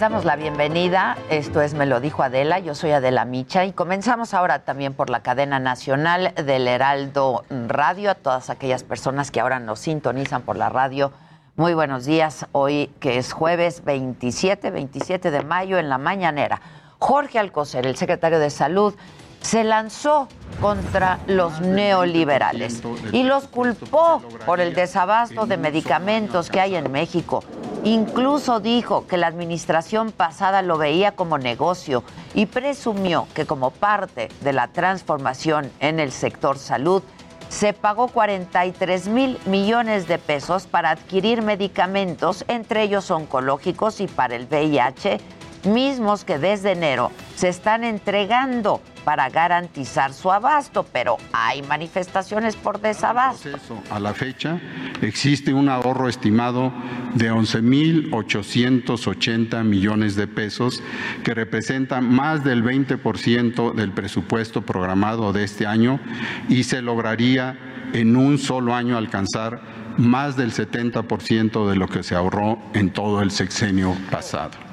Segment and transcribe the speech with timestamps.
[0.00, 1.18] Les damos la bienvenida.
[1.28, 2.58] Esto es Me lo dijo Adela.
[2.58, 8.10] Yo soy Adela Micha y comenzamos ahora también por la cadena nacional del Heraldo Radio.
[8.10, 11.12] A todas aquellas personas que ahora nos sintonizan por la radio.
[11.54, 12.46] Muy buenos días.
[12.52, 16.62] Hoy que es jueves 27, 27 de mayo en la mañanera.
[16.98, 18.94] Jorge Alcocer, el secretario de Salud,
[19.42, 20.28] se lanzó
[20.60, 27.42] contra los neoliberales y los culpó por el desabasto de medicamentos que hay en México.
[27.82, 32.04] Incluso dijo que la administración pasada lo veía como negocio
[32.34, 37.02] y presumió que como parte de la transformación en el sector salud,
[37.48, 44.36] se pagó 43 mil millones de pesos para adquirir medicamentos, entre ellos oncológicos y para
[44.36, 45.18] el VIH,
[45.64, 52.78] mismos que desde enero se están entregando para garantizar su abasto, pero hay manifestaciones por
[52.80, 53.48] desabasto.
[53.90, 54.60] A la fecha
[55.00, 56.72] existe un ahorro estimado
[57.14, 60.82] de 11.880 millones de pesos,
[61.24, 66.00] que representa más del 20% del presupuesto programado de este año
[66.48, 67.56] y se lograría
[67.92, 69.60] en un solo año alcanzar
[69.96, 74.69] más del 70% de lo que se ahorró en todo el sexenio pasado.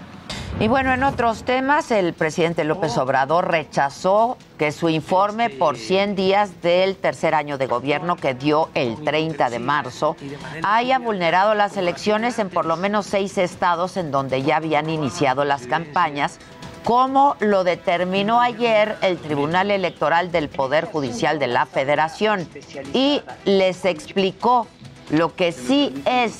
[0.59, 6.15] Y bueno, en otros temas, el presidente López Obrador rechazó que su informe por 100
[6.15, 10.15] días del tercer año de gobierno que dio el 30 de marzo
[10.63, 15.45] haya vulnerado las elecciones en por lo menos seis estados en donde ya habían iniciado
[15.45, 16.39] las campañas,
[16.83, 22.49] como lo determinó ayer el Tribunal Electoral del Poder Judicial de la Federación
[22.93, 24.65] y les explicó
[25.09, 26.39] lo que sí es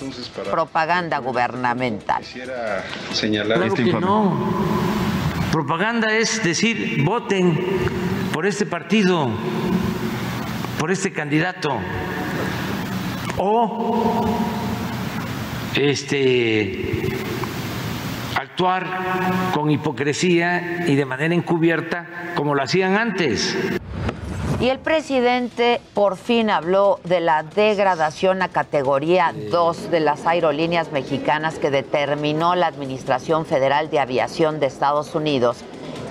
[0.50, 2.22] propaganda gubernamental.
[2.22, 2.84] Quisiera
[3.14, 4.08] señalar Claro este que informe.
[4.08, 4.48] no.
[5.52, 7.58] Propaganda es decir, voten
[8.34, 9.30] por este partido,
[10.80, 11.78] por este candidato.
[13.38, 14.26] O
[15.76, 17.08] este
[18.36, 23.56] actuar con hipocresía y de manera encubierta como lo hacían antes.
[24.60, 30.92] Y el presidente por fin habló de la degradación a categoría 2 de las aerolíneas
[30.92, 35.58] mexicanas que determinó la Administración Federal de Aviación de Estados Unidos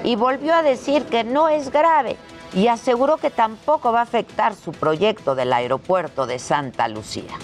[0.05, 2.17] y volvió a decir que no es grave
[2.55, 7.35] y aseguró que tampoco va a afectar su proyecto del aeropuerto de Santa Lucía.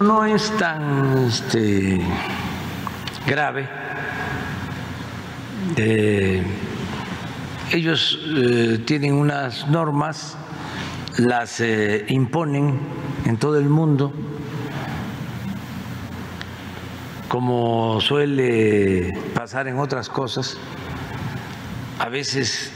[0.00, 2.00] No es tan este,
[3.26, 3.68] grave.
[5.76, 6.42] Eh,
[7.72, 10.36] ellos eh, tienen unas normas,
[11.18, 12.78] las eh, imponen
[13.26, 14.12] en todo el mundo,
[17.28, 20.56] como suele pasar en otras cosas.
[21.98, 22.72] A veces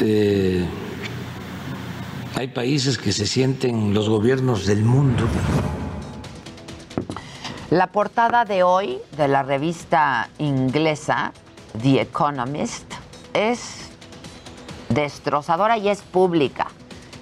[0.00, 0.66] eh,
[2.34, 5.24] hay países que se sienten los gobiernos del mundo.
[7.70, 11.32] La portada de hoy de la revista inglesa
[11.82, 12.97] The Economist
[13.38, 13.88] es
[14.88, 16.66] destrozadora y es pública.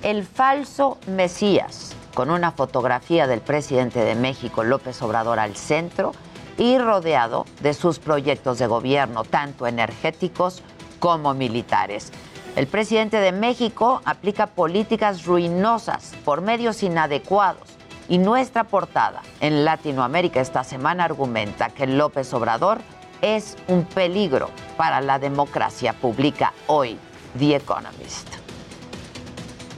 [0.03, 6.13] El falso Mesías, con una fotografía del presidente de México, López Obrador, al centro
[6.57, 10.63] y rodeado de sus proyectos de gobierno, tanto energéticos
[11.01, 12.13] como militares.
[12.57, 17.69] El presidente de México aplica políticas ruinosas por medios inadecuados
[18.09, 22.79] y nuestra portada en Latinoamérica esta semana argumenta que López Obrador
[23.23, 26.99] es un peligro para la democracia pública hoy,
[27.39, 28.29] The Economist.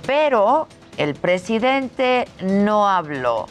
[0.07, 3.47] Pero el presidente no habló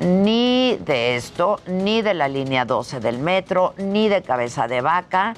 [0.00, 5.34] ni de esto, ni de la línea 12 del metro, ni de cabeza de vaca,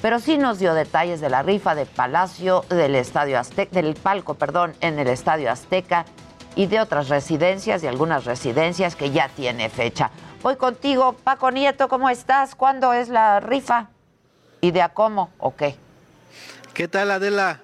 [0.00, 4.34] pero sí nos dio detalles de la rifa de Palacio del Estadio Azteca, del palco,
[4.34, 6.04] perdón, en el Estadio Azteca
[6.56, 10.10] y de otras residencias y algunas residencias que ya tiene fecha.
[10.42, 12.56] Voy contigo, Paco Nieto, ¿cómo estás?
[12.56, 13.90] ¿Cuándo es la rifa?
[14.60, 15.76] ¿Y de a cómo o qué?
[16.74, 17.60] ¿Qué tal Adela?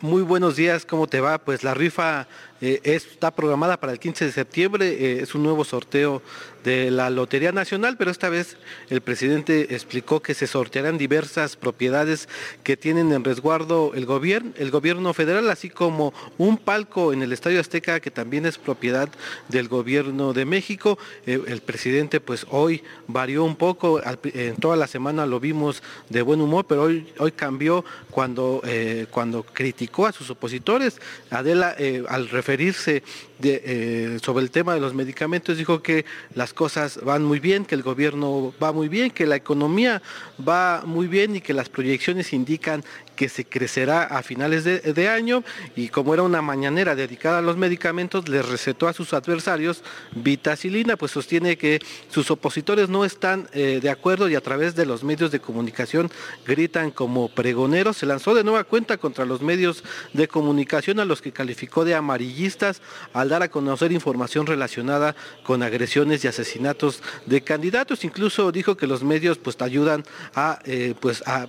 [0.00, 1.36] Muy buenos días, ¿cómo te va?
[1.36, 2.26] Pues la rifa
[2.60, 6.22] eh, está programada para el 15 de septiembre, eh, es un nuevo sorteo
[6.62, 8.56] de la Lotería Nacional, pero esta vez
[8.88, 12.26] el presidente explicó que se sortearán diversas propiedades
[12.62, 17.34] que tienen en resguardo el gobierno, el gobierno federal, así como un palco en el
[17.34, 19.10] Estadio Azteca que también es propiedad
[19.50, 20.96] del gobierno de México.
[21.26, 26.22] Eh, el presidente pues hoy varió un poco, en toda la semana lo vimos de
[26.22, 28.62] buen humor, pero hoy, hoy cambió cuando,
[29.10, 30.98] cuando criticó a sus opositores.
[31.30, 31.76] Adela,
[32.08, 36.04] al referirse eh, sobre el tema de los medicamentos, dijo que
[36.34, 40.02] las cosas van muy bien, que el gobierno va muy bien, que la economía
[40.46, 42.84] va muy bien y que las proyecciones indican
[43.14, 45.44] que se crecerá a finales de, año
[45.76, 49.82] y como era una mañanera dedicada a los medicamentos, les recetó a sus adversarios
[50.14, 54.86] vitacilina, pues sostiene que sus opositores no están eh, de acuerdo y a través de
[54.86, 56.10] los medios de comunicación
[56.46, 57.98] gritan como pregoneros.
[57.98, 61.94] Se lanzó de nueva cuenta contra los medios de comunicación a los que calificó de
[61.94, 62.82] amarillistas
[63.12, 68.04] al dar a conocer información relacionada con agresiones y asesinatos de candidatos.
[68.04, 71.48] Incluso dijo que los medios pues ayudan a, eh, pues, a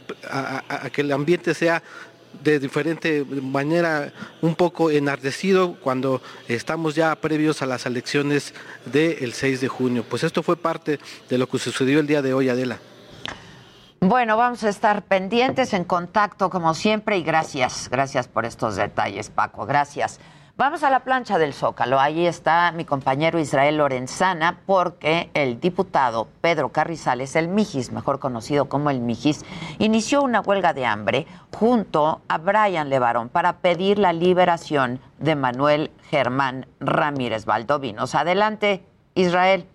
[0.94, 1.82] que el ambiente sea
[2.44, 4.12] de diferente manera
[4.42, 8.54] un poco enardecido cuando estamos ya previos a las elecciones
[8.86, 10.06] del 6 de junio.
[10.08, 11.00] Pues esto fue parte
[11.30, 12.80] de lo que sucedió el día de hoy, Adela.
[14.02, 19.30] Bueno, vamos a estar pendientes, en contacto como siempre y gracias, gracias por estos detalles,
[19.30, 20.20] Paco, gracias.
[20.58, 22.00] Vamos a la plancha del Zócalo.
[22.00, 28.70] Ahí está mi compañero Israel Lorenzana, porque el diputado Pedro Carrizales, el Mijis, mejor conocido
[28.70, 29.44] como el Mijis,
[29.80, 35.92] inició una huelga de hambre junto a Brian Levarón para pedir la liberación de Manuel
[36.10, 38.16] Germán Ramírez Valdovinos.
[38.16, 39.68] Adelante, Israel.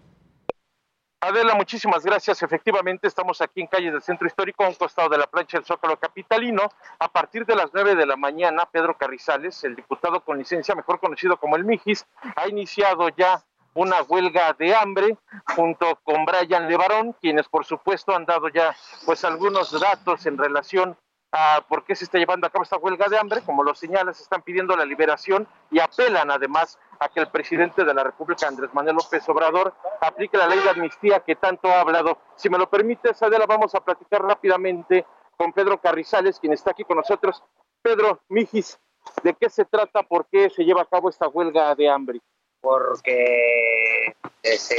[1.22, 2.42] Adela, muchísimas gracias.
[2.42, 5.66] Efectivamente, estamos aquí en calle del Centro Histórico, a un costado de la plancha del
[5.66, 6.62] Zócalo Capitalino.
[6.98, 10.98] A partir de las nueve de la mañana, Pedro Carrizales, el diputado con licencia, mejor
[10.98, 12.06] conocido como el Mijis,
[12.36, 13.44] ha iniciado ya
[13.74, 15.18] una huelga de hambre
[15.54, 18.74] junto con Brian Levarón, quienes por supuesto han dado ya
[19.04, 20.96] pues algunos datos en relación
[21.32, 23.42] a por qué se está llevando a cabo esta huelga de hambre.
[23.42, 27.94] Como lo señalas, están pidiendo la liberación y apelan además a que el presidente de
[27.94, 32.18] la República, Andrés Manuel López Obrador, aplique la ley de amnistía que tanto ha hablado.
[32.36, 35.06] Si me lo permite, Adela, vamos a platicar rápidamente
[35.36, 37.42] con Pedro Carrizales, quien está aquí con nosotros.
[37.82, 38.78] Pedro, Mijis,
[39.22, 40.02] ¿de qué se trata?
[40.02, 42.20] ¿Por qué se lleva a cabo esta huelga de hambre?
[42.60, 44.76] Porque este,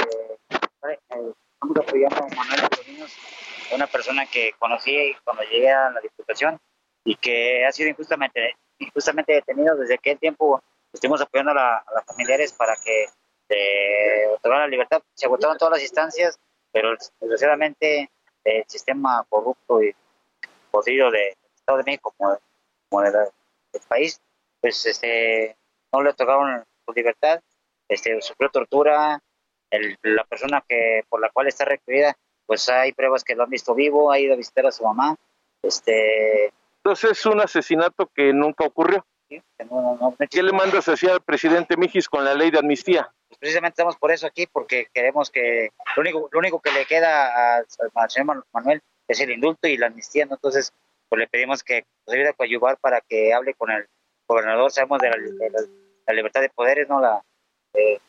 [1.61, 3.15] estamos apoyando a Manuel Niños,
[3.73, 6.59] una persona que conocí cuando llegué a la Diputación
[7.05, 10.61] y que ha sido injustamente, injustamente detenido desde aquel tiempo
[10.91, 13.05] estuvimos apoyando a, las familiares para que
[13.47, 15.03] se otorgaran la libertad.
[15.13, 16.39] Se agotaron todas las instancias,
[16.71, 18.09] pero desgraciadamente
[18.43, 19.95] el sistema corrupto y
[20.71, 23.13] podrido del Estado de México como, del,
[23.87, 24.19] país,
[24.59, 25.55] pues este,
[25.93, 27.39] no le otorgaron su libertad,
[27.87, 29.21] este, sufrió tortura,
[30.03, 32.15] la persona que por la cual está requerida,
[32.45, 35.15] pues hay pruebas que lo han visto vivo, ha ido a visitar a su mamá.
[35.61, 36.51] Este...
[36.77, 39.05] Entonces es un asesinato que nunca ocurrió.
[40.29, 43.09] ¿Qué le mandas hacia al presidente Mijis con la ley de amnistía?
[43.29, 46.85] Pues precisamente estamos por eso aquí, porque queremos que lo único, lo único que le
[46.85, 47.65] queda al,
[48.09, 50.73] señor Manuel es el indulto y la amnistía, entonces
[51.07, 53.85] pues le pedimos que nos ayude a coadyuvar para que hable con el
[54.27, 57.21] gobernador, sabemos de la, libertad de poderes, no la,
[57.73, 57.99] eh,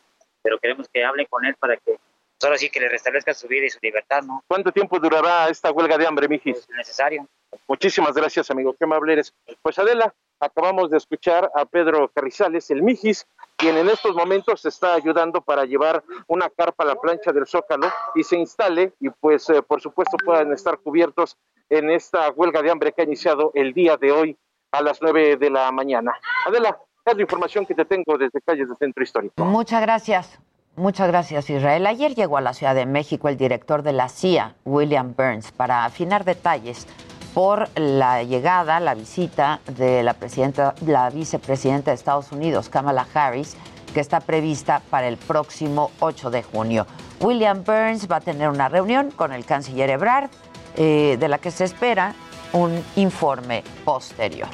[0.42, 1.98] pero queremos que hable con él para que
[2.42, 4.42] pues, ahora sí que le restablezca su vida y su libertad, ¿no?
[4.46, 6.66] ¿Cuánto tiempo durará esta huelga de hambre, Mijis?
[6.66, 7.26] Pues, necesario.
[7.68, 8.74] Muchísimas gracias, amigo.
[8.74, 9.34] Qué amable eres.
[9.62, 14.94] Pues Adela, acabamos de escuchar a Pedro Carrizales, el Mijis, quien en estos momentos está
[14.94, 19.48] ayudando para llevar una carpa a la plancha del Zócalo y se instale y pues
[19.50, 21.36] eh, por supuesto puedan estar cubiertos
[21.68, 24.36] en esta huelga de hambre que ha iniciado el día de hoy
[24.72, 26.12] a las nueve de la mañana.
[26.46, 26.78] Adela,
[27.10, 29.44] es la información que te tengo desde calles del Centro Histórico.
[29.44, 30.38] Muchas gracias.
[30.76, 31.86] Muchas gracias, Israel.
[31.86, 35.84] Ayer llegó a la Ciudad de México el director de la CIA, William Burns, para
[35.84, 36.86] afinar detalles
[37.34, 43.56] por la llegada, la visita de la, presidenta, la vicepresidenta de Estados Unidos, Kamala Harris,
[43.92, 46.86] que está prevista para el próximo 8 de junio.
[47.20, 50.30] William Burns va a tener una reunión con el canciller Ebrard,
[50.76, 52.14] eh, de la que se espera
[52.54, 54.48] un informe posterior.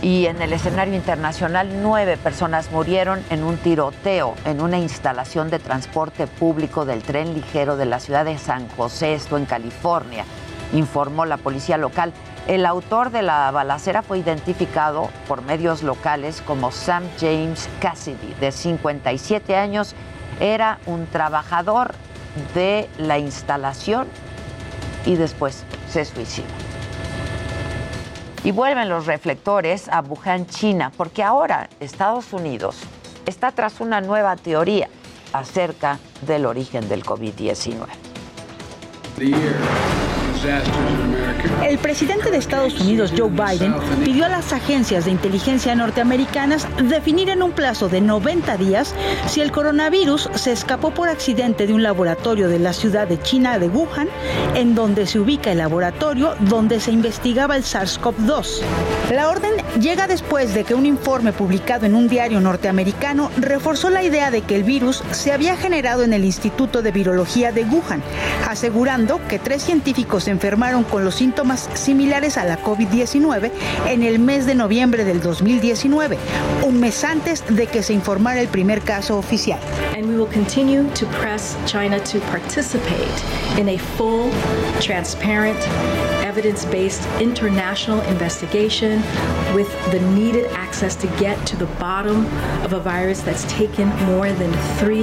[0.00, 5.58] Y en el escenario internacional, nueve personas murieron en un tiroteo en una instalación de
[5.58, 10.24] transporte público del tren ligero de la ciudad de San José, esto en California,
[10.72, 12.12] informó la policía local.
[12.46, 18.52] El autor de la balacera fue identificado por medios locales como Sam James Cassidy, de
[18.52, 19.96] 57 años.
[20.38, 21.92] Era un trabajador
[22.54, 24.06] de la instalación
[25.04, 26.67] y después se suicidó.
[28.44, 32.76] Y vuelven los reflectores a Wuhan, China, porque ahora Estados Unidos
[33.26, 34.88] está tras una nueva teoría
[35.32, 37.86] acerca del origen del COVID-19.
[41.64, 47.28] El presidente de Estados Unidos, Joe Biden, pidió a las agencias de inteligencia norteamericanas definir
[47.30, 48.94] en un plazo de 90 días
[49.26, 53.58] si el coronavirus se escapó por accidente de un laboratorio de la ciudad de China
[53.58, 54.08] de Wuhan,
[54.54, 58.60] en donde se ubica el laboratorio donde se investigaba el SARS-CoV-2.
[59.12, 64.02] La orden llega después de que un informe publicado en un diario norteamericano reforzó la
[64.02, 68.02] idea de que el virus se había generado en el Instituto de Virología de Wuhan,
[68.48, 73.50] asegurando que tres científicos enfermaron con los síntomas similares a la COVID-19
[73.86, 76.18] en el mes de noviembre del 2019,
[76.66, 79.58] un mes antes de que se informara el primer caso oficial.
[79.96, 81.06] And we will continue to
[81.66, 83.22] China to participate
[83.58, 84.30] in a full,
[86.38, 89.02] evidence-based international investigation
[89.56, 92.26] with the needed access to get to the bottom
[92.64, 95.02] of a virus that's taken more than 3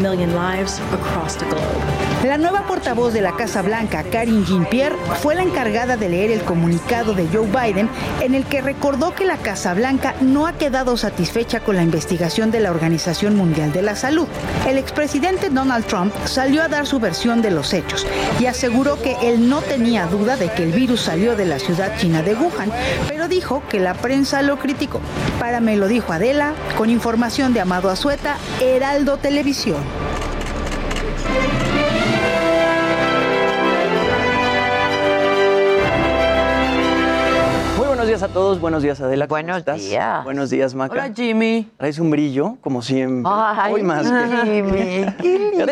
[0.00, 1.98] million lives across the globe.
[2.24, 6.42] La nueva portavoz de la Casa Blanca, Karine Jean-Pierre, fue la encargada de leer el
[6.42, 7.88] comunicado de Joe Biden
[8.20, 12.50] en el que recordó que la Casa Blanca no ha quedado satisfecha con la investigación
[12.50, 14.26] de la Organización Mundial de la Salud.
[14.68, 18.04] El expresidente Donald Trump salió a dar su versión de los hechos
[18.40, 21.96] y aseguró que él no tenía duda de que el virus salió de la ciudad
[21.96, 22.70] china de Wuhan,
[23.08, 25.00] pero dijo que la prensa lo criticó.
[25.40, 29.82] Para me lo dijo Adela, con información de Amado Azueta, Heraldo Televisión.
[38.18, 39.26] Días a todos, buenos días Adela.
[39.28, 39.78] ¿cómo Buenos estás?
[39.80, 40.24] días.
[40.24, 40.92] Buenos días, Maca.
[40.92, 41.70] Hola Jimmy.
[41.76, 43.30] Traes un brillo, como siempre.
[43.32, 44.10] Ay, Hoy más.
[44.42, 45.06] Jimmy,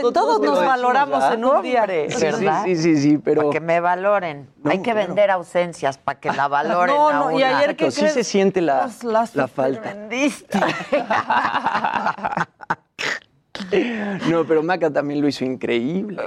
[0.15, 1.35] todos nos valoramos ¿verdad?
[1.35, 1.81] en un día.
[1.81, 2.63] Hombre, Sí, ¿verdad?
[2.65, 3.41] Sí, sí, sí, pero...
[3.43, 4.49] Para que me valoren.
[4.63, 5.09] No, Hay que claro.
[5.09, 7.59] vender ausencias para que la valoren No, a no, y una.
[7.59, 8.89] ayer Exacto, que sí se siente la,
[9.35, 9.81] la falta.
[9.93, 10.61] vendiste.
[14.31, 16.23] No, pero Maca también lo hizo increíble.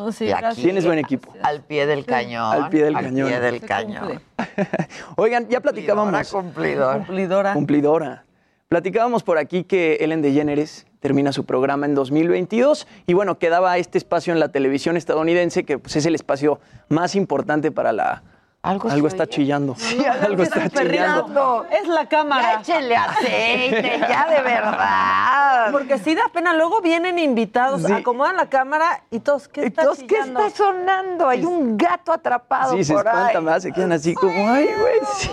[0.00, 0.62] Oh, sí, aquí-.
[0.62, 1.32] Tienes buen equipo.
[1.42, 2.52] Al pie del cañón.
[2.52, 3.32] Al pie del cañón.
[3.32, 4.22] Al pie del cañón.
[5.16, 6.30] Oigan, ya platicábamos...
[6.30, 6.98] Cumplidora, cumplidora.
[7.04, 7.52] Cumplidora.
[7.52, 8.24] Cumplidora.
[8.68, 13.98] Platicábamos por aquí que Ellen DeGeneres termina su programa en 2022 y bueno, quedaba este
[13.98, 18.22] espacio en la televisión estadounidense que pues, es el espacio más importante para la...
[18.62, 19.30] Algo, se está oye.
[19.32, 19.74] chillando.
[20.22, 21.66] algo está chillando.
[21.70, 22.60] Es la Ya cámara.
[22.60, 25.68] échenle aceite, ya de verdad.
[25.72, 26.52] Porque sí da pena.
[26.52, 27.92] Luego vienen invitados, Sí.
[27.92, 31.26] acomodan la cámara y todos, ¿qué está Entonces, ¿qué está sonando?
[31.28, 33.44] Hay un gato atrapado Sí, se por espanta ahí.
[33.44, 35.00] más, se quedan así como, ay, güey.
[35.16, 35.30] sí".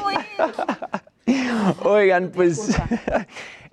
[1.83, 2.77] Oigan, pues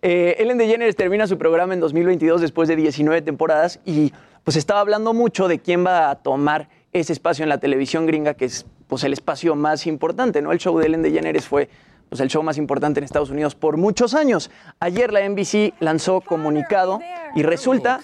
[0.03, 4.81] eh, Ellen DeGeneres termina su programa en 2022 después de 19 temporadas y pues estaba
[4.81, 8.65] hablando mucho de quién va a tomar ese espacio en la televisión gringa, que es
[8.87, 10.53] pues el espacio más importante, ¿no?
[10.53, 11.69] El show de Ellen DeGeneres fue
[12.09, 14.51] pues, el show más importante en Estados Unidos por muchos años.
[14.79, 17.01] Ayer la NBC lanzó comunicado
[17.35, 18.01] y resulta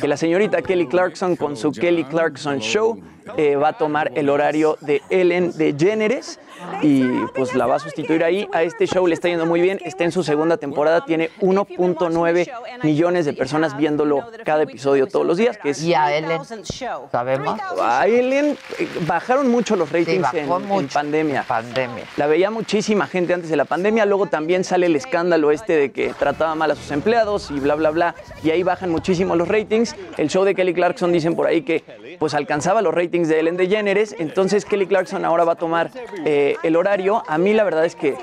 [0.00, 2.98] que la señorita Kelly Clarkson con su Kelly Clarkson Show
[3.36, 6.40] eh, va a tomar el horario de Ellen DeGeneres
[6.82, 8.48] y pues la va a sustituir ahí.
[8.52, 12.82] A este show le está yendo muy bien, está en su segunda temporada, tiene 1.9
[12.82, 15.82] millones de personas viéndolo cada episodio todos los días, que es...
[15.82, 16.40] Y a Ellen,
[17.10, 17.60] ¿sabemos?
[17.80, 20.48] A Ellen eh, bajaron mucho los ratings en,
[20.88, 21.44] pandemia.
[21.46, 22.04] Pandemia.
[22.16, 25.92] La veía muchísima gente antes de la pandemia, luego también sale el escándalo este de
[25.92, 29.48] que trataba mal a sus empleados y bla, bla, bla, y ahí bajan muchísimo los
[29.48, 29.94] ratings.
[30.16, 33.56] El show de Kelly Clarkson dicen por ahí que pues alcanzaba los ratings de Ellen
[33.58, 35.90] DeGeneres, entonces Kelly Clarkson ahora va a tomar
[36.24, 37.22] eh, el horario.
[37.28, 38.16] A mí la verdad es que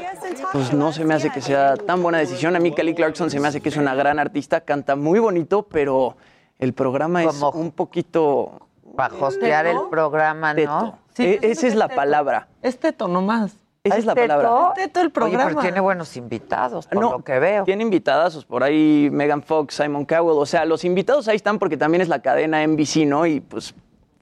[0.51, 2.55] pues no se me hace que sea tan buena decisión.
[2.55, 5.63] A mí Kelly Clarkson se me hace que es una gran artista, canta muy bonito,
[5.63, 6.17] pero
[6.57, 10.71] el programa es Como- un poquito Para hostear el programa, teto.
[10.71, 10.99] ¿no?
[11.13, 11.95] Sí, E- esa es la teto.
[11.97, 12.47] palabra.
[12.63, 13.53] Es teto nomás.
[13.83, 14.27] Esa es la ¿Teto?
[14.27, 14.73] palabra.
[14.75, 15.61] Teto el Oye, pero programa.
[15.61, 17.63] tiene buenos invitados, por No, lo que veo.
[17.63, 21.77] Tiene invitadas, por ahí Megan Fox, Simon Cowell, o sea, los invitados ahí están porque
[21.77, 23.25] también es la cadena NBC, ¿no?
[23.25, 23.73] Y pues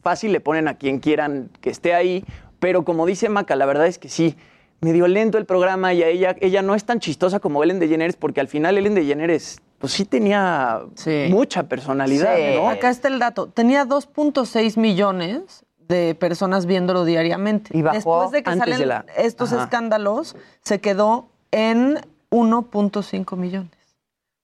[0.01, 2.23] fácil le ponen a quien quieran que esté ahí,
[2.59, 4.37] pero como dice Maca, la verdad es que sí,
[4.79, 8.15] medio lento el programa y a ella, ella no es tan chistosa como Ellen DeGeneres
[8.15, 11.27] porque al final Ellen DeGeneres pues sí tenía Sí.
[11.29, 12.55] mucha personalidad, Sí.
[12.55, 12.69] ¿no?
[12.69, 13.47] Acá está el dato.
[13.47, 17.75] Tenía 2.6 millones de personas viéndolo diariamente.
[17.77, 17.95] ¿Y bajó?
[17.95, 19.63] Después de que Antes salen de la- estos Ajá.
[19.63, 23.71] escándalos, se quedó en 1.5 millones.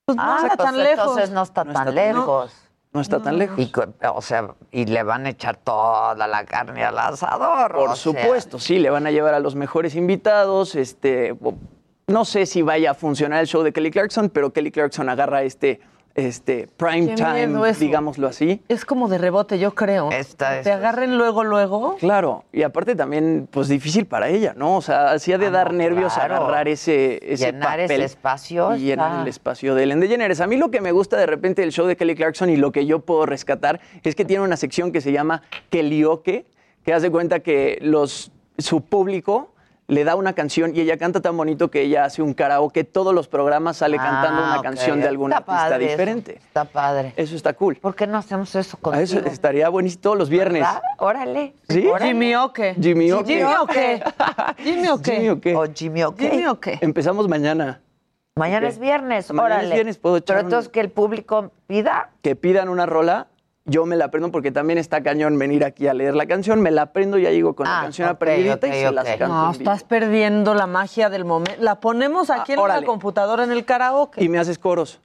[0.06, 0.98] Pues no Ah, está pues tan lejos.
[0.98, 2.52] entonces no está No tan está tan- lejos.
[2.92, 3.58] No está tan lejos.
[3.58, 7.72] Y, co- o sea, y le van a echar toda la carne al asador.
[7.72, 8.12] Por o sea.
[8.12, 10.76] supuesto, sí, le van a llevar a los mejores invitados.
[10.76, 11.36] Este,
[12.06, 15.42] no sé si vaya a funcionar el show de Kelly Clarkson, pero Kelly Clarkson agarra
[15.42, 15.80] este,
[16.14, 18.62] este, prime Qué time, digámoslo así.
[18.68, 20.10] Es como de rebote, yo creo.
[20.12, 21.96] Esta Te agarren luego, luego.
[21.96, 24.76] Claro, y aparte también, pues difícil para ella, ¿no?
[24.76, 26.36] O sea, hacía de Ah, dar no, nervios claro.
[26.36, 30.40] agarrar ese, ese Llenar ese papel espacio y llenar el espacio de Ellen DeGeneres.
[30.40, 32.70] A mí lo que me gusta de repente del show de Kelly Clarkson y lo
[32.70, 36.46] que yo puedo rescatar es que tiene una sección que se llama Kellyoke,
[36.84, 39.53] que hace cuenta que los, su público
[39.86, 42.84] le da una canción y ella canta tan bonito que ella hace un karaoke.
[42.84, 44.62] Todos los programas sale cantando Ah, una ok.
[44.62, 46.34] canción de algún Está artista padre eso, diferente.
[46.36, 47.12] Está padre.
[47.16, 47.76] Eso está cool.
[47.76, 49.02] ¿Por qué no hacemos eso A contigo?
[49.04, 50.62] eso estaría buenísimo todos los viernes.
[50.62, 50.82] ¿Verdad?
[50.98, 51.54] Órale.
[51.68, 51.86] ¿Sí?
[51.86, 52.06] Órale.
[52.12, 52.74] Jimmy Oke.
[52.80, 53.26] Jimmy Oke.
[53.34, 54.02] Jimmy Oke.
[54.58, 55.12] Jimmy Oke.
[55.14, 55.54] Jimmy Oke.
[55.56, 56.30] O Jimmy Oke.
[56.30, 56.78] Jimmy Oke.
[56.80, 57.80] Empezamos mañana.
[58.36, 59.74] Mañana es viernes, Mañana es órale.
[59.74, 62.10] viernes, puedo echar Pero un- entonces que el público pida.
[62.22, 63.28] que pidan una rola,
[63.66, 66.70] yo me la aprendo porque también está cañón venir aquí a leer la canción, me
[66.70, 69.28] la aprendo, ya llego con la Ah, canción ok, aprendida y se las canto.
[69.28, 71.60] No, estás perdiendo la magia del momento.
[71.62, 72.80] La ponemos aquí en órale.
[72.82, 74.22] la computadora en el karaoke.
[74.22, 75.00] Y me haces coros.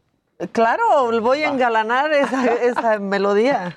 [0.51, 0.83] Claro,
[1.21, 3.75] voy a engalanar esa, esa melodía.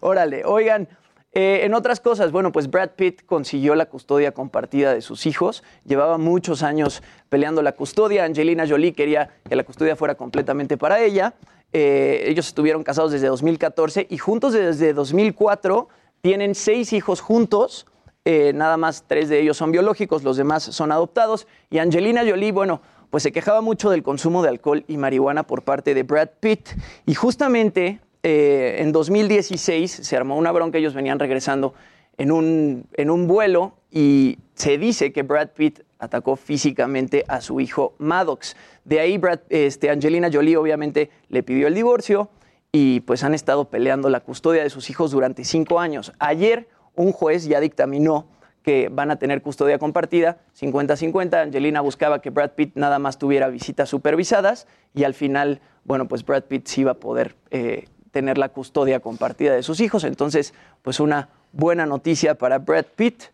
[0.00, 0.88] Órale, oigan,
[1.34, 5.62] eh, en otras cosas, bueno, pues Brad Pitt consiguió la custodia compartida de sus hijos.
[5.86, 8.24] Llevaba muchos años peleando la custodia.
[8.24, 11.32] Angelina Jolie quería que la custodia fuera completamente para ella.
[11.72, 15.88] Eh, ellos estuvieron casados desde 2014 y juntos desde 2004
[16.20, 17.86] tienen seis hijos juntos.
[18.24, 21.46] Eh, nada más tres de ellos son biológicos, los demás son adoptados.
[21.70, 25.62] Y Angelina Jolie, bueno, pues se quejaba mucho del consumo de alcohol y marihuana por
[25.62, 26.68] parte de Brad Pitt.
[27.06, 31.74] Y justamente eh, en 2016 se armó una bronca, ellos venían regresando
[32.16, 37.60] en un, en un vuelo y se dice que Brad Pitt atacó físicamente a su
[37.60, 38.56] hijo Maddox.
[38.84, 42.28] De ahí Brad, este, Angelina Jolie obviamente le pidió el divorcio
[42.72, 46.12] y pues han estado peleando la custodia de sus hijos durante cinco años.
[46.18, 48.26] Ayer un juez ya dictaminó
[48.64, 51.34] que van a tener custodia compartida, 50-50.
[51.34, 56.24] Angelina buscaba que Brad Pitt nada más tuviera visitas supervisadas y al final, bueno, pues
[56.24, 60.04] Brad Pitt sí iba a poder eh, tener la custodia compartida de sus hijos.
[60.04, 63.24] Entonces, pues una buena noticia para Brad Pitt.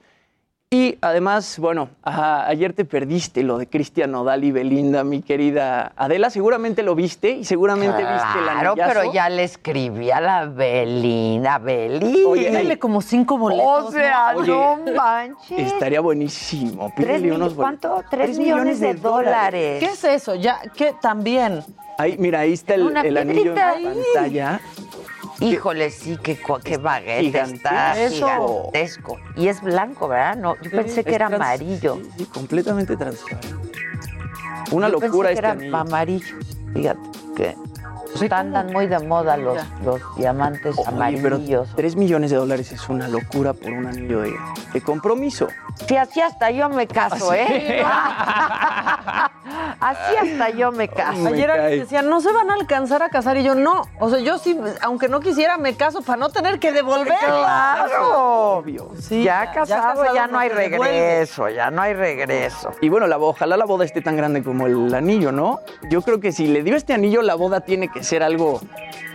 [0.71, 5.93] Y además, bueno, a- ayer te perdiste lo de Cristian Nodal y Belinda, mi querida
[5.97, 6.29] Adela.
[6.29, 11.57] Seguramente lo viste y seguramente viste el Claro, pero ya le escribí a la Belinda,
[11.57, 12.23] Beli.
[12.23, 13.87] Oye, Dile como cinco boletos.
[13.87, 14.43] o sea, ¿no?
[14.45, 15.59] no Oye, manches.
[15.73, 16.93] Estaría buenísimo.
[16.95, 18.05] Tres Pídele mil- unos ¿Cuánto?
[18.11, 19.81] Tres, Tres millones, de, dólares.
[19.81, 20.35] ¿Qué es eso?
[20.35, 20.95] Ya, ¿qué?
[21.01, 21.65] También.
[21.97, 23.85] Ahí, mira, ahí está el, el anillo en ahí.
[24.13, 24.61] pantalla.
[25.41, 28.71] Híjole, sí, qué, qué baguette está Gigantesco.
[28.73, 29.19] gigantesco.
[29.37, 30.37] Y es blanco, ¿verdad?
[30.37, 31.97] No, yo pensé que era trans- amarillo.
[32.03, 33.49] Sí, sí, completamente transparente.
[34.73, 35.77] Una Yo locura pensé que este era anillo.
[35.77, 36.37] amarillo.
[36.75, 37.01] Fíjate
[37.37, 37.55] que
[38.17, 41.69] pues, andan muy de moda los, los diamantes Oye, pero amarillos.
[41.77, 44.33] 3 millones de dólares es una locura por un anillo de,
[44.73, 45.49] de compromiso.
[45.87, 47.41] Sí, así hasta yo me caso, Así.
[47.41, 47.85] ¿eh?
[49.81, 51.19] así hasta yo me caso.
[51.21, 53.37] Me Ayer alguien decía, no se van a alcanzar a casar.
[53.37, 53.83] Y yo, no.
[54.01, 57.19] O sea, yo sí, aunque no quisiera, me caso para no tener que devolverla.
[57.19, 58.59] ¡Claro!
[58.59, 58.91] Obvio.
[59.01, 60.79] Sí, ya, casado, ya, no hay devuelve.
[60.79, 62.73] regreso, ya no hay regreso.
[62.81, 65.61] Y bueno, la, ojalá la boda esté tan grande como el anillo, ¿no?
[65.91, 68.61] Yo creo que si le dio este anillo, la boda tiene que ser algo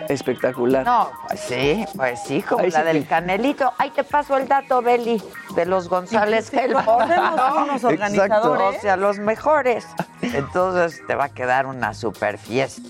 [0.10, 0.86] espectacular.
[0.86, 3.72] No, pues sí, pues sí, como Ahí la sí del que- canelito.
[3.78, 5.22] Ahí te paso el dato, Beli,
[5.56, 6.86] de los González Gelfond.
[7.14, 8.78] Conocemos unos organizadores.
[8.78, 9.88] O sea, los mejores.
[10.22, 12.82] Entonces te va a quedar una super fiesta.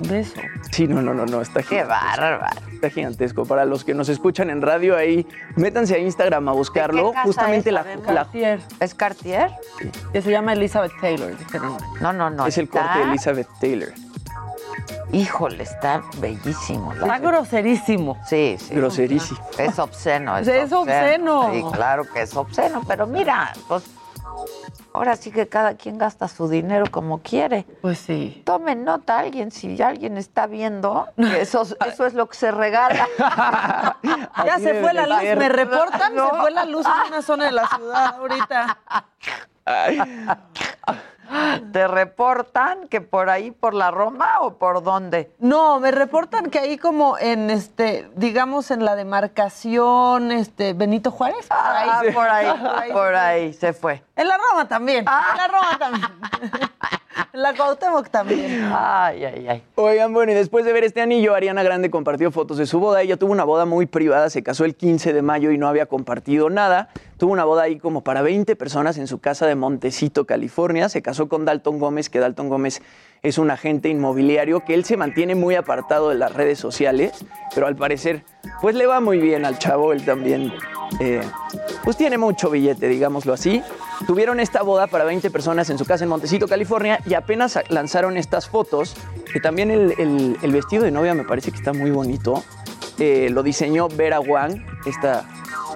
[0.00, 0.34] De eso.
[0.70, 2.06] Sí, no, no, no, no, está Qué gigantesco.
[2.20, 2.46] bárbaro.
[2.72, 3.44] Está gigantesco.
[3.44, 5.26] Para los que nos escuchan en radio ahí,
[5.56, 7.10] métanse a Instagram a buscarlo.
[7.12, 8.06] casa Justamente es, la, sabemos?
[8.06, 9.50] la- Cartier, ¿Es Cartier?
[10.12, 11.36] que se llama Elizabeth Taylor.
[11.36, 11.76] dijeron.
[12.00, 12.46] No, no, no.
[12.46, 13.88] es el corte de Elizabeth Taylor.
[15.12, 16.92] Híjole, está bellísimo.
[16.94, 18.16] la Está groserísimo.
[18.26, 18.74] Sí, sí.
[18.74, 19.40] Groserísimo.
[19.58, 20.36] Es obsceno.
[20.38, 21.50] Es, Es obsceno.
[21.52, 23.84] Sí, claro que es obsceno, pero mira, pues
[24.92, 27.64] ahora sí que cada quien gasta su dinero como quiere.
[27.80, 28.42] Pues sí.
[28.44, 33.08] Tomen nota alguien, si alguien está viendo, que eso, eso es lo que se regala.
[34.44, 36.30] Ya se fue la luz, me reportan, No.
[36.30, 38.78] se fue la luz en una zona de la ciudad ahorita.
[41.72, 45.30] ¿Te reportan que por ahí, por la Roma o por dónde?
[45.38, 51.46] No, me reportan que ahí como en este, digamos en la demarcación, este, Benito Juárez.
[51.48, 51.88] por ahí.
[51.90, 52.92] Ah, por ahí, Por ahí.
[52.92, 54.02] por ahí se fue.
[54.16, 55.04] En la Roma también.
[55.06, 55.26] Ah.
[55.32, 56.08] En la Roma también.
[57.32, 58.70] la Cuauhtémoc también.
[58.72, 59.62] Ay, ay, ay.
[59.74, 63.02] Oigan, bueno, y después de ver este anillo, Ariana Grande compartió fotos de su boda.
[63.02, 65.86] Ella tuvo una boda muy privada, se casó el 15 de mayo y no había
[65.86, 66.88] compartido nada.
[67.16, 70.88] Tuvo una boda ahí como para 20 personas en su casa de Montecito, California.
[70.88, 72.82] Se casó con Dalton Gómez, que Dalton Gómez
[73.22, 77.12] es un agente inmobiliario que él se mantiene muy apartado de las redes sociales,
[77.54, 78.24] pero al parecer,
[78.60, 79.92] pues le va muy bien al chavo.
[79.92, 80.52] Él también,
[81.00, 81.20] eh,
[81.84, 83.62] pues tiene mucho billete, digámoslo así.
[84.06, 88.16] Tuvieron esta boda para 20 personas en su casa en Montecito, California, y apenas lanzaron
[88.16, 88.94] estas fotos,
[89.32, 92.44] que también el, el- el vestido de novia me parece que está muy bonito.
[93.00, 95.24] Eh, lo diseñó Vera Wang, esta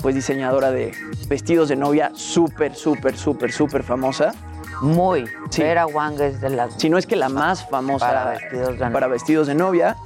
[0.00, 0.92] pues diseñadora de
[1.28, 4.34] vestidos de novia súper, súper, súper, súper famosa.
[4.82, 5.26] Muy.
[5.50, 5.62] Sí.
[5.62, 6.74] Vera Wang es de las...
[6.76, 8.92] Si no es que la más famosa Para vestidos de novia.
[8.92, 9.96] para vestidos de novia.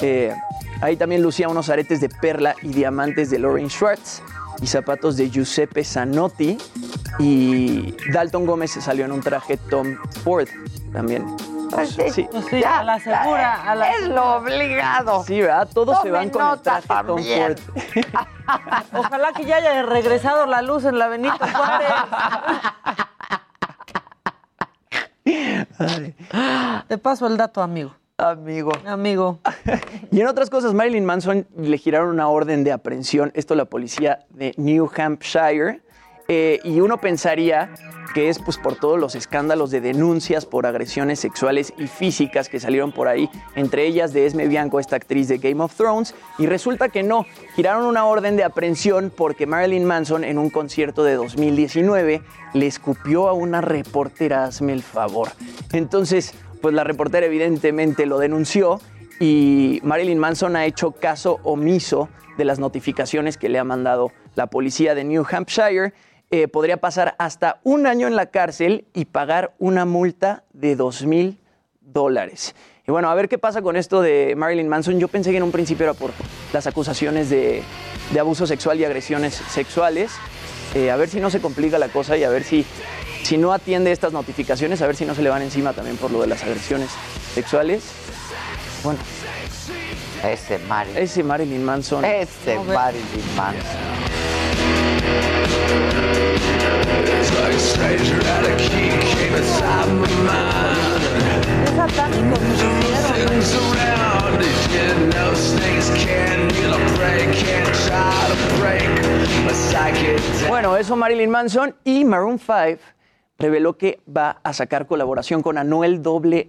[0.00, 0.34] Eh,
[0.80, 4.22] ahí también lucía unos aretes de perla y diamantes de Lauren Schwartz
[4.62, 6.58] y zapatos de Giuseppe Zanotti.
[7.18, 10.48] Y Dalton Gómez se salió en un traje Tom Ford
[10.92, 11.26] también.
[11.70, 12.02] Pues sí.
[12.10, 12.28] Sí.
[12.30, 15.22] Pues sí, a la segura, a la Es lo obligado.
[15.24, 15.68] Sí, ¿verdad?
[15.72, 17.20] Todos se van con el traje Tom.
[17.22, 17.58] Ford.
[18.94, 21.88] Ojalá que ya haya regresado la luz en la Benito Juárez.
[26.88, 27.94] Te paso el dato, amigo.
[28.18, 28.72] Amigo.
[28.86, 29.40] Amigo.
[30.12, 34.26] Y en otras cosas, Marilyn Manson le giraron una orden de aprehensión, esto la policía
[34.30, 35.82] de New Hampshire,
[36.32, 37.70] eh, y uno pensaría
[38.14, 42.60] que es pues por todos los escándalos de denuncias por agresiones sexuales y físicas que
[42.60, 46.46] salieron por ahí, entre ellas de Esme Bianco, esta actriz de Game of Thrones, y
[46.46, 51.16] resulta que no, giraron una orden de aprehensión porque Marilyn Manson en un concierto de
[51.16, 52.22] 2019
[52.54, 55.30] le escupió a una reportera, hazme el favor.
[55.72, 58.80] Entonces, pues la reportera evidentemente lo denunció
[59.18, 64.46] y Marilyn Manson ha hecho caso omiso de las notificaciones que le ha mandado la
[64.46, 65.92] policía de New Hampshire.
[66.32, 71.04] Eh, podría pasar hasta un año en la cárcel y pagar una multa de dos
[71.04, 71.38] mil
[71.80, 72.54] dólares.
[72.86, 75.00] Y bueno, a ver qué pasa con esto de Marilyn Manson.
[75.00, 76.12] Yo pensé que en un principio era por
[76.52, 77.62] las acusaciones de,
[78.12, 80.12] de abuso sexual y agresiones sexuales.
[80.76, 82.64] Eh, a ver si no se complica la cosa y a ver si,
[83.24, 86.12] si no atiende estas notificaciones, a ver si no se le van encima también por
[86.12, 86.90] lo de las agresiones
[87.34, 87.82] sexuales.
[88.84, 89.00] Bueno,
[90.24, 91.02] Ese Marilyn.
[91.02, 92.04] ese Marilyn Manson.
[92.04, 95.39] Ese Marilyn Manson.
[110.48, 112.82] Bueno, eso Marilyn Manson y Maroon 5
[113.38, 116.02] reveló que va a sacar colaboración con Anuel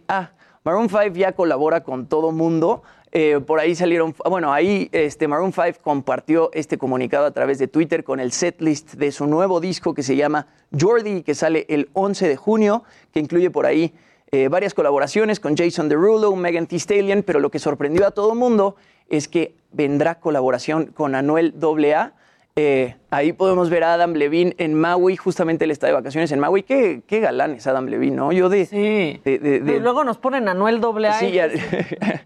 [0.07, 0.31] AA.
[0.63, 2.83] Maroon 5 ya colabora con todo mundo.
[3.13, 7.67] Eh, por ahí salieron, bueno, ahí este, Maroon 5 compartió este comunicado a través de
[7.67, 10.47] Twitter con el setlist de su nuevo disco que se llama
[10.79, 13.93] Jordi, que sale el 11 de junio, que incluye por ahí
[14.31, 18.33] eh, varias colaboraciones con Jason Derulo, Megan Thee Stallion, pero lo que sorprendió a todo
[18.33, 18.77] mundo
[19.09, 22.13] es que vendrá colaboración con Anuel AA.
[22.57, 26.39] Eh, ahí podemos ver a Adam Levine en Maui, justamente él está de vacaciones en
[26.39, 26.63] Maui.
[26.63, 28.33] Qué, qué galán es Adam Levine, ¿no?
[28.33, 28.65] Yo de...
[28.65, 29.21] Sí.
[29.23, 31.13] de- de- de- Y luego nos ponen Anuel AA.
[31.13, 31.61] sí, y ya- es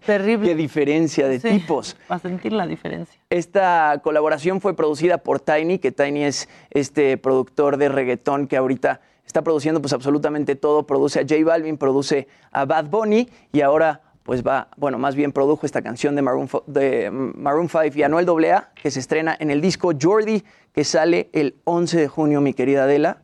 [0.04, 0.48] terrible.
[0.48, 1.96] qué diferencia de Sí, tipos.
[2.08, 3.20] Para sentir la diferencia.
[3.30, 9.00] Esta colaboración fue producida por Tiny, que Tiny es este productor de reggaetón que ahorita
[9.24, 10.86] está produciendo pues absolutamente todo.
[10.88, 15.32] Produce a J Balvin, produce a Bad Bunny y ahora pues va, bueno, más bien
[15.32, 19.50] produjo esta canción de Maroon, de Maroon 5 y Anuel AA, que se estrena en
[19.50, 23.22] el disco Jordi, que sale el 11 de junio, mi querida Adela.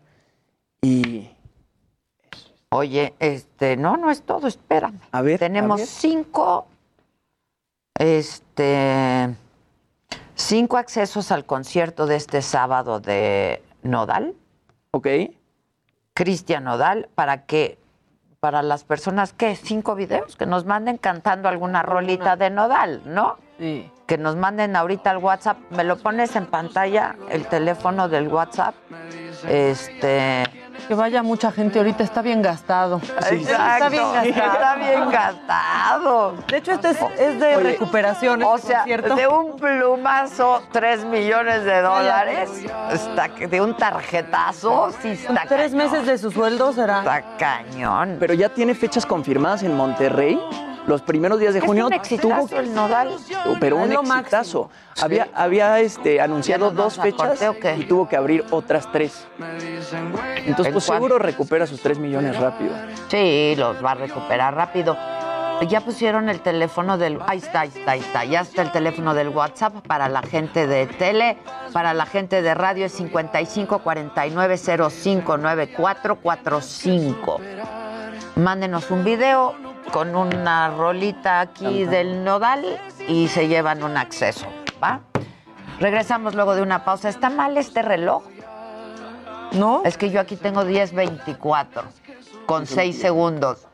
[0.80, 1.28] Y
[2.74, 4.98] Oye, este, no, no es todo, espérame.
[5.10, 5.86] A ver, Tenemos a ver.
[5.86, 6.66] cinco,
[7.98, 9.34] este,
[10.34, 14.34] cinco accesos al concierto de este sábado de Nodal,
[14.92, 15.06] ok,
[16.14, 17.76] Cristian Nodal, para que,
[18.42, 23.37] para las personas que, cinco videos, que nos manden cantando alguna rolita de Nodal, ¿no?
[23.57, 23.88] Sí.
[24.09, 28.74] Que nos manden ahorita al WhatsApp, me lo pones en pantalla, el teléfono del WhatsApp,
[29.48, 30.42] este...
[30.88, 33.01] Que vaya mucha gente ahorita, está bien gastado.
[33.31, 34.53] Exacto, Está bien gastado.
[34.53, 36.35] Está bien gastado.
[36.49, 38.42] De hecho, este es, es de Oye, recuperación.
[38.42, 39.14] O sea, concierto.
[39.14, 42.51] de un plumazo, 3 millones de dólares.
[42.90, 45.77] Está, de un tarjetazo, sí está Tres cañón.
[45.79, 46.99] meses de su sueldo será.
[46.99, 48.16] Está cañón.
[48.18, 50.38] pero ya tiene fechas confirmadas en Monterrey.
[50.87, 53.16] Los primeros días de es junio un exitazo el Nodal.
[53.61, 54.71] pero un exitazo.
[55.01, 57.40] Había, había este, anunciado ¿Ya no dos fechas
[57.79, 59.27] y tuvo que abrir otras tres.
[59.38, 62.75] Entonces, ¿En pues seguro recupera sus tres millones rápido.
[63.09, 64.97] Sí, los va a recuperar rápido.
[65.68, 67.18] Ya pusieron el teléfono del...
[67.27, 68.25] Ahí está, ahí está, ahí está.
[68.25, 71.38] Ya está el teléfono del WhatsApp para la gente de tele,
[71.73, 77.40] para la gente de radio es 55 49 05 9445.
[78.37, 79.55] Mándenos un video
[79.90, 84.47] con una rolita aquí del nodal y se llevan un acceso,
[84.83, 85.01] ¿va?
[85.81, 87.09] Regresamos luego de una pausa.
[87.09, 88.23] ¿Está mal este reloj?
[89.53, 89.83] ¿No?
[89.85, 91.83] Es que yo aquí tengo 10.24
[92.47, 93.66] con 6 segundos.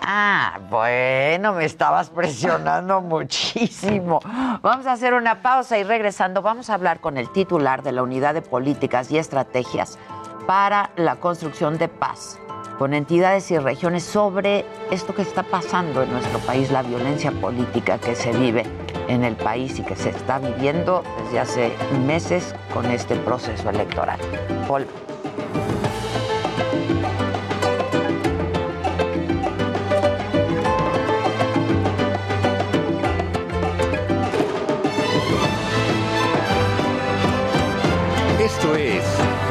[0.00, 4.20] Ah, bueno, me estabas presionando muchísimo.
[4.62, 8.02] Vamos a hacer una pausa y regresando vamos a hablar con el titular de la
[8.02, 9.98] Unidad de Políticas y Estrategias
[10.46, 12.38] para la Construcción de Paz
[12.78, 17.98] con entidades y regiones sobre esto que está pasando en nuestro país, la violencia política
[17.98, 18.64] que se vive
[19.08, 21.72] en el país y que se está viviendo desde hace
[22.06, 24.18] meses con este proceso electoral.
[24.68, 24.86] Paul.
[38.38, 39.04] Esto es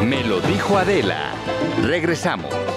[0.04, 1.34] Me lo dijo Adela.
[1.84, 2.77] Regresamos.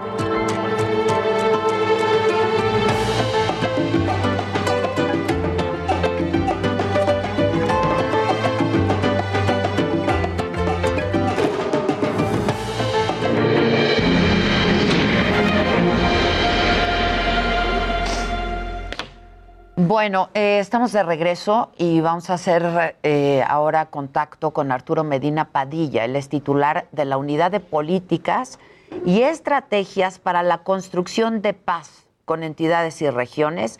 [20.01, 25.51] Bueno, eh, estamos de regreso y vamos a hacer eh, ahora contacto con Arturo Medina
[25.51, 26.05] Padilla.
[26.05, 28.57] Él es titular de la Unidad de Políticas
[29.05, 33.79] y Estrategias para la Construcción de Paz con entidades y regiones.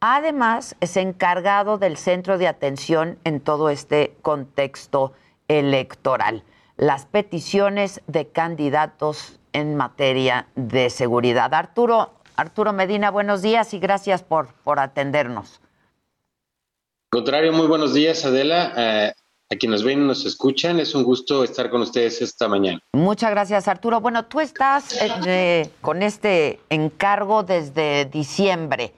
[0.00, 5.14] Además, es encargado del centro de atención en todo este contexto
[5.48, 6.44] electoral.
[6.76, 11.54] Las peticiones de candidatos en materia de seguridad.
[11.54, 15.61] Arturo, Arturo Medina, buenos días y gracias por, por atendernos.
[17.14, 18.72] Contrario, muy buenos días, Adela.
[18.74, 19.12] Eh,
[19.50, 22.80] a quienes nos ven y nos escuchan, es un gusto estar con ustedes esta mañana.
[22.94, 24.00] Muchas gracias, Arturo.
[24.00, 24.96] Bueno, tú estás
[25.26, 28.94] eh, con este encargo desde diciembre,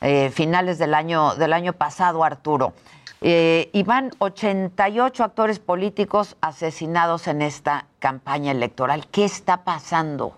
[0.00, 2.72] eh, finales del año, del año pasado, Arturo.
[3.20, 9.08] y van 88 actores políticos asesinados en esta campaña electoral.
[9.08, 10.36] ¿Qué está pasando?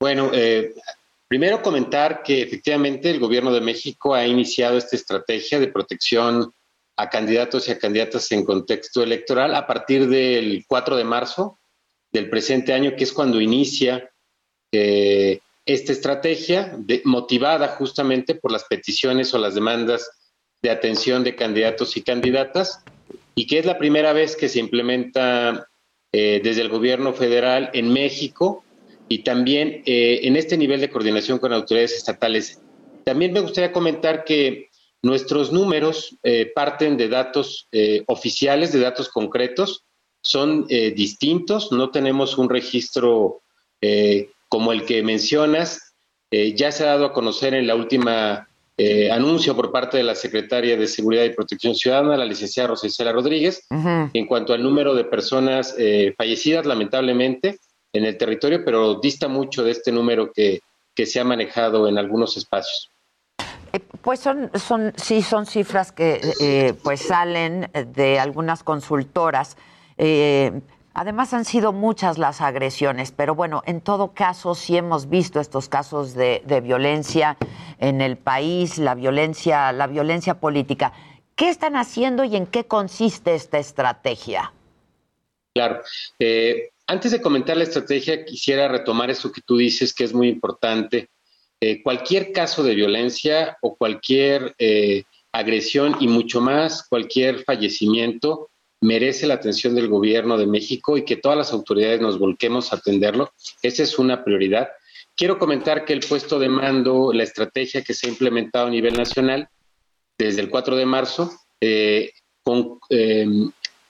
[0.00, 0.74] Bueno, eh,
[1.30, 6.52] primero comentar que efectivamente el gobierno de México ha iniciado esta estrategia de protección
[6.96, 11.56] a candidatos y a candidatas en contexto electoral a partir del 4 de marzo
[12.10, 14.10] del presente año, que es cuando inicia
[14.72, 20.10] eh, esta estrategia motivada justamente por las peticiones o las demandas
[20.60, 22.82] de atención de candidatos y candidatas
[23.36, 25.68] y que es la primera vez que se implementa
[26.12, 28.64] eh, desde el gobierno federal en México
[29.10, 32.62] y también eh, en este nivel de coordinación con autoridades estatales.
[33.04, 34.68] También me gustaría comentar que
[35.02, 39.84] nuestros números eh, parten de datos eh, oficiales, de datos concretos,
[40.22, 43.40] son distintos, no tenemos un registro
[44.50, 45.94] como el que mencionas.
[46.30, 48.46] ya se ha dado a conocer en la última
[49.10, 53.66] anuncio por parte de la secretaria de Seguridad y Protección Ciudadana, la licenciada Rosicela Rodríguez,
[53.70, 55.74] en cuanto al número de personas
[56.18, 57.58] fallecidas, lamentablemente
[57.92, 60.60] en el territorio, pero dista mucho de este número que,
[60.94, 62.90] que se ha manejado en algunos espacios.
[63.72, 69.56] Eh, pues son, son, sí, son cifras que eh, pues salen de algunas consultoras.
[69.98, 70.60] Eh,
[70.94, 75.68] además han sido muchas las agresiones, pero bueno, en todo caso sí hemos visto estos
[75.68, 77.36] casos de, de violencia
[77.78, 80.92] en el país, la violencia, la violencia política.
[81.36, 84.52] ¿Qué están haciendo y en qué consiste esta estrategia?
[85.54, 85.80] Claro.
[86.90, 91.08] Antes de comentar la estrategia, quisiera retomar eso que tú dices, que es muy importante.
[91.60, 98.50] Eh, cualquier caso de violencia o cualquier eh, agresión y mucho más cualquier fallecimiento
[98.80, 102.76] merece la atención del gobierno de México y que todas las autoridades nos volquemos a
[102.78, 103.30] atenderlo.
[103.62, 104.70] Esa es una prioridad.
[105.16, 108.96] Quiero comentar que el puesto de mando, la estrategia que se ha implementado a nivel
[108.96, 109.48] nacional
[110.18, 112.10] desde el 4 de marzo, eh,
[112.42, 112.80] con,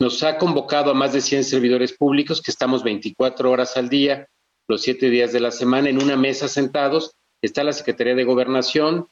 [0.01, 4.29] nos ha convocado a más de 100 servidores públicos que estamos 24 horas al día,
[4.67, 7.13] los siete días de la semana, en una mesa sentados.
[7.43, 9.09] Está la Secretaría de Gobernación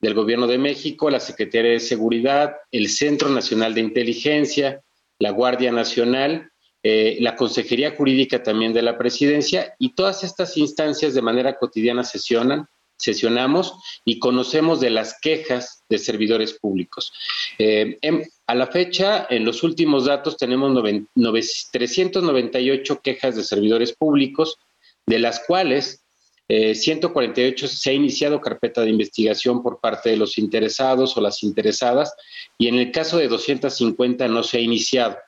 [0.00, 4.82] del Gobierno de México, la Secretaría de Seguridad, el Centro Nacional de Inteligencia,
[5.20, 6.50] la Guardia Nacional,
[6.82, 12.02] eh, la Consejería Jurídica también de la Presidencia y todas estas instancias de manera cotidiana
[12.02, 12.66] sesionan
[13.02, 17.12] sesionamos y conocemos de las quejas de servidores públicos.
[17.58, 17.98] Eh,
[18.46, 20.72] a la fecha, en los últimos datos, tenemos
[21.14, 24.58] 398 quejas de servidores públicos,
[25.06, 26.04] de las cuales
[26.48, 31.42] 148 eh, se ha iniciado carpeta de investigación por parte de los interesados o las
[31.42, 32.14] interesadas,
[32.58, 35.18] y en el caso de 250 no se ha iniciado.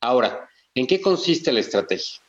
[0.00, 2.20] Ahora, ¿en qué consiste la estrategia?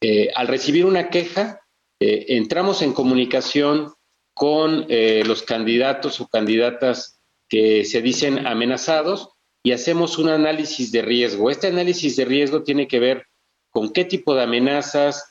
[0.00, 1.60] Eh, al recibir una queja,
[2.00, 3.92] entramos en comunicación
[4.38, 9.30] con eh, los candidatos o candidatas que se dicen amenazados
[9.64, 11.50] y hacemos un análisis de riesgo.
[11.50, 13.26] Este análisis de riesgo tiene que ver
[13.70, 15.24] con qué tipo de amenazas,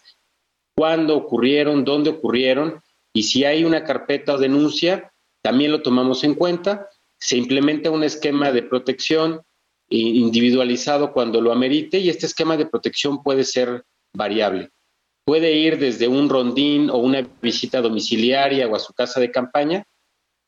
[0.76, 2.82] cuándo ocurrieron, dónde ocurrieron
[3.14, 6.90] y si hay una carpeta o denuncia, también lo tomamos en cuenta.
[7.18, 9.42] Se implementa un esquema de protección
[9.88, 14.72] individualizado cuando lo amerite y este esquema de protección puede ser variable.
[15.28, 19.84] Puede ir desde un rondín o una visita domiciliaria o a su casa de campaña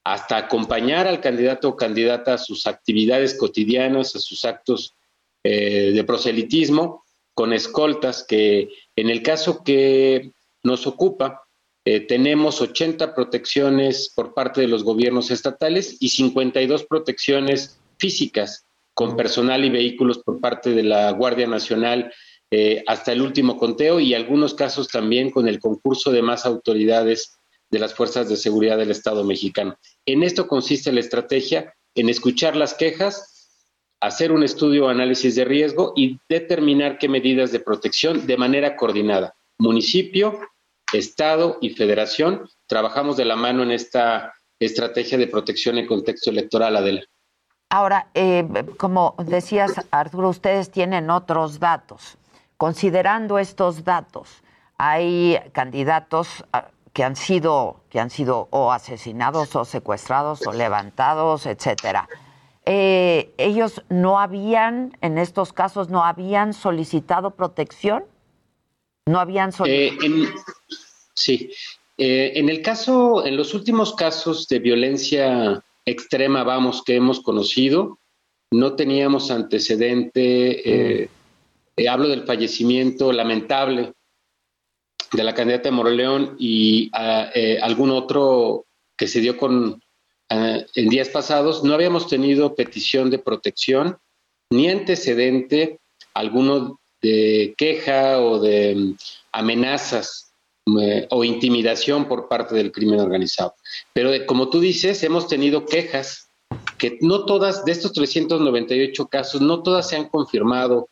[0.06, 4.96] hasta acompañar al candidato o candidata a sus actividades cotidianas, a sus actos
[5.44, 10.32] eh, de proselitismo, con escoltas que en el caso que
[10.64, 11.44] nos ocupa,
[11.84, 19.18] eh, tenemos 80 protecciones por parte de los gobiernos estatales y 52 protecciones físicas con
[19.18, 22.14] personal y vehículos por parte de la Guardia Nacional
[22.52, 27.38] eh, hasta el último conteo y algunos casos también con el concurso de más autoridades
[27.70, 29.78] de las fuerzas de seguridad del Estado mexicano.
[30.06, 33.52] En esto consiste la estrategia, en escuchar las quejas,
[34.02, 38.76] hacer un estudio o análisis de riesgo y determinar qué medidas de protección de manera
[38.76, 39.36] coordinada.
[39.60, 40.40] Municipio,
[40.94, 46.78] Estado y Federación trabajamos de la mano en esta estrategia de protección en contexto electoral,
[46.78, 47.04] Adela.
[47.70, 52.18] Ahora, eh, como decías, Arturo, ustedes tienen otros datos.
[52.60, 54.44] Considerando estos datos,
[54.78, 61.46] hay candidatos ah, que han sido que han sido o asesinados o secuestrados o levantados,
[61.46, 62.10] etcétera.
[62.66, 68.04] Eh, ellos no habían, en estos casos, no habían solicitado protección,
[69.06, 70.26] no habían solicitado.
[70.26, 70.34] Eh,
[71.14, 71.52] sí,
[71.98, 78.00] en el caso, en los últimos casos de violencia extrema, vamos, que hemos conocido.
[78.52, 81.10] No teníamos antecedente,
[81.80, 83.94] eh, eh, hablo del fallecimiento lamentable
[85.12, 88.66] de la candidata de Moroleón y ah, eh, algún otro
[88.98, 89.82] que se dio con
[90.30, 93.98] ah, en días pasados, no habíamos tenido petición de protección
[94.52, 95.80] ni antecedente
[96.14, 98.98] alguno de queja o de mm,
[99.32, 100.26] amenazas
[101.10, 103.56] o intimidación por parte del crimen organizado.
[103.92, 106.30] Pero como tú dices, hemos tenido quejas
[106.78, 110.88] que no todas, de estos 398 casos, no todas se han confirmado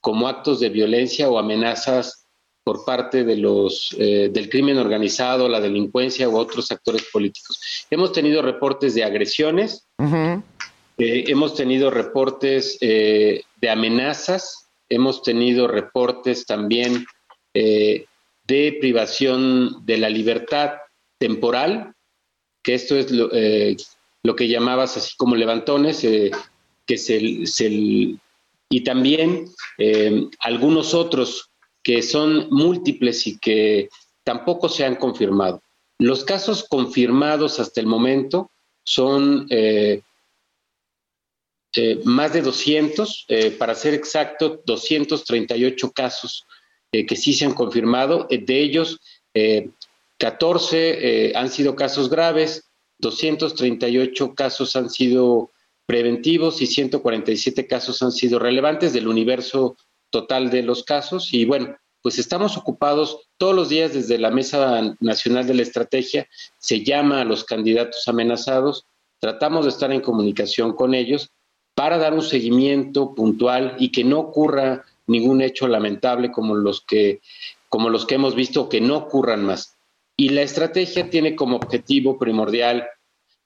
[0.00, 2.20] como actos de violencia o amenazas
[2.64, 7.58] por parte de los eh, del crimen organizado, la delincuencia u otros actores políticos.
[7.90, 10.42] Hemos tenido reportes de agresiones, eh,
[10.98, 17.06] hemos tenido reportes eh, de amenazas, hemos tenido reportes también
[17.52, 18.06] de
[18.80, 20.74] privación de la libertad
[21.18, 21.94] temporal,
[22.62, 26.06] que esto es lo, que llamabas así como levantones,
[26.86, 28.18] que se,
[28.70, 31.50] y también eh, algunos otros
[31.82, 33.90] que son múltiples y que
[34.24, 35.60] tampoco se han confirmado.
[35.98, 38.50] Los casos confirmados hasta el momento
[38.84, 39.48] son
[42.04, 43.26] más de 200,
[43.58, 46.46] para ser exacto, 238 casos
[46.92, 48.26] eh, que sí se han confirmado.
[48.30, 49.00] Eh, de ellos,
[50.18, 52.64] 14 eh, han sido casos graves,
[52.98, 55.50] 238 casos han sido
[55.90, 59.76] preventivos y 147 casos han sido relevantes del universo
[60.10, 61.34] total de los casos.
[61.34, 66.28] Y bueno, pues estamos ocupados todos los días desde la Mesa Nacional de la Estrategia,
[66.60, 68.86] se llama a los candidatos amenazados,
[69.18, 71.32] tratamos de estar en comunicación con ellos
[71.74, 77.20] para dar un seguimiento puntual y que no ocurra ningún hecho lamentable como los que,
[77.68, 79.76] como los que hemos visto, que no ocurran más.
[80.16, 82.86] Y la estrategia tiene como objetivo primordial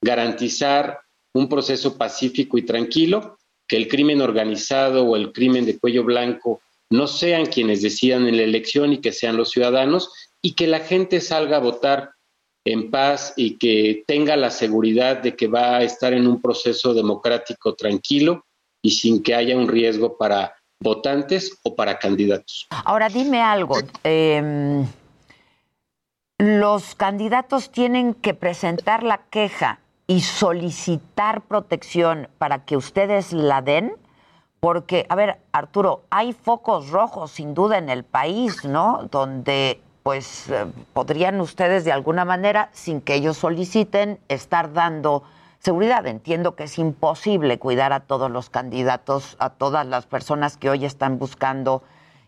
[0.03, 1.04] garantizar
[1.35, 6.61] un proceso pacífico y tranquilo, que el crimen organizado o el crimen de cuello blanco
[6.91, 10.81] no sean quienes decidan en la elección y que sean los ciudadanos, y que la
[10.81, 12.13] gente salga a votar
[12.65, 16.95] en paz y que tenga la seguridad de que va a estar en un proceso
[16.95, 18.45] democrático tranquilo
[18.83, 22.67] y sin que haya un riesgo para votantes o para candidatos.
[22.71, 23.77] Ahora dime algo.
[24.03, 24.87] Em,
[26.39, 33.95] los candidatos tienen que presentar la queja y solicitar protección para que ustedes la den.
[34.61, 39.09] Porque, a ver, Arturo, hay focos rojos sin duda en el país, ¿no?
[39.11, 45.23] Donde pues eh, podrían ustedes de alguna manera, sin que ellos soliciten, estar dando
[45.59, 46.07] seguridad.
[46.07, 50.85] Entiendo que es imposible cuidar a todos los candidatos, a todas las personas que hoy
[50.85, 51.83] están buscando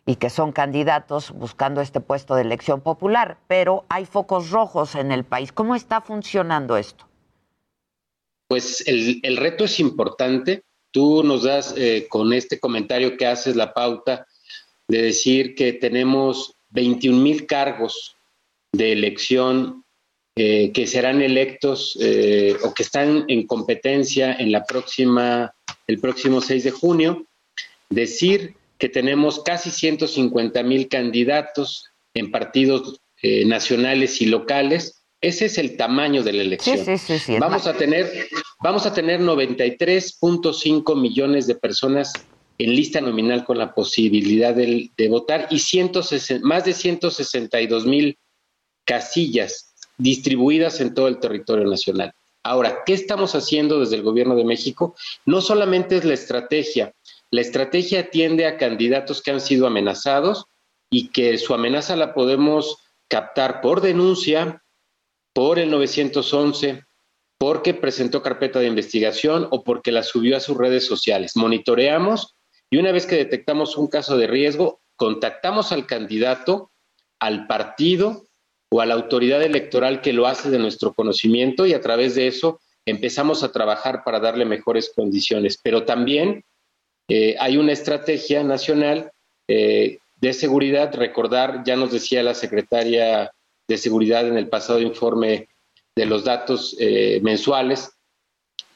[0.06, 5.12] y que son candidatos buscando este puesto de elección popular, pero hay focos rojos en
[5.12, 5.52] el país.
[5.52, 7.05] ¿Cómo está funcionando esto?
[8.48, 10.62] Pues el, reto es importante.
[10.92, 14.26] Tú nos das eh, con este comentario que haces la pauta
[14.88, 18.16] de decir que tenemos 21 mil cargos
[18.72, 19.84] de elección
[20.38, 25.54] eh, que serán electos eh, o que están en competencia en la próxima,
[25.86, 27.26] el próximo 6 de junio,
[27.88, 35.58] decir que tenemos casi 150 mil candidatos en partidos eh, nacionales y locales Ese es
[35.58, 36.84] el tamaño de la elección.
[36.84, 38.28] Sí, sí, sí, vamos, a tener,
[38.62, 42.12] vamos a tener 93.5 millones de personas
[42.58, 45.60] en lista nominal con la posibilidad de, votar y
[46.42, 48.18] más de 162 mil
[48.84, 52.12] casillas distribuidas en todo el territorio nacional.
[52.42, 54.94] Ahora, ¿qué estamos haciendo desde el Gobierno de México?
[55.24, 56.94] No solamente es la estrategia,
[57.30, 60.46] la estrategia atiende a candidatos que han sido amenazados
[60.90, 64.62] y que su amenaza la podemos captar por denuncia,
[65.36, 66.82] por el 911,
[67.36, 71.36] porque presentó carpeta de investigación o porque la subió a sus redes sociales.
[71.36, 72.34] Monitoreamos
[72.70, 76.70] y una vez que detectamos un caso de riesgo, contactamos al candidato,
[77.20, 78.24] al partido
[78.70, 82.28] o a la autoridad electoral que lo hace de nuestro conocimiento y a través de
[82.28, 85.60] eso empezamos a trabajar para darle mejores condiciones.
[85.62, 86.44] Pero también
[87.08, 89.12] eh, hay una estrategia nacional
[89.48, 90.94] eh, de seguridad.
[90.94, 93.32] Recordar, ya nos decía la secretaria
[93.68, 95.48] de Seguridad en el pasado informe
[95.96, 97.90] de los datos eh, mensuales,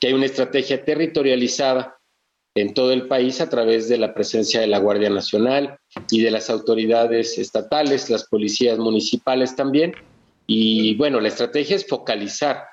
[0.01, 1.99] que hay una estrategia territorializada
[2.57, 5.79] en todo el país a través de la presencia de la Guardia Nacional
[6.11, 9.95] y de las autoridades estatales, las policías municipales también.
[10.47, 12.65] Y bueno, la estrategia es focalizar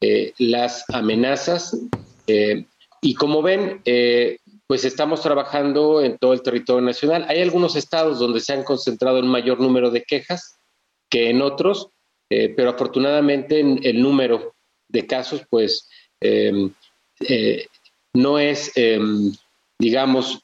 [0.00, 1.78] eh, las amenazas
[2.26, 2.64] eh,
[3.02, 3.82] y como ven,
[4.66, 7.24] pues estamos trabajando en todo el territorio nacional.
[7.28, 10.59] Hay algunos estados donde se han concentrado un mayor número de quejas
[11.10, 11.90] que en otros,
[12.28, 14.54] pero afortunadamente el número
[14.88, 15.88] de casos, pues
[18.14, 19.32] no es, em,
[19.78, 20.40] digamos,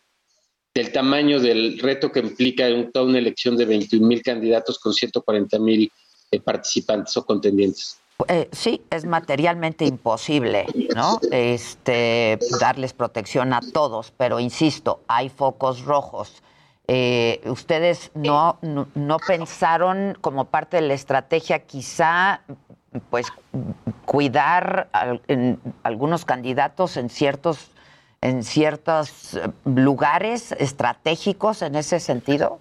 [0.74, 5.58] del tamaño del reto que implica toda una elección de 21 mil candidatos con 140
[5.58, 5.90] mil
[6.30, 7.98] eh, participantes o contendientes.
[8.28, 11.18] Eh, sí, es materialmente imposible, ¿no?
[11.30, 16.42] Este, darles protección a todos, pero insisto, hay focos rojos.
[16.88, 22.42] Eh, ¿Ustedes no, no, pensaron como parte de la estrategia quizá
[23.10, 23.26] pues
[24.04, 24.88] cuidar
[25.26, 27.70] en algunos candidatos en ciertos
[28.20, 32.60] en ciertos eh, lugares estratégicos en ese sentido?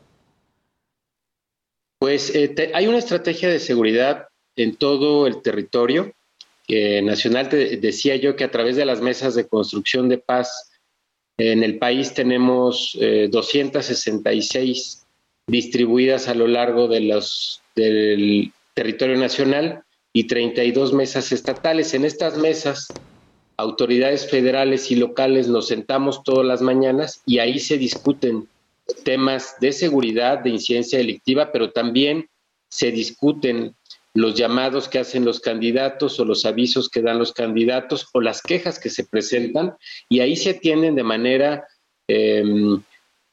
[1.99, 6.13] Pues eh, hay una estrategia de seguridad en todo el territorio
[6.67, 7.47] nacional.
[7.49, 10.71] Te decía yo que a través de las mesas de construcción de paz
[11.37, 12.97] en el país tenemos
[13.29, 15.05] 266 eh,
[15.47, 19.83] distribuidas a lo largo de los, del territorio nacional
[20.13, 21.93] y 32 mesas estatales.
[21.93, 22.87] En estas mesas,
[23.57, 28.47] autoridades federales y locales nos sentamos todas las mañanas y ahí se discuten
[29.03, 32.29] temas de seguridad, de incidencia delictiva, pero también
[32.69, 33.75] se discuten
[34.15, 38.41] los llamados que hacen los candidatos o los avisos que dan los candidatos o las
[38.41, 39.75] quejas que se presentan
[40.07, 41.67] y ahí se atienden de manera
[42.07, 42.81] em,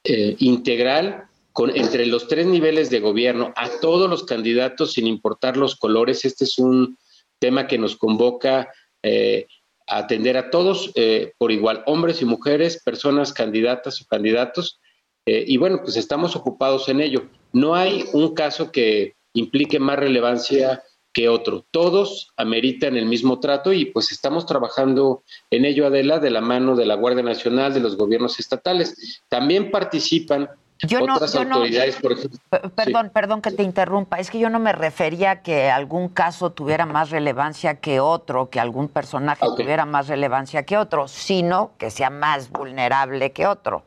[0.04, 1.28] eh, integral
[1.74, 6.24] entre los tres niveles de gobierno a todos los candidatos sin importar los colores.
[6.24, 6.98] Este es un
[7.38, 8.68] tema que nos convoca
[9.04, 9.46] eh,
[9.86, 14.80] a atender a todos eh, por igual, hombres y mujeres, personas candidatas o candidatos.
[15.24, 17.28] Y bueno, pues estamos ocupados en ello.
[17.52, 21.64] No hay un caso que implique más relevancia que otro.
[21.70, 26.74] Todos ameritan el mismo trato y pues estamos trabajando en ello, Adela, de la mano
[26.74, 29.22] de la Guardia Nacional, de los gobiernos estatales.
[29.28, 30.48] También participan
[30.84, 32.40] yo otras autoridades, por ejemplo.
[32.74, 34.18] Perdón, perdón que te interrumpa.
[34.18, 38.50] Es que yo no me refería a que algún caso tuviera más relevancia que otro,
[38.50, 43.84] que algún personaje tuviera más relevancia que otro, sino que sea más vulnerable que otro.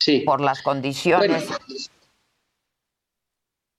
[0.00, 0.20] Sí.
[0.20, 1.48] Por las condiciones.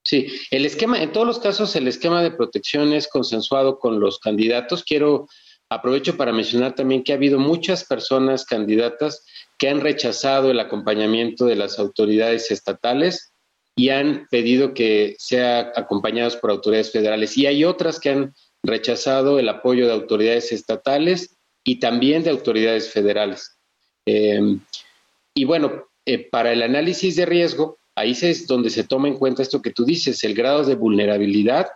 [0.10, 4.18] Sí, el esquema, en todos los casos, el esquema de protección es consensuado con los
[4.18, 4.84] candidatos.
[4.84, 5.28] Quiero
[5.70, 9.24] aprovecho para mencionar también que ha habido muchas personas candidatas
[9.60, 13.34] que han rechazado el acompañamiento de las autoridades estatales
[13.76, 17.38] y han pedido que sea acompañados por autoridades federales.
[17.38, 18.34] Y hay otras que han
[18.64, 23.57] rechazado el apoyo de autoridades estatales y también de autoridades federales.
[24.05, 24.60] Em,
[25.36, 29.41] y bueno, eh, para el análisis de riesgo, ahí es donde se toma en cuenta
[29.41, 31.68] esto que tú dices, el grado de vulnerabilidad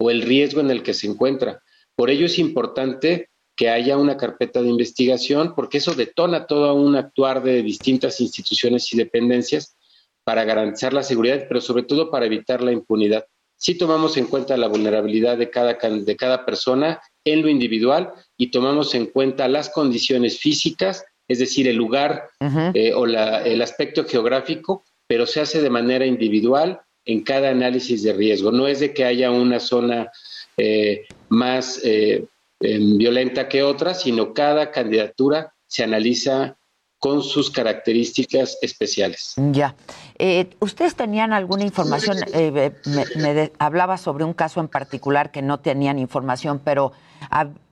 [0.00, 1.62] o el riesgo en el que se encuentra.
[1.94, 6.96] Por ello es importante que haya una carpeta de investigación, porque eso detona todo un
[6.96, 9.76] actuar de distintas instituciones y dependencias
[10.24, 13.26] para garantizar la seguridad, pero sobre todo para evitar la impunidad.
[13.56, 18.50] Si tomamos en cuenta la vulnerabilidad de cada, de cada persona en lo individual y
[18.50, 22.30] tomamos en cuenta las condiciones físicas, es decir, el lugar
[22.74, 28.14] eh, o el aspecto geográfico, pero se hace de manera individual en cada análisis de
[28.14, 28.50] riesgo.
[28.50, 30.10] No es de que haya una zona
[30.56, 32.24] eh, más eh,
[32.58, 36.56] violenta que otra, sino cada candidatura se analiza
[37.02, 39.34] con sus características especiales.
[39.36, 39.74] Ya.
[40.20, 42.16] Eh, ¿Ustedes tenían alguna información?
[42.32, 42.70] Eh,
[43.16, 46.92] me, hablaba sobre un caso en particular que no tenían información, pero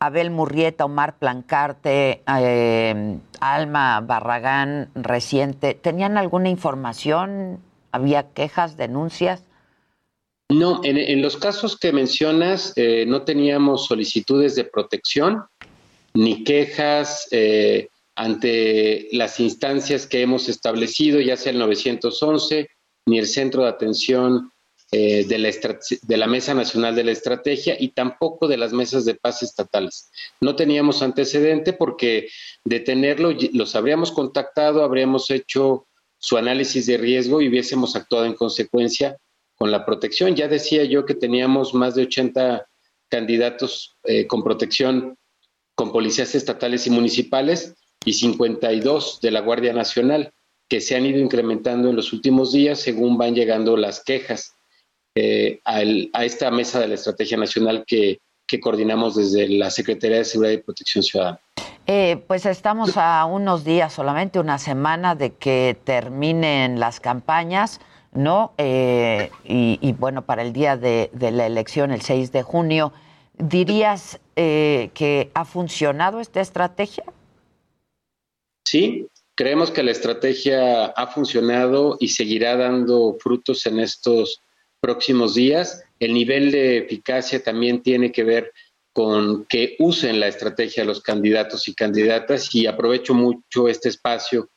[0.00, 7.60] Abel Murrieta, Omar Plancarte, eh, Alma Barragán, reciente, ¿tenían alguna información?
[7.92, 9.44] ¿Había quejas, denuncias?
[10.48, 12.74] No, en, los casos que mencionas
[13.06, 15.44] no teníamos solicitudes de protección
[16.14, 17.28] ni quejas
[18.14, 22.68] ante las instancias que hemos establecido, ya sea el 911
[23.06, 24.52] ni el Centro de Atención
[24.92, 25.50] eh, de, la
[26.02, 30.10] de la Mesa Nacional de la Estrategia y tampoco de las mesas de paz estatales.
[30.40, 32.28] No teníamos antecedente porque
[32.64, 35.86] de tenerlo los habríamos contactado, habríamos hecho
[36.18, 39.16] su análisis de riesgo y hubiésemos actuado en consecuencia
[39.54, 40.34] con la protección.
[40.34, 42.66] Ya decía yo que teníamos más de 80
[43.08, 45.16] candidatos eh, con protección
[45.76, 50.32] con policías estatales y municipales y 52 de la Guardia Nacional,
[50.68, 54.54] que se han ido incrementando en los últimos días según van llegando las quejas
[55.16, 58.20] eh, a esta mesa de la Estrategia Nacional que,
[58.60, 61.38] coordinamos desde la Secretaría de Seguridad y Protección Ciudadana.
[61.86, 67.80] Eh, pues estamos a unos días, solamente una semana de que terminen las campañas,
[68.12, 68.52] ¿no?
[68.58, 72.92] Eh, y, bueno, para el día de, la elección, el 6 de junio,
[73.38, 77.04] ¿dirías que ha funcionado esta estrategia?
[78.70, 84.42] Sí, creemos que la estrategia ha funcionado y seguirá dando frutos en estos
[84.80, 85.82] próximos días.
[85.98, 88.52] El nivel de eficacia también tiene que ver
[88.92, 94.48] con que usen la estrategia los candidatos y candidatas y aprovecho mucho este espacio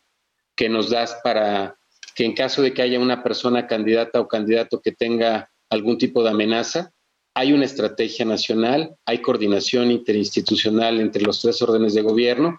[0.55, 1.75] que nos das para
[2.13, 6.23] que en caso de que haya una persona candidata o candidato que tenga algún tipo
[6.23, 6.93] de amenaza,
[7.35, 12.57] hay una estrategia nacional, hay coordinación interinstitucional entre los tres órdenes de gobierno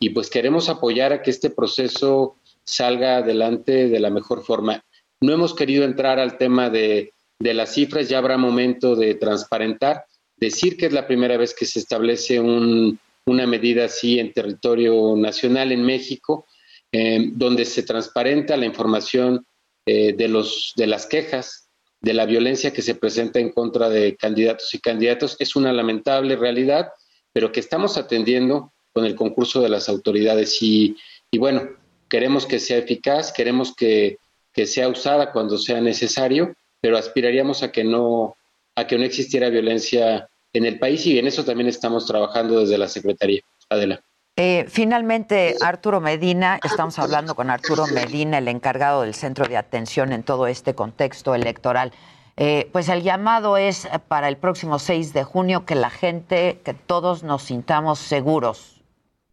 [0.00, 4.84] y pues queremos apoyar a que este proceso salga adelante de la mejor forma.
[5.20, 10.04] No hemos querido entrar al tema de, las cifras, ya habrá momento de transparentar,
[10.36, 15.70] decir que es la primera vez que se establece una medida así en territorio nacional
[15.70, 16.46] en México,
[16.90, 19.46] eh, donde se transparenta la información
[19.86, 21.65] eh, de, los, de las quejas
[22.06, 25.34] de la violencia que se presenta en contra de candidatos y candidatos.
[25.40, 26.92] Es una lamentable realidad,
[27.32, 30.62] pero que estamos atendiendo con el concurso de las autoridades.
[30.62, 30.94] Y,
[31.36, 31.68] bueno,
[32.08, 34.18] queremos que sea eficaz, queremos que,
[34.54, 38.36] sea usada cuando sea necesario, pero aspiraríamos a que no,
[38.76, 42.78] a que no existiera violencia en el país y en eso también estamos trabajando desde
[42.78, 43.42] la Secretaría.
[43.68, 44.00] Adela.
[44.38, 50.12] Eh, finalmente, Arturo Medina, estamos hablando con Arturo Medina, el encargado del centro de atención
[50.12, 51.92] en todo este contexto electoral.
[52.36, 56.74] Eh, pues el llamado es para el próximo 6 de junio que la gente, que
[56.74, 58.82] todos nos sintamos seguros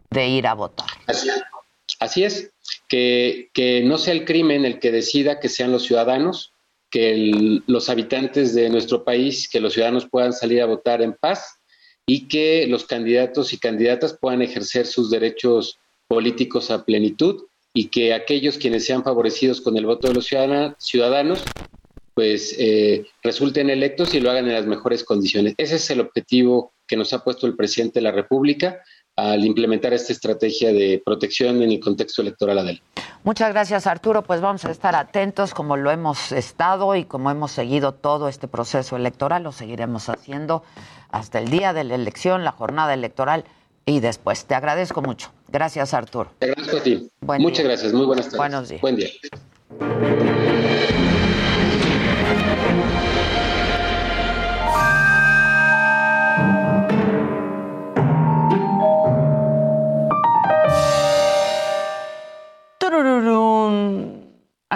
[0.10, 0.88] de ir a votar.
[2.00, 2.54] Así, es,
[2.88, 6.54] que, que, no sea el crimen el que decida que sean los ciudadanos,
[6.90, 11.60] que los habitantes de nuestro país, que los ciudadanos puedan salir a votar en paz
[12.06, 17.44] y que los candidatos y candidatas puedan ejercer sus derechos políticos a plenitud
[17.74, 21.44] y que aquellos quienes sean favorecidos con el voto de los ciudadanos
[22.14, 25.56] pues eh, resulten electos y lo hagan en las mejores condiciones.
[25.58, 28.82] Ese es el objetivo que nos ha puesto el presidente de la República
[29.16, 32.82] al implementar esta estrategia de protección en el contexto electoral Adel.
[33.24, 37.52] Muchas gracias Arturo, pues vamos a estar atentos como lo hemos estado y como hemos
[37.52, 40.64] seguido todo este proceso electoral, lo seguiremos haciendo
[41.10, 43.46] hasta el día de la elección, la jornada electoral
[43.86, 44.46] y después.
[44.46, 45.32] Te agradezco mucho.
[45.48, 46.32] Gracias, Arturo.
[46.40, 47.10] Te agradezco a ti.
[47.40, 47.94] Muchas gracias.
[47.94, 48.38] Muy buenas tardes.
[48.38, 48.82] Buenos días.
[48.82, 49.10] Buen día.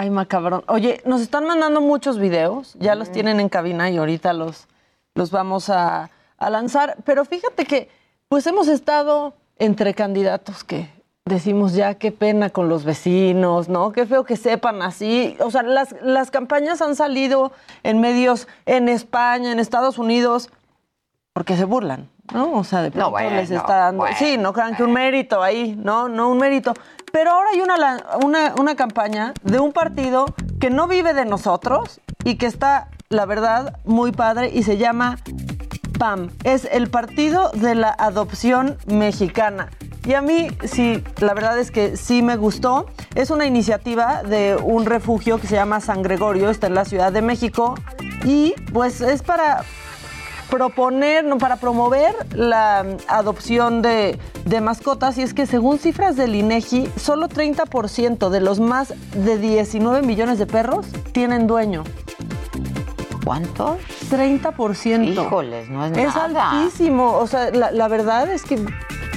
[0.00, 0.62] Ay, macabrón.
[0.68, 4.68] Oye, nos están mandando muchos videos, ya los tienen en cabina y ahorita los,
[5.16, 6.98] los vamos a, a lanzar.
[7.04, 7.88] Pero fíjate que,
[8.28, 10.88] pues hemos estado entre candidatos que
[11.24, 13.90] decimos ya qué pena con los vecinos, ¿no?
[13.90, 15.36] Qué feo que sepan así.
[15.40, 17.50] O sea, las, las campañas han salido
[17.82, 20.48] en medios en España, en Estados Unidos,
[21.32, 22.52] porque se burlan, ¿no?
[22.52, 24.06] O sea, de pronto les está dando.
[24.16, 26.72] sí, no crean que un mérito ahí, no, no un mérito.
[27.18, 32.00] Pero ahora hay una, una, una campaña de un partido que no vive de nosotros
[32.22, 35.18] y que está, la verdad, muy padre y se llama
[35.98, 36.30] PAM.
[36.44, 39.68] Es el Partido de la Adopción Mexicana.
[40.06, 42.86] Y a mí, sí, la verdad es que sí me gustó.
[43.16, 47.10] Es una iniciativa de un refugio que se llama San Gregorio, está en la Ciudad
[47.10, 47.74] de México.
[48.24, 49.64] Y pues es para
[50.50, 55.18] proponer, no, para promover la adopción de, de mascotas.
[55.18, 60.38] Y es que según cifras del INEGI, solo 30% de los más de 19 millones
[60.38, 61.84] de perros tienen dueño.
[63.24, 63.78] ¿Cuántos?
[64.10, 65.04] 30%.
[65.12, 66.50] Híjoles, no es, Es nada.
[66.62, 67.12] altísimo.
[67.18, 68.58] O sea, la, la verdad es que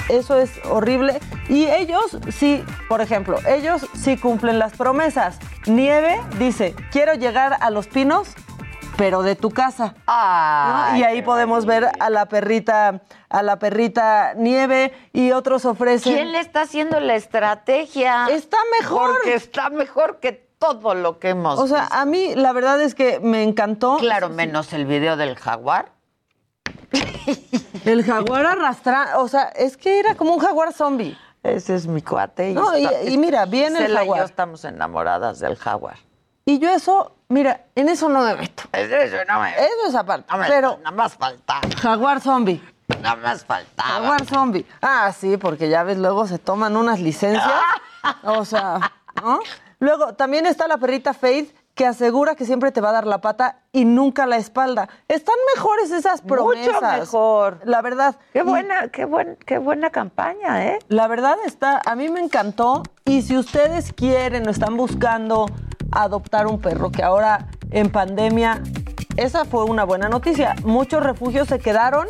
[0.10, 1.20] eso es horrible.
[1.48, 5.38] Y ellos sí, por ejemplo, ellos sí cumplen las promesas.
[5.66, 8.30] Nieve dice, quiero llegar a los pinos,
[9.02, 9.96] pero de tu casa.
[9.98, 10.04] ¿no?
[10.06, 16.14] Ay, Y ahí podemos ver a la perrita, a la perrita Nieve y otros ofrecen.
[16.14, 18.28] ¿Quién le está haciendo la estrategia?
[18.30, 19.14] Está mejor.
[19.14, 21.96] Porque está mejor que todo lo que hemos O sea, visto.
[21.96, 23.98] a mí la verdad es que me encantó.
[23.98, 25.94] Claro, menos el video del jaguar.
[27.86, 31.18] El jaguar arrastra, o sea, es que era como un jaguar zombie.
[31.42, 32.54] Ese es mi cuate.
[32.54, 34.30] No, y- está- y mira, viene el Gisela y yo jaguar.
[34.30, 35.96] estamos enamoradas del jaguar.
[36.46, 38.64] Y yo eso, mira, en eso no me meto.
[38.74, 39.52] Eso no me...
[39.56, 40.26] Eso es aparte.
[40.32, 41.62] no me- pero Nada más falta.
[41.82, 42.62] jaguar zombie.
[43.02, 43.90] Nada más faltaba.
[43.90, 44.66] Jaguar zombie.
[44.82, 47.50] Ah, sí, porque ya ves, luego se toman unas licencias.
[48.24, 48.80] O sea,
[49.22, 49.40] ¿no?
[49.80, 53.22] Luego, también está la perrita Faith, que asegura que siempre te va a dar la
[53.22, 54.90] pata y nunca la espalda.
[55.08, 57.00] Están mejores esas Mucho promesas.
[57.00, 57.60] mejor.
[57.64, 58.16] La verdad.
[58.34, 60.80] Qué Y- buena, qué, buen, qué buena campaña, ¿eh?
[60.88, 62.82] La verdad está, a mí me encantó.
[63.06, 65.46] Y si ustedes quieren o están buscando
[65.92, 68.62] adoptar un perro, que ahora en pandemia,
[69.18, 70.56] esa fue una buena noticia.
[70.64, 72.08] Muchos refugios se quedaron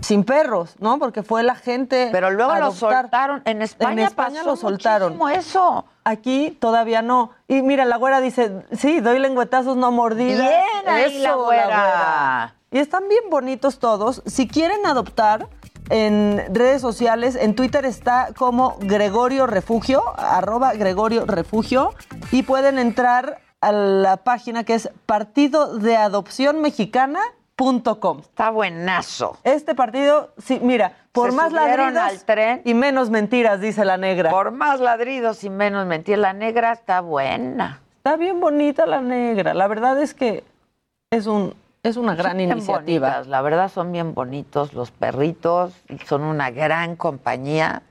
[0.00, 0.98] sin perros, ¿no?
[0.98, 2.10] Porque fue la gente.
[2.12, 3.02] Pero luego a lo adoptar.
[3.02, 3.42] soltaron.
[3.46, 5.18] En España, En España pasó lo soltaron.
[5.32, 5.86] eso.
[6.04, 7.30] Aquí todavía no.
[7.48, 10.46] Y mira, la güera dice, sí, doy lengüetazos, no mordidas.
[10.46, 11.64] Bien ahí la güera.
[11.66, 12.54] güera.
[12.70, 14.22] Y están bien bonitos todos.
[14.26, 15.48] Si quieren adoptar
[15.90, 21.94] en redes sociales, en Twitter está como Gregorio Refugio, arroba Gregorio Refugio,
[22.30, 28.20] y pueden entrar a la página que es partido de adopción mexicana.com.
[28.20, 29.38] Está buenazo.
[29.44, 32.62] Este partido, sí, mira, por Se más ladridos al tren.
[32.64, 34.30] y menos mentiras, dice la negra.
[34.30, 37.80] Por más ladridos y menos mentir, la negra está buena.
[37.98, 39.54] Está bien bonita la negra.
[39.54, 40.44] La verdad es que
[41.10, 41.54] es un
[41.84, 43.08] es una gran iniciativa.
[43.08, 45.72] bonitas, la verdad son bien bonitos los perritos,
[46.06, 47.82] son una gran compañía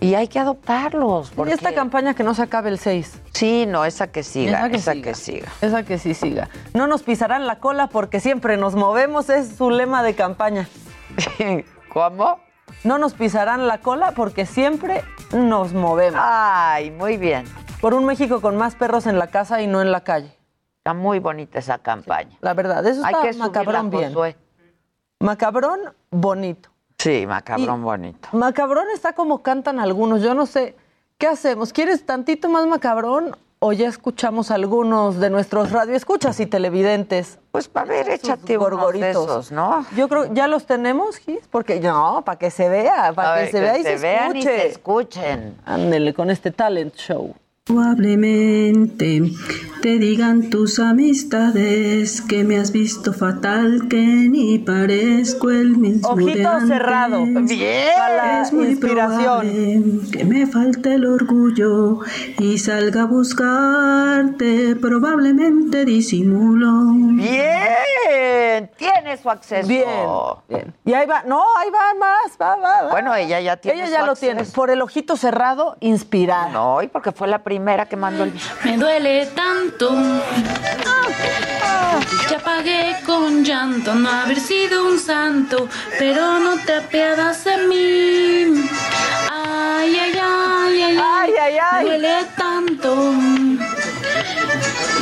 [0.00, 1.32] y hay que adoptarlos.
[1.46, 3.20] Y esta campaña que no se acabe el 6.
[3.32, 5.04] Sí, no, esa que siga, Esa que esa siga.
[5.04, 5.48] que siga.
[5.60, 6.48] Esa que sí siga.
[6.74, 10.68] No nos pisarán la cola porque siempre nos movemos, es su lema de campaña.
[11.92, 12.38] ¿Cómo?
[12.84, 15.02] No nos pisarán la cola porque siempre
[15.32, 16.20] nos movemos.
[16.22, 17.44] Ay, muy bien.
[17.80, 20.37] Por un México con más perros en la casa y no en la calle.
[20.88, 22.34] Está muy bonita esa campaña.
[22.40, 24.08] La verdad, eso Hay está que macabrón bien.
[24.14, 24.36] Josué.
[25.20, 25.80] Macabrón
[26.10, 26.70] bonito.
[26.96, 28.28] Sí, macabrón Y- bonito.
[28.32, 30.22] Macabrón está como cantan algunos.
[30.22, 30.76] Yo no sé.
[31.18, 31.74] ¿Qué hacemos?
[31.74, 37.38] ¿Quieres tantito más macabrón o ya escuchamos algunos de nuestros radioescuchas y televidentes?
[37.52, 39.84] Pues para ver, échate unos de esos, ¿no?
[39.94, 41.46] Yo creo, ¿ya los tenemos, Gis?
[41.50, 44.38] Porque no, para que se vea, para que ver, se vea y se, vean y
[44.38, 44.58] escuche.
[44.58, 45.56] se escuchen.
[45.66, 47.34] Ándele con este talent show.
[47.68, 49.22] Probablemente
[49.82, 56.24] te digan tus amistades que me has visto fatal, que ni parezco el mismo de
[56.24, 56.68] Ojito antes.
[56.68, 57.24] cerrado.
[57.24, 57.92] Bien.
[58.42, 59.40] Es muy inspiración.
[59.40, 62.00] probable que me falte el orgullo
[62.38, 66.70] y salga a buscarte, probablemente disimulo.
[67.16, 69.68] Bien, tiene su acceso.
[69.68, 69.84] Bien,
[70.48, 70.74] bien.
[70.84, 72.90] Y ahí va, no, ahí va más, va, va, va.
[72.90, 74.40] Bueno, ella ya tiene Ella ya su lo tiene.
[74.40, 74.56] acceso.
[74.56, 76.48] Por el ojito cerrado, inspirada.
[76.48, 77.57] No, y porque fue la primera
[77.88, 78.32] que mandó el
[78.64, 79.90] Me duele tanto.
[82.30, 88.68] Ya pagué con llanto no haber sido un santo, pero no te apiadas de mí.
[89.30, 91.84] Ay, ay, ay, ay, Ay, ay, ay.
[91.84, 93.77] Me duele tanto.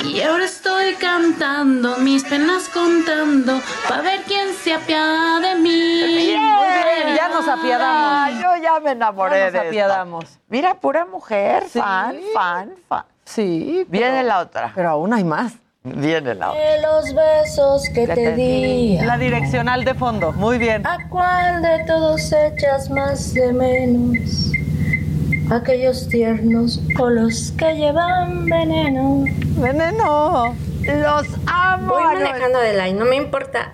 [0.05, 6.03] Y ahora estoy cantando, mis penas contando, para ver quién se apiada de mí.
[6.07, 8.12] bien, ya nos apiadamos.
[8.12, 9.68] Ay, yo ya me enamoré Ya nos de esta.
[9.68, 10.38] apiadamos.
[10.49, 11.78] Mira, pura mujer, Sí.
[11.80, 13.05] fan, fan, fan.
[13.24, 13.84] Sí.
[13.88, 14.72] Viene pero- la otra.
[14.74, 15.53] Pero aún hay más.
[15.82, 16.61] Viene la otra.
[16.62, 18.99] De los besos que Que te te di.
[19.03, 20.32] La direccional de fondo.
[20.32, 20.86] Muy bien.
[20.86, 24.51] ¿A cuál de todos echas más de menos?
[25.51, 29.24] Aquellos tiernos o los que llevan veneno.
[29.59, 30.57] Veneno.
[30.82, 31.94] Los amo.
[31.94, 33.70] Voy a manejando de la y no me importa.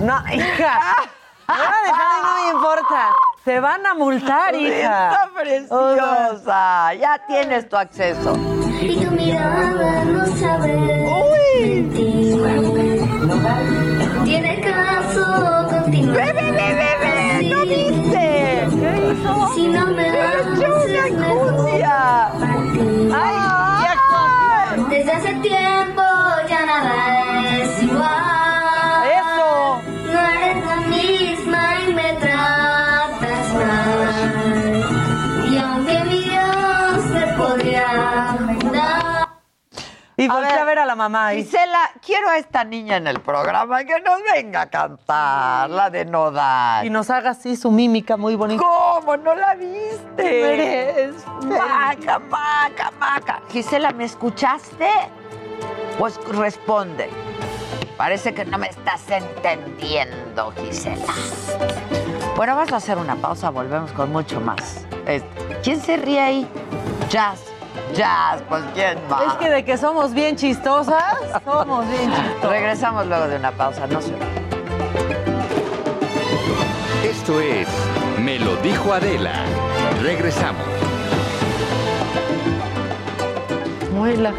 [0.00, 0.94] No, hija.
[1.46, 3.12] Ahora dejada y no me importa.
[3.44, 5.10] Se van a multar, hija.
[5.10, 6.94] Está preciosa.
[6.94, 8.36] Ya tienes tu acceso.
[8.80, 12.42] Y tu mirada no sabe mentir.
[14.24, 16.16] Tiene caso continuar.
[16.16, 17.48] ¡Bebe, bebe, bebe!
[17.48, 18.05] ¿No.
[19.56, 23.10] Si no me ¡Se echó haces una partir.
[23.14, 24.84] ¡Ay!
[24.90, 26.02] Desde hace tiempo
[26.46, 27.35] ya nada
[40.18, 41.44] Y volteé a ver a la mamá ahí.
[41.44, 46.06] Gisela, quiero a esta niña en el programa que nos venga a cantar, la de
[46.06, 46.86] Nodal.
[46.86, 48.62] Y nos haga así su mímica muy bonita.
[48.64, 49.18] ¿Cómo?
[49.18, 50.00] ¿No la viste?
[50.16, 51.26] Mereces.
[51.44, 53.42] Maca, maca, maca.
[53.50, 54.88] Gisela, ¿me escuchaste?
[55.98, 57.10] Pues responde.
[57.98, 61.12] Parece que no me estás entendiendo, Gisela.
[62.36, 64.86] Bueno, vamos a hacer una pausa, volvemos con mucho más.
[65.06, 65.28] Este,
[65.62, 66.48] ¿Quién se ríe ahí?
[67.10, 67.55] Jazz.
[67.94, 69.26] Jazz, pues ¿quién más?
[69.26, 72.50] Es que de que somos bien chistosas, somos bien chistosas.
[72.50, 74.12] Regresamos luego de una pausa, no se
[77.08, 77.68] Esto es
[78.18, 79.44] Me lo dijo Adela.
[80.02, 80.62] Regresamos.
[83.92, 84.34] Muela.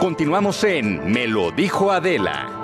[0.00, 2.55] Continuamos en Me lo dijo Adela.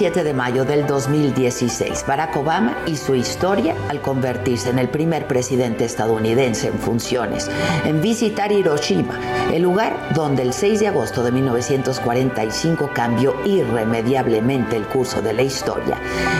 [0.00, 5.26] 27 de mayo del 2016, Barack Obama y su historia al convertirse en el primer
[5.26, 7.50] presidente estadounidense en funciones
[7.84, 9.20] en visitar Hiroshima,
[9.52, 15.42] el lugar donde el 6 de agosto de 1945 cambió irremediablemente el curso de la
[15.42, 15.98] historia.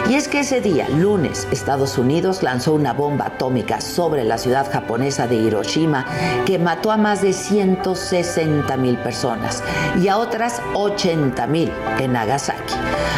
[0.09, 4.71] Y es que ese día, lunes, Estados Unidos lanzó una bomba atómica sobre la ciudad
[4.71, 6.07] japonesa de Hiroshima
[6.47, 9.63] que mató a más de 160 mil personas
[10.01, 12.75] y a otras 80 mil en Nagasaki.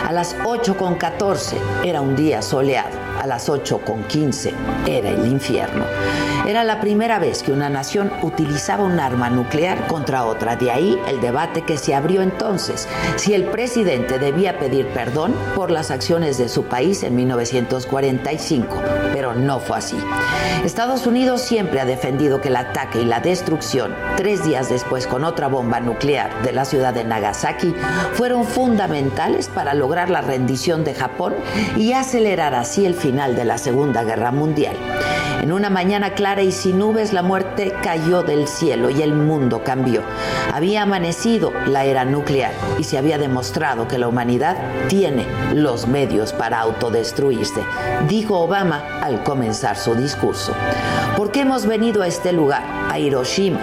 [0.06, 4.52] A las 8.14 era un día soleado, a las 8.15
[4.88, 5.84] era el infierno.
[6.44, 10.56] Era la primera vez que una nación utilizaba un arma nuclear contra otra.
[10.56, 15.70] De ahí el debate que se abrió entonces, si el presidente debía pedir perdón por
[15.70, 19.96] las acciones de su país en 1945, pero no fue así.
[20.64, 25.22] Estados Unidos siempre ha defendido que el ataque y la destrucción, tres días después con
[25.22, 27.72] otra bomba nuclear de la ciudad de Nagasaki,
[28.14, 31.34] fueron fundamentales para lograr la rendición de Japón
[31.76, 34.74] y acelerar así el final de la Segunda Guerra Mundial.
[35.42, 39.62] En una mañana clara y sin nubes, la muerte cayó del cielo y el mundo
[39.62, 40.00] cambió.
[40.50, 44.56] Había amanecido la era nuclear y se había demostrado que la humanidad
[44.88, 47.62] tiene los medios para autodestruirse,
[48.08, 50.54] dijo Obama al comenzar su discurso.
[51.14, 53.60] ¿Por qué hemos venido a este lugar, a Hiroshima?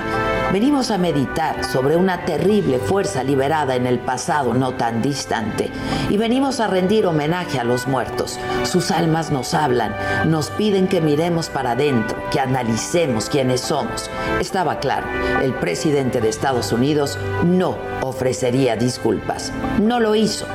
[0.52, 5.70] Venimos a meditar sobre una terrible fuerza liberada en el pasado no tan distante
[6.10, 8.39] y venimos a rendir homenaje a los muertos.
[8.64, 9.95] Sus almas nos hablan,
[10.26, 14.10] nos piden que miremos para adentro, que analicemos quiénes somos.
[14.39, 15.06] Estaba claro,
[15.43, 19.52] el presidente de Estados Unidos no ofrecería disculpas.
[19.80, 20.47] No lo hizo.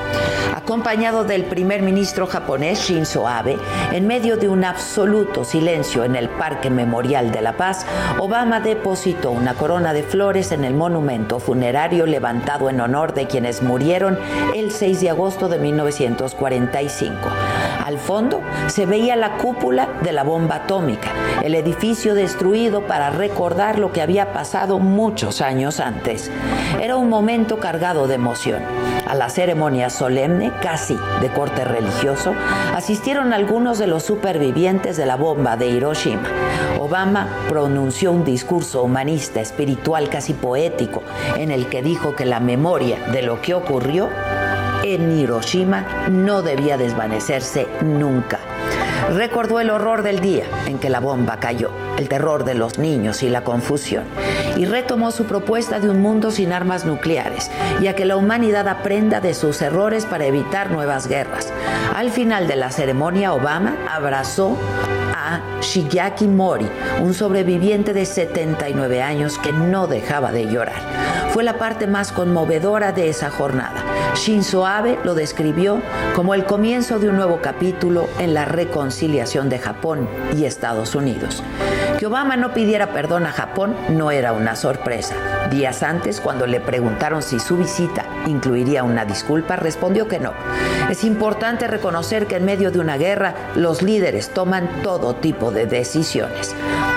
[0.57, 3.59] Acompañado del primer ministro japonés Shinzo Abe,
[3.93, 7.85] en medio de un absoluto silencio en el Parque Memorial de la Paz,
[8.19, 13.63] Obama depositó una corona de flores en el monumento funerario levantado en honor de quienes
[13.63, 14.19] murieron
[14.55, 17.17] el 6 de agosto de 1945.
[17.85, 21.11] Al fondo se veía la cúpula de la bomba atómica,
[21.43, 26.31] el edificio destruido para recordar lo que había pasado muchos años antes.
[26.81, 28.63] Era un momento cargado de emoción.
[29.07, 32.33] A la ceremonia solemne, casi de corte religioso,
[32.75, 36.27] asistieron algunos de los supervivientes de la bomba de Hiroshima.
[36.81, 41.03] Obama pronunció un discurso humanista, espiritual, casi poético,
[41.37, 44.09] en el que dijo que la memoria de lo que ocurrió
[44.95, 48.39] en Hiroshima no debía desvanecerse nunca.
[49.11, 53.23] Recordó el horror del día en que la bomba cayó, el terror de los niños
[53.23, 54.05] y la confusión,
[54.57, 58.69] y retomó su propuesta de un mundo sin armas nucleares y a que la humanidad
[58.69, 61.53] aprenda de sus errores para evitar nuevas guerras.
[61.95, 64.57] Al final de la ceremonia, Obama abrazó
[65.15, 66.69] a Shigeaki Mori,
[67.01, 70.83] un sobreviviente de 79 años que no dejaba de llorar.
[71.33, 73.83] Fue la parte más conmovedora de esa jornada.
[74.15, 75.81] Shinzo Abe lo describió
[76.15, 81.43] como el comienzo de un nuevo capítulo en la reconciliación de Japón y Estados Unidos.
[81.99, 85.15] Que Obama no pidiera perdón a Japón no era una sorpresa.
[85.51, 90.33] Días antes, cuando le preguntaron si su visita incluiría una disculpa, respondió que no.
[90.91, 95.67] Es importante reconocer que en medio de una guerra los líderes toman todo tipo de
[95.67, 96.55] decisiones.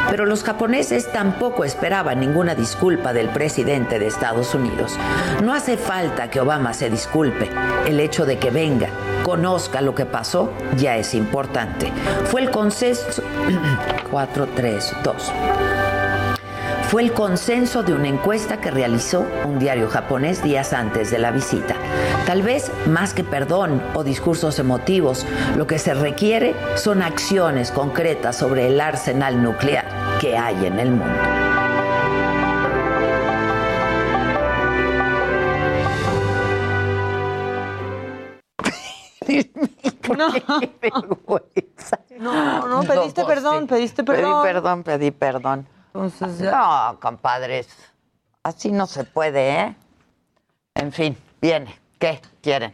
[0.09, 4.97] Pero los japoneses tampoco esperaban ninguna disculpa del presidente de Estados Unidos.
[5.43, 7.49] No hace falta que Obama se disculpe.
[7.85, 8.89] El hecho de que venga,
[9.27, 11.91] conozca lo que pasó, ya es importante.
[12.27, 13.21] Fue el consenso
[14.09, 15.31] 4, 3, 2.
[16.89, 21.31] fue el consenso de una encuesta que realizó un diario japonés días antes de la
[21.31, 21.75] visita.
[22.25, 25.25] Tal vez más que perdón o discursos emotivos,
[25.57, 29.89] lo que se requiere son acciones concretas sobre el arsenal nuclear
[30.21, 31.36] que hay en el mundo.
[42.17, 42.33] No.
[42.33, 43.67] No, no, pediste pues perdón, sí.
[43.67, 44.41] pediste perdón.
[44.41, 45.67] Pedí perdón, pedí perdón.
[45.93, 46.51] Entonces ya.
[46.51, 47.67] No, compadres,
[48.41, 49.75] así no se puede, ¿eh?
[50.73, 51.77] En fin, viene.
[51.99, 52.73] ¿Qué quieren?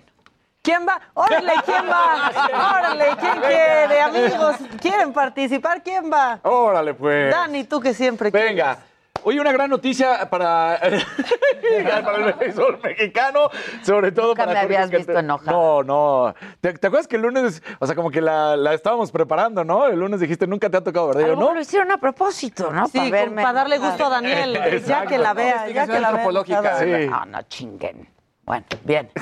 [0.62, 1.00] ¿Quién va?
[1.14, 2.32] ¡Órale, quién va!
[2.78, 4.00] ¡Órale, quién quiere!
[4.02, 5.84] Amigos, ¿quieren participar?
[5.84, 6.40] ¿Quién va?
[6.44, 7.32] Órale, pues.
[7.32, 8.78] Dani, tú que siempre Venga.
[9.22, 10.80] Oye, una gran noticia para,
[12.04, 13.50] para el béisbol mexicano,
[13.84, 15.84] sobre todo Nunca para me habías visto enojado.
[15.84, 16.36] No, no.
[16.60, 19.86] ¿Te, te acuerdas que el lunes, o sea, como que la, la estábamos preparando, ¿no?
[19.86, 21.24] El lunes dijiste, nunca te ha tocado, ¿verdad?
[21.24, 21.56] A Yo, lo mejor ¿no?
[21.56, 22.88] lo hicieron a propósito, ¿no?
[22.88, 24.82] Sí, con- para darle gusto a Daniel.
[24.86, 26.24] ya que la vea, ya que la vea.
[26.26, 26.80] enojada.
[26.80, 27.08] Sí.
[27.08, 28.10] No, no chinguen.
[28.44, 29.10] Bueno, bien.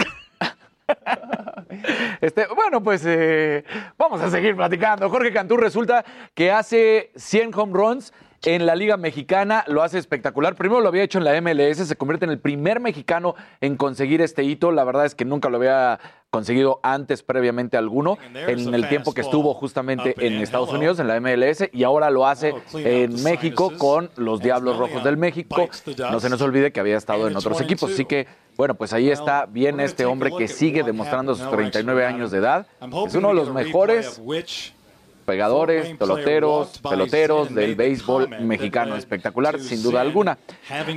[2.19, 3.63] Este, bueno, pues eh,
[3.97, 5.09] vamos a seguir platicando.
[5.09, 8.13] Jorge Cantú resulta que hace 100 home runs
[8.43, 10.55] en la Liga Mexicana, lo hace espectacular.
[10.55, 14.21] Primero lo había hecho en la MLS, se convierte en el primer mexicano en conseguir
[14.21, 14.71] este hito.
[14.71, 15.99] La verdad es que nunca lo había
[16.31, 21.19] conseguido antes previamente alguno en el tiempo que estuvo justamente en Estados Unidos, en la
[21.19, 25.69] MLS, y ahora lo hace en México con los Diablos Rojos del México.
[25.97, 28.27] No se nos olvide que había estado en otros equipos, así que
[28.57, 32.67] bueno, pues ahí está bien este hombre que sigue demostrando sus 39 años de edad.
[33.05, 34.21] Es uno de los mejores
[35.25, 38.95] pegadores, peloteros, peloteros del béisbol mexicano.
[38.95, 40.37] Espectacular, sin duda alguna.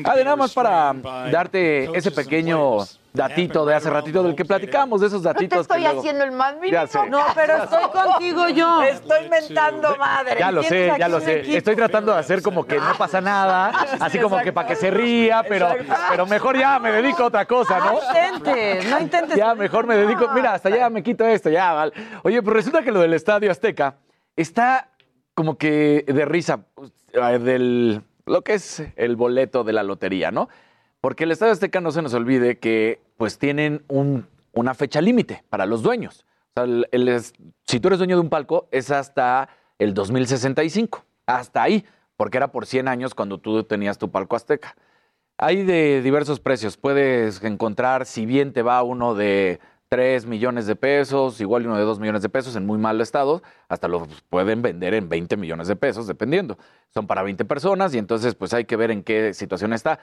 [0.04, 0.92] Ah, de nada más para
[1.30, 2.78] darte ese pequeño
[3.14, 6.00] datito de hace ratito del que platicamos, de esos No te datitos estoy que luego-
[6.00, 6.82] haciendo el más mínimo.
[7.08, 8.82] No, pero estoy contigo yo.
[8.82, 10.36] Estoy mentando madre.
[10.38, 11.38] Ya lo sé, ya lo sé.
[11.40, 11.56] equipo.
[11.56, 13.68] Estoy tratando de hacer como que no pasa nada,
[14.00, 15.68] así como que para que se ría, pero,
[16.10, 17.92] pero mejor ya me dedico a otra cosa, ¿no?
[17.92, 17.98] No
[18.36, 19.36] intentes, no intentes.
[19.36, 20.28] Ya, mejor me dedico.
[20.34, 21.92] Mira, hasta ya me quito esto, ya, vale.
[22.24, 23.94] Oye, pues resulta que lo del Estadio Azteca
[24.34, 24.88] está
[25.34, 26.60] como que de risa
[27.40, 30.48] del lo que es el boleto de la lotería, ¿no?
[31.04, 35.44] Porque el Estadio Azteca no se nos olvide que pues tienen un- una fecha límite
[35.50, 36.24] para los dueños.
[36.56, 37.18] O sea,
[37.66, 41.84] si tú eres dueño de un palco es hasta el 2065, hasta ahí,
[42.16, 44.76] porque era por 100 años cuando tú tenías tu palco Azteca.
[45.36, 46.78] Hay de diversos precios.
[46.78, 51.84] Puedes encontrar, si bien te va uno de 3 millones de pesos, igual uno de
[51.84, 55.68] 2 millones de pesos en muy mal estado, hasta lo pueden vender en 20 millones
[55.68, 56.56] de pesos, dependiendo.
[56.94, 59.98] Son para 20 personas y entonces pues hay que ver en qué situación está.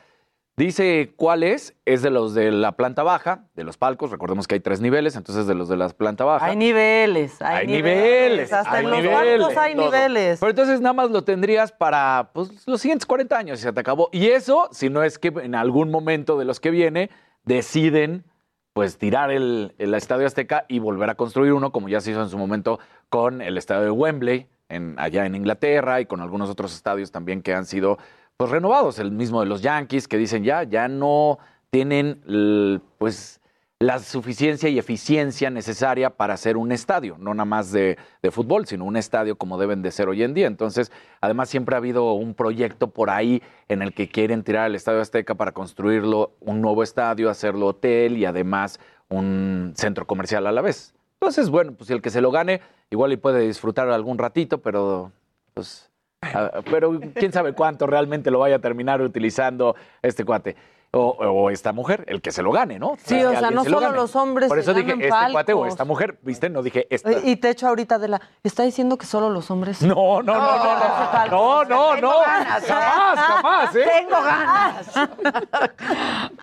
[0.58, 4.56] Dice cuál es, es de los de la planta baja, de los palcos, recordemos que
[4.56, 6.46] hay tres niveles, entonces de los de la planta baja.
[6.46, 9.86] Hay niveles, hay, Hay niveles, Hasta hay en los niveles, hay todo.
[9.86, 10.40] niveles.
[10.40, 13.80] Pero entonces nada más lo tendrías para pues, los siguientes 40 años y se te
[13.80, 14.10] acabó.
[14.12, 17.10] Y eso, si no es que en algún momento de los que viene
[17.46, 18.26] deciden
[18.74, 22.22] pues tirar el, el Estadio Azteca y volver a construir uno, como ya se hizo
[22.22, 22.80] en su momento
[23.10, 27.42] con el Estadio de Wembley, en, allá en Inglaterra, y con algunos otros estadios también
[27.42, 27.98] que han sido
[28.42, 28.98] pues renovados.
[28.98, 31.38] El mismo de los Yankees, que dicen ya, ya no
[31.70, 33.40] tienen pues
[33.78, 38.66] la suficiencia y eficiencia necesaria para hacer un estadio, no nada más de, de fútbol,
[38.66, 40.48] sino un estadio como deben de ser hoy en día.
[40.48, 44.74] Entonces, además siempre ha habido un proyecto por ahí en el que quieren tirar el
[44.74, 50.52] Estadio Azteca para construirlo un nuevo estadio, hacerlo hotel y además un centro comercial a
[50.52, 50.96] la vez.
[51.20, 55.12] Entonces, bueno, pues el que se lo gane, igual y puede disfrutar algún ratito, pero
[55.54, 55.91] pues
[56.70, 60.56] pero quién sabe cuánto realmente lo vaya a terminar utilizando este cuate.
[60.94, 62.98] O, o esta mujer, el que se lo gane, ¿no?
[63.06, 65.66] Sí, o sea, no se solo los hombres Por se eso dije, este cuate o
[65.66, 66.50] esta mujer, ¿viste?
[66.50, 67.14] No dije esta.
[67.14, 68.22] Y te echo ahorita de la.
[68.44, 69.82] ¿Está diciendo que solo los hombres?
[69.82, 71.28] No, no, no, no, no.
[71.30, 72.20] No, no, no.
[72.20, 72.68] ganas, ¿eh?
[72.68, 73.86] Jamás, jamás, ¿eh?
[73.94, 74.88] Tengo ganas.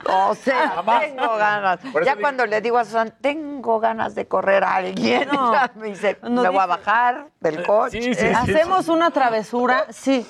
[0.09, 1.01] o sea, Jamás.
[1.03, 1.81] tengo ganas.
[1.83, 5.53] Ya dije- cuando le digo a Susan, tengo ganas de correr a alguien, No.
[5.77, 8.01] me dice, No me voy a bajar del coche.
[8.01, 8.27] Sí, sí, sí.
[8.35, 10.27] Hacemos una travesura, sí.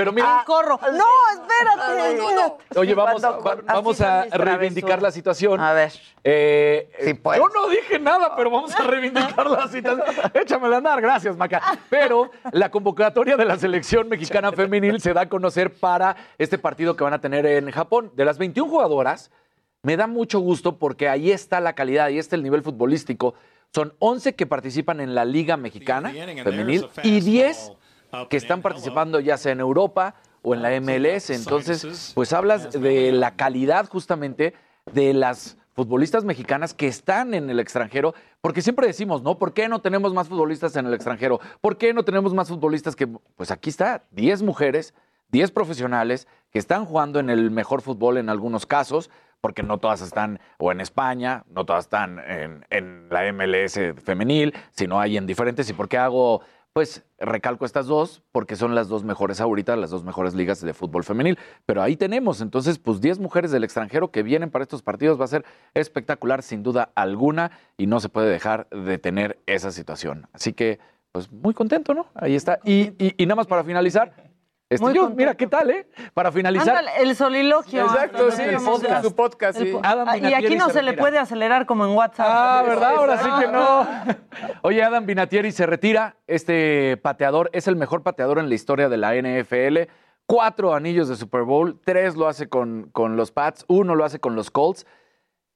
[0.00, 0.80] Pero mira, Ah, corro.
[0.80, 2.10] No, espérate.
[2.14, 2.78] espérate.
[2.78, 5.60] oye, vamos, va- vamos a reivindicar la situación.
[5.60, 5.92] A ver.
[6.24, 7.38] Eh, Sí, pues.
[7.38, 10.02] Yo no dije nada, pero vamos a reivindicar la situación.
[10.34, 11.60] Échamela a andar, gracias, Maca.
[11.90, 16.96] Pero la convocatoria de la selección mexicana femenil se da a conocer para este partido
[16.96, 18.10] que van a tener en Japón.
[18.14, 19.30] De las 21 jugadoras,
[19.82, 23.34] me da mucho gusto porque ahí está la calidad, ahí está el nivel futbolístico.
[23.74, 26.10] Son 11 que participan en la Liga Mexicana
[26.42, 27.72] femenil y 10
[28.28, 31.30] que están participando ya sea en Europa o en la MLS.
[31.30, 34.54] Entonces, pues hablas de la calidad justamente
[34.92, 39.38] de las futbolistas mexicanas que están en el extranjero, porque siempre decimos, ¿no?
[39.38, 41.40] ¿Por qué no tenemos más futbolistas en el extranjero?
[41.60, 44.94] ¿Por qué no tenemos más futbolistas que, pues aquí está, 10 mujeres,
[45.30, 50.02] 10 profesionales que están jugando en el mejor fútbol en algunos casos, porque no todas
[50.02, 55.26] están o en España, no todas están en, en la MLS femenil, sino hay en
[55.26, 55.70] diferentes.
[55.70, 56.42] ¿Y por qué hago
[56.72, 60.72] pues recalco estas dos porque son las dos mejores ahorita, las dos mejores ligas de
[60.72, 61.38] fútbol femenil.
[61.66, 65.20] Pero ahí tenemos, entonces, pues 10 mujeres del extranjero que vienen para estos partidos.
[65.20, 65.44] Va a ser
[65.74, 70.28] espectacular, sin duda alguna, y no se puede dejar de tener esa situación.
[70.32, 70.78] Así que,
[71.12, 72.06] pues muy contento, ¿no?
[72.14, 72.60] Ahí está.
[72.64, 74.29] Y, y- y nada más para finalizar.
[74.70, 75.18] Este, Muy yo, contento.
[75.18, 75.88] mira, ¿qué tal, eh?
[76.14, 76.68] Para finalizar.
[76.76, 77.82] Ándale, el soliloquio.
[77.86, 79.04] Exacto, sí, El podcast.
[79.04, 79.72] Su podcast, El sí.
[79.72, 81.02] po- Adam Ah, y Vinatieri aquí no se se le retira.
[81.02, 82.26] puede acelerar como en WhatsApp.
[82.30, 82.94] Ah, ¿verdad?
[82.94, 83.86] Ahora sí que no.
[84.62, 86.14] Oye, Adam Vinatieri se retira.
[86.28, 89.88] Este pateador es el mejor pateador en la historia de la NFL.
[90.26, 94.20] Cuatro anillos de Super Bowl, tres lo hace con, con los Pats, uno lo hace
[94.20, 94.86] con los Colts.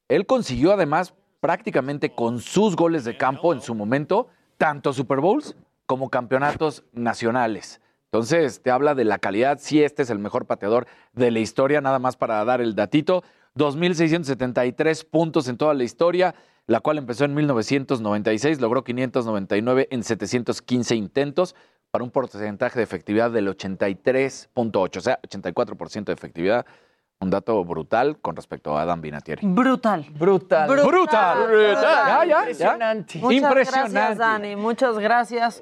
[0.09, 4.27] Él consiguió además prácticamente con sus goles de campo en su momento,
[4.59, 5.55] tanto Super Bowls
[5.87, 7.81] como campeonatos nacionales.
[8.15, 9.59] Entonces, te habla de la calidad.
[9.61, 13.25] Sí, este es el mejor pateador de la historia, nada más para dar el datito.
[13.57, 16.33] 2.673 puntos en toda la historia,
[16.69, 21.57] la cual empezó en 1996, logró 599 en 715 intentos
[21.91, 26.67] para un porcentaje de efectividad del 83.8, o sea, 84% de efectividad.
[27.19, 29.45] Un dato brutal con respecto a Adam Vinatieri.
[29.45, 30.07] Brutal.
[30.17, 30.69] Brutal.
[30.69, 31.49] Brutal.
[31.83, 32.39] Ya, ya, ya.
[32.39, 33.19] Impresionante.
[33.19, 33.93] Muchas Impresionante.
[33.93, 34.55] gracias, Dani.
[34.55, 35.61] Muchas gracias.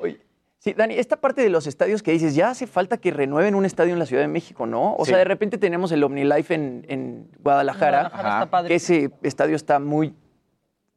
[0.62, 3.64] Sí, Dani, esta parte de los estadios que dices, ya hace falta que renueven un
[3.64, 4.94] estadio en la Ciudad de México, ¿no?
[4.94, 5.08] O Sí.
[5.08, 8.68] sea, de repente tenemos el OmniLife en, en Guadalajara, Guadalajara está padre.
[8.68, 10.14] que ese estadio está muy,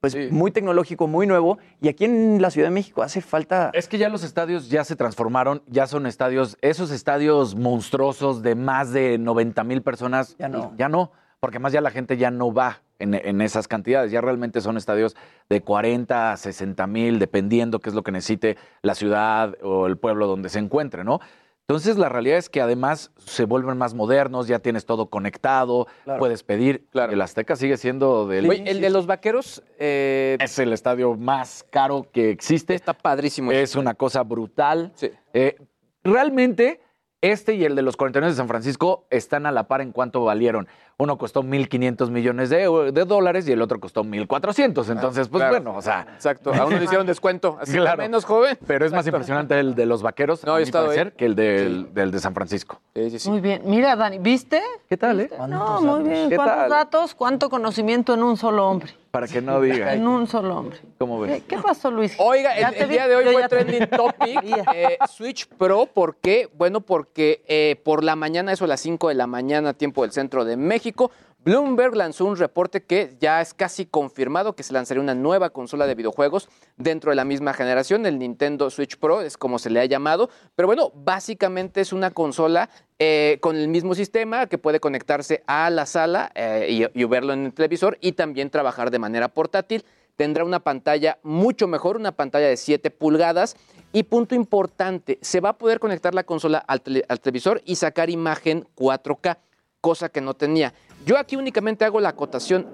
[0.01, 3.71] pues, muy tecnológico, muy nuevo, y aquí en la Ciudad de México hace falta...
[3.73, 8.53] Es que ya los estadios ya se transformaron, ya son estadios, esos estadios monstruosos de
[8.53, 10.75] más de 90 mil personas, Ya no.
[10.77, 14.21] ya no, porque más ya la gente ya no va en, en esas cantidades, ya
[14.21, 15.15] realmente son estadios
[15.49, 19.97] de 40 a 60 mil, dependiendo qué es lo que necesite la ciudad o el
[19.97, 21.19] pueblo donde se encuentre, ¿no?
[21.67, 26.19] Entonces la realidad es que además se vuelven más modernos, ya tienes todo conectado, Claro.
[26.19, 26.85] puedes pedir.
[26.93, 28.45] El Azteca sigue siendo del...
[28.45, 32.75] Güey, el de los vaqueros eh, Es el estadio más caro que existe.
[32.75, 33.51] está padrísimo.
[33.51, 34.91] Es una cosa brutal.
[34.93, 35.09] Sí.
[35.33, 35.55] Eh,
[36.03, 36.81] realmente,
[37.21, 40.23] este y el de los 49 de San Francisco están a la par en cuánto
[40.23, 40.67] valieron.
[40.97, 42.63] Uno costó 1.500 millones de,
[43.05, 44.89] dólares y el otro costó 1.400.
[44.91, 45.51] Entonces, pues claro.
[45.55, 46.53] bueno, o sea, Exacto.
[46.53, 47.57] A uno le hicieron descuento.
[47.59, 47.97] Así Claro.
[48.01, 48.57] menos joven.
[48.65, 51.93] pero es más impresionante el de los vaqueros, No, a mi parecer, que el del,
[51.93, 52.79] del de San Francisco.
[52.95, 53.29] Sí, sí, sí.
[53.29, 53.63] Muy bien.
[53.65, 54.61] Mira, Dani, ¿viste?
[54.87, 55.29] ¿Qué tal, eh?
[55.49, 56.29] No, muy bien.
[56.29, 56.69] ¿Qué ¿Cuántos tal?
[56.69, 57.13] datos?
[57.15, 58.93] ¿Cuánto conocimiento en un solo hombre?
[59.11, 59.93] Para que no diga.
[59.93, 60.77] En un solo hombre.
[60.97, 61.41] ¿Cómo ves?
[61.43, 62.15] ¿Qué, qué pasó, Luis?
[62.19, 64.39] Oiga, el, día de hoy yo fue te- trending topic
[64.73, 65.85] eh, Switch Pro.
[65.85, 66.49] ¿Por qué?
[66.57, 70.11] Bueno, porque eh, por la mañana, eso a las 5 de la mañana, tiempo del
[70.11, 70.84] centro de México,
[71.45, 75.85] Bloomberg lanzó un reporte que ya es casi confirmado que se lanzaría una nueva consola
[75.85, 79.79] de videojuegos dentro de la misma generación, el Nintendo Switch Pro, es como se le
[79.79, 80.31] ha llamado.
[80.55, 85.69] Pero bueno, básicamente es una consola eh, con el mismo sistema que puede conectarse a
[85.69, 90.45] la sala eh, y, verlo en el televisor y también trabajar de manera portátil tendrá
[90.45, 93.55] una pantalla mucho mejor, una pantalla de 7 pulgadas.
[93.93, 98.09] Y punto importante, se va a poder conectar la consola al, al televisor y sacar
[98.09, 99.37] imagen 4K,
[99.85, 100.73] cosa que no tenía.
[101.05, 102.65] Yo aquí únicamente hago la acotación.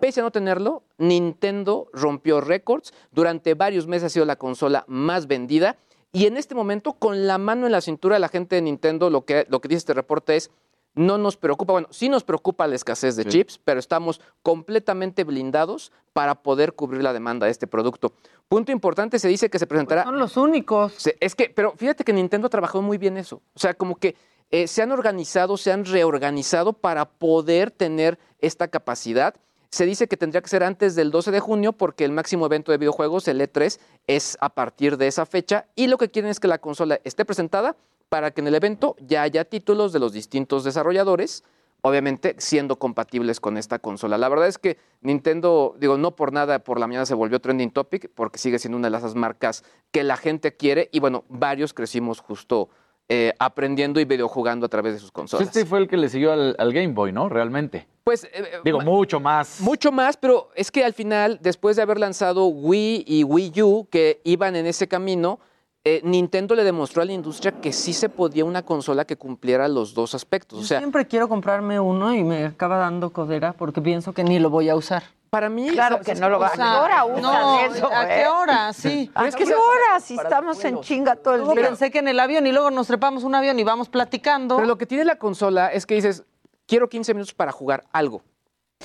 [0.00, 2.92] Pese a no tenerlo, Nintendo rompió récords.
[3.10, 5.78] Durante varios meses ha sido la consola más vendida.
[6.12, 9.24] Y en este momento, con la mano en la cintura, la gente de Nintendo, lo
[9.24, 10.50] que, lo que dice este reporte es,
[10.94, 15.90] no nos preocupa, bueno, sí nos preocupa la escasez de chips, pero estamos completamente blindados
[16.12, 18.12] para poder cubrir la demanda de este producto.
[18.50, 20.04] Punto importante, se dice que se presentará...
[20.04, 21.08] Son los únicos.
[21.18, 23.40] Es que, pero fíjate que Nintendo ha trabajado muy bien eso.
[23.54, 24.16] O sea, como que
[24.50, 29.34] eh, se han organizado, se han reorganizado para poder tener esta capacidad.
[29.70, 32.72] Se dice que tendría que ser antes del 12 de junio porque el máximo evento
[32.72, 36.40] de videojuegos, el E3, es a partir de esa fecha y lo que quieren es
[36.40, 37.76] que la consola esté presentada
[38.08, 41.44] para que en el evento ya haya títulos de los distintos desarrolladores,
[41.82, 44.16] obviamente siendo compatibles con esta consola.
[44.16, 47.70] La verdad es que Nintendo, digo, no por nada por la mañana se volvió trending
[47.70, 51.74] topic porque sigue siendo una de esas marcas que la gente quiere y bueno, varios
[51.74, 52.70] crecimos justo
[53.08, 55.46] eh, aprendiendo y videojugando a través de sus consolas.
[55.46, 57.28] Este fue el que le siguió al, al Game Boy, ¿no?
[57.28, 57.86] Realmente.
[58.04, 59.60] Pues eh, Digo, ma- mucho más.
[59.60, 63.86] mucho más, pero es que al final, después de haber lanzado Wii y Wii U,
[63.90, 65.38] que iban en ese camino,
[65.84, 69.68] eh, Nintendo le demostró a la industria que sí se podía una consola que cumpliera
[69.68, 70.58] los dos aspectos.
[70.58, 74.38] O sea, Siempre quiero comprarme uno y me acaba dando codera porque pienso que ni
[74.38, 75.04] lo voy a usar.
[75.30, 75.68] Para mí...
[75.70, 77.92] Claro que no lo va O ¿A hora usan no, eso?
[77.92, 78.22] ¿A eh?
[78.22, 78.72] qué hora?
[78.72, 79.10] Sí.
[79.14, 80.00] ¿A qué hora?
[80.00, 81.68] Si estamos en chinga todo el día.
[81.68, 84.56] pensé que en el avión y luego nos trepamos un avión y vamos platicando.
[84.56, 86.24] Pero lo que tiene la consola es que dices,
[86.66, 88.22] quiero 15 minutos para jugar algo.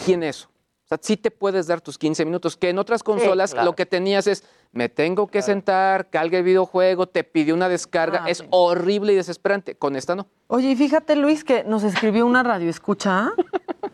[0.05, 0.49] Tiene eso.
[0.85, 3.65] O sea, sí te puedes dar tus 15 minutos, que en otras consolas claro.
[3.65, 8.23] lo que tenías es, me tengo que sentar, carga el videojuego, te pidió una descarga,
[8.25, 9.75] Ah, es horrible y desesperante.
[9.75, 10.27] Con esta no.
[10.47, 13.31] Oye, y fíjate, Luis, que nos escribió una radio escucha.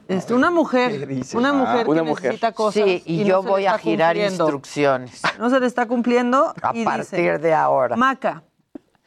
[0.07, 2.23] Este, una mujer, una mujer Una que mujer.
[2.31, 2.83] necesita cosas.
[2.83, 4.43] Sí, y, yo voy a girar cumpliendo.
[4.45, 6.51] instrucciones No se le está cumpliendo.
[6.63, 7.95] a y partir dice, de ahora.
[7.95, 8.41] Maca,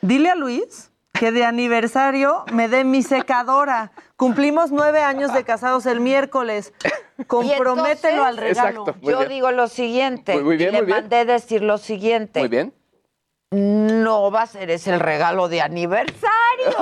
[0.00, 3.90] dile a Luis que de aniversario me dé mi secadora.
[4.22, 6.72] Cumplimos nueve años de casados el miércoles.
[7.26, 8.82] Compromételo al regalo.
[8.82, 9.00] Exacto.
[9.02, 9.28] Yo bien.
[9.28, 10.34] digo lo siguiente.
[10.34, 11.00] Muy- muy bien, y le muy bien.
[11.00, 12.38] mandé decir lo siguiente.
[12.38, 12.72] Muy bien.
[13.52, 16.32] No va a ser ese el regalo de aniversario.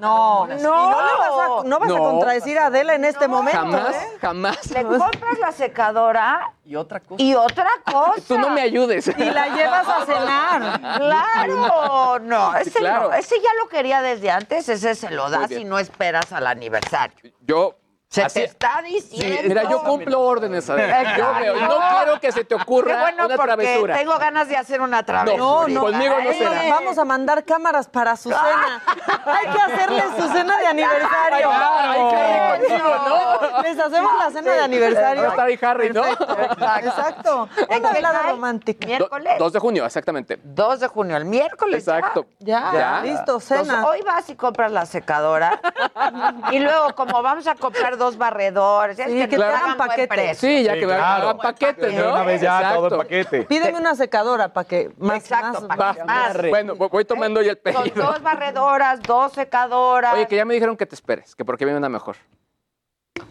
[0.00, 0.56] No, no.
[0.58, 3.58] No, vas a, no vas a contradecir a Adela en este momento.
[3.58, 4.18] Jamás, ¿eh?
[4.20, 4.70] jamás.
[4.70, 7.22] Le compras la secadora Y otra cosa.
[7.22, 8.20] y otra cosa.
[8.28, 9.08] Tú no me ayudes.
[9.08, 10.80] Y la llevas a cenar.
[10.98, 13.08] Claro, no, ese claro.
[13.08, 16.46] no, ese ya lo quería desde antes, ese se lo das y no esperas al
[16.46, 17.16] aniversario.
[17.40, 17.76] Yo.
[18.08, 19.48] Se así- te está Sí, diciendo.
[19.48, 20.70] mira, yo cumplo órdenes.
[20.70, 21.16] Adela.
[21.16, 23.96] Yo veo, no quiero que se te Qué ocurra bueno una travesura.
[23.96, 25.36] tengo ganas de hacer una travesura.
[25.42, 26.62] No, no, Conmigo no será.
[26.70, 28.80] Vamos a mandar cámaras para su cena.
[29.26, 31.50] Hay que hacerle su cena de aniversario.
[31.50, 33.62] Ay, Harry, contigo, ¿no?
[33.62, 35.22] Les hacemos la cena de aniversario.
[35.22, 36.04] Va a estar ahí Harry, ¿no?
[36.06, 37.48] Exacto.
[37.68, 38.86] ¿En Una qué velada romántica.
[38.86, 39.34] Miércoles.
[39.38, 40.38] 2 de junio, exactamente.
[40.44, 41.84] 2 de junio, el miércoles.
[41.84, 41.98] ya.
[41.98, 42.26] Exacto.
[42.38, 43.00] Ya, Ya.
[43.02, 43.84] listo, Entonces, cena.
[43.86, 45.60] hoy vas y compras la secadora
[46.52, 49.76] y luego como vamos a comprar dos barredores, es Sí, que, que te te hagan
[49.76, 50.34] paquete.
[50.36, 51.02] Sí, ya Sí, que claro.
[51.30, 52.12] hagan paquetes, De ¿no?
[52.12, 52.94] una vez ya todo Exacto.
[52.94, 53.42] el paquete.
[53.44, 55.94] Pídeme una secadora para que más, Exacto, más- para Va.
[55.94, 56.48] que más.
[56.50, 58.04] Bueno, voy tomando ya el Con pedido.
[58.06, 60.14] dos barredoras, dos secadoras.
[60.14, 62.16] Oye, que ya me dijeron que te esperes, que porque viene una mejor.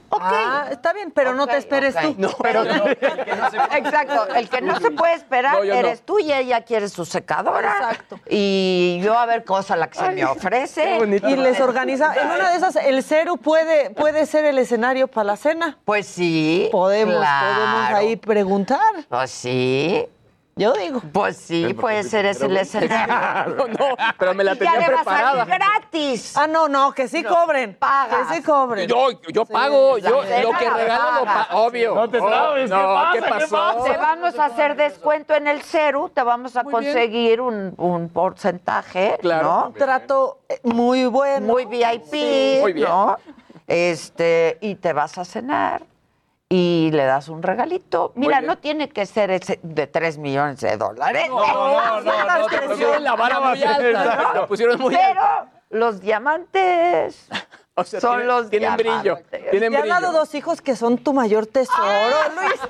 [0.10, 0.22] Ok.
[0.24, 2.16] Ah, está bien, pero no te esperes tú.
[2.18, 5.80] No, Pero no, exacto, el que no se puede esperar No, yo no.
[5.80, 7.72] eres tú y ella quiere su secadora.
[7.80, 8.20] Exacto.
[8.30, 10.98] Y yo a ver cosa la que se me qué ofrece.
[10.98, 11.28] bonito.
[11.30, 12.14] Y les organiza.
[12.16, 15.78] En una de esas, el cero puede, puede ser el escenario para la cena.
[15.86, 16.70] Pues sí.
[16.72, 17.56] Podemos, claro.
[17.56, 18.80] podemos ahí preguntar.
[19.10, 20.08] Pues sí.
[20.58, 21.02] Yo digo.
[21.12, 23.56] Pues sí, puede ser ese el escenario.
[23.58, 25.46] no, no, pero me la ya tenía le va a preparada.
[25.46, 26.38] salir gratis.
[26.38, 27.76] Ah, no, no, que sí cobren.
[27.76, 28.30] pagas.
[28.30, 28.88] Que sí cobren.
[28.88, 30.22] Yo, yo pago, yo lo
[30.58, 31.96] que regalo lo pago, obvio.
[31.96, 33.12] No te Oh, sabes, ¿qué no, pasa?
[33.12, 33.84] ¿qué ¿Qué pasó?
[33.84, 38.08] Te vamos a hacer descuento en el cero, te vamos a Muy conseguir un, un
[38.08, 39.66] porcentaje, Claro.
[39.68, 41.48] Un trato eh, muy bueno.
[41.48, 41.54] ¿no?
[41.54, 42.58] Muy VIP, Sí.
[42.62, 42.88] Muy bien.
[42.88, 43.18] ¿no?
[43.68, 45.82] Este, y te vas a cenar
[46.50, 48.12] y le das un regalito.
[48.16, 51.28] Mira, no tiene que ser ese de 3 millones de dólares.
[51.28, 54.32] No, no, no, no, te pusieron la vara muy alta.
[54.34, 54.42] ¿no?
[54.42, 55.48] Te pusieron muy Pero alta.
[55.72, 57.28] los diamantes
[57.78, 59.18] O sea, son tienen- los tienen brillo.
[59.52, 61.84] Tienen Te han dado dos hijos que son tu mayor tesoro,
[62.40, 62.62] Luis.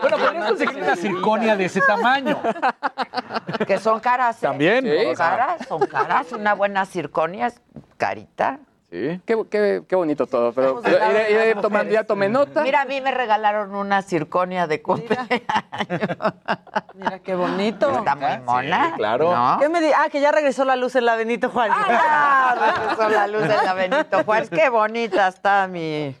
[0.00, 2.40] Bueno, pero no conseguir una circonia de ese tamaño.
[3.66, 4.36] Que son caras.
[4.38, 4.46] ¿eh?
[4.46, 4.82] También.
[4.84, 5.04] Sí.
[5.04, 6.32] Son caras, son caras.
[6.32, 7.60] Una buena circonia es
[7.98, 8.58] carita.
[8.90, 9.20] Sí.
[9.26, 12.62] Qué, qué, qué bonito todo, pero iré, iré tomando, ya tomé nota.
[12.62, 15.40] Mira, a mí me regalaron una circonia de cumpleaños.
[16.94, 17.90] Mira qué bonito.
[17.98, 18.94] Está muy mona.
[18.96, 19.34] claro.
[19.34, 19.58] ¿no?
[19.58, 21.74] ¿Qué me di- Ah, que ya regresó la luz en la Benito Juárez.
[21.76, 24.50] Ah, regresó la luz de la Benito Juárez.
[24.50, 26.14] Qué bonita está mi,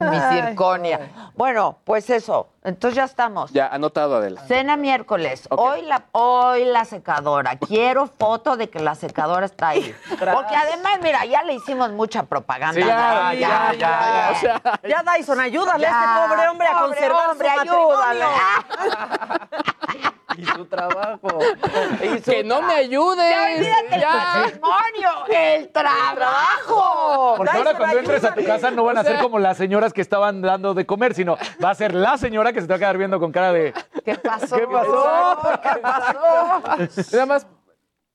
[0.00, 1.10] mi circonia.
[1.34, 2.48] Bueno, pues eso.
[2.62, 3.50] Entonces ya estamos.
[3.52, 4.42] Ya, anotado, Adela.
[4.42, 5.46] Cena miércoles.
[5.50, 7.56] Hoy, la, hoy la secadora.
[7.56, 9.94] Quiero foto de que la secadora está ahí.
[10.08, 12.80] Porque además, mira, ya le hicimos mucha propaganda.
[12.80, 14.32] Sí, ya, ya, ya, ya.
[14.32, 18.24] O sea, Ya, Dyson, ayúdale a Ya, este pobre hombre a conservar hombre, su ayúdale.
[20.40, 21.28] Y su trabajo.
[22.24, 23.66] que no me ayudes.
[23.90, 27.34] Ya el matrimonio, el trabajo.
[27.36, 30.00] Porque ahora cuando entres a tu casa no van a ser como las señoras que
[30.00, 32.78] estaban dando de comer, sino va a ser la señora que se te va a
[32.78, 33.74] quedar viendo con cara de...
[34.04, 34.56] ¿Qué pasó?
[34.56, 35.38] ¿Qué pasó?
[35.62, 37.12] ¿Qué pasó?
[37.12, 37.46] Nada más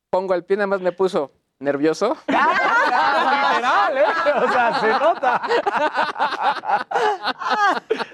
[0.09, 2.17] pongo el pie, nada más me puso nervioso.
[3.55, 4.05] Literal, ¿eh?
[4.43, 5.41] O sea, se nota.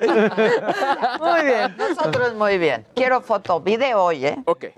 [1.19, 1.75] Muy bien.
[1.77, 2.85] Nosotros muy bien.
[2.95, 4.37] Quiero foto, video hoy, ¿eh?
[4.45, 4.65] Ok.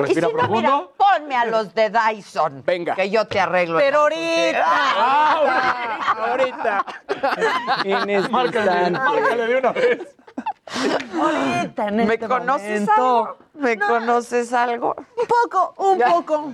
[0.00, 0.92] Y Respira si no, mira, profundo.
[0.96, 2.62] ponme a los de Dyson.
[2.64, 2.94] Venga.
[2.94, 3.76] Que yo te arreglo.
[3.78, 4.64] Pero ahorita.
[4.66, 5.98] Ah,
[6.30, 6.84] Ahorita.
[7.84, 8.90] En este Márcale, instante.
[8.98, 9.98] márcale de una vez.
[11.20, 12.92] Ahorita, en ¿Me este conoces momento.
[12.92, 13.36] algo?
[13.54, 14.94] ¿Me conoces algo?
[14.96, 16.52] Un poco, un poco.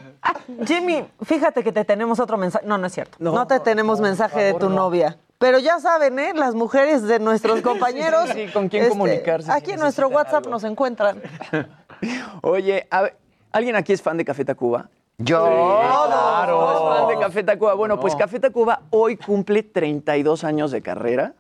[0.67, 2.67] Jimmy, fíjate que te tenemos otro mensaje.
[2.67, 3.17] No, no es cierto.
[3.21, 5.19] No, te tenemos mensaje de tu novia.
[5.39, 6.33] Pero ya saben, ¿eh?
[6.35, 8.31] Las mujeres de nuestros compañeros.
[8.31, 10.51] este, sí, ¿con quién comunicarse si Aquí en nuestro WhatsApp algo?
[10.51, 11.21] nos encuentran.
[12.43, 13.17] Oye, a ver,
[13.53, 14.89] ¿alguien aquí es fan de Café Tacuba?
[15.19, 15.47] Yo.
[15.47, 17.75] ¿No es fan de Café Tacuba?
[17.75, 21.35] Bueno, pues Café Tacuba hoy cumple 32 años de carrera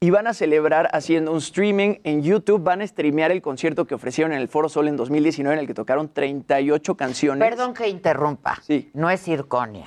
[0.00, 2.62] y van a celebrar haciendo un streaming en YouTube.
[2.62, 5.66] Van a streamear el concierto que ofrecieron en el Foro Sol en 2019 en el
[5.66, 7.48] que tocaron 38 canciones.
[7.48, 8.58] Perdón que interrumpa.
[8.62, 8.90] Sí.
[8.94, 9.86] No es circonia.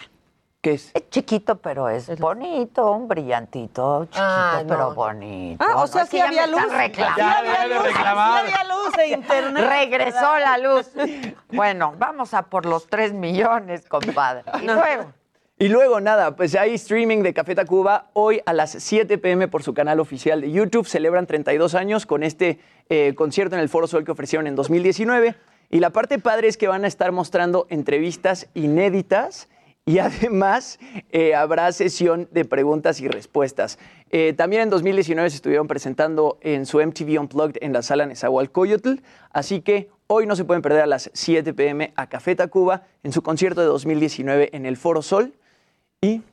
[0.62, 0.92] ¿Qué es?
[0.94, 4.68] Es chiquito, pero es bonito, un brillantito, chiquito, Ah, no.
[4.68, 5.66] pero bonito.
[5.68, 6.62] Ah, o sea, que sí ya había luz.
[6.72, 7.18] reclamando.
[7.18, 7.84] Ya, había de luz.
[7.84, 8.46] reclamar.
[8.46, 8.86] Sí había luz.
[8.92, 9.66] puse internet.
[9.68, 10.92] Regresó la luz.
[11.52, 14.44] Bueno, vamos a por los 3 millones, compadre.
[14.62, 15.12] Y luego.
[15.62, 19.62] Y luego nada, pues hay streaming de Café Tacuba hoy a las 7 pm por
[19.62, 20.88] su canal oficial de YouTube.
[20.88, 22.58] Celebran 32 años con este
[22.90, 25.36] eh, concierto en el Foro Sol que ofrecieron en 2019.
[25.70, 29.50] Y la parte padre es que van a estar mostrando entrevistas inéditas
[29.86, 30.80] y además
[31.12, 33.78] eh, habrá sesión de preguntas y respuestas.
[34.10, 38.96] Eh, también en 2019 se estuvieron presentando en su MTV Unplugged en la sala Nezahualcóyotl,
[39.30, 43.14] así que hoy no se pueden perder a las 7 pm a Café Tacuba en
[43.14, 45.36] su concierto de 2019 en el Foro Sol.
[46.04, 46.24] Y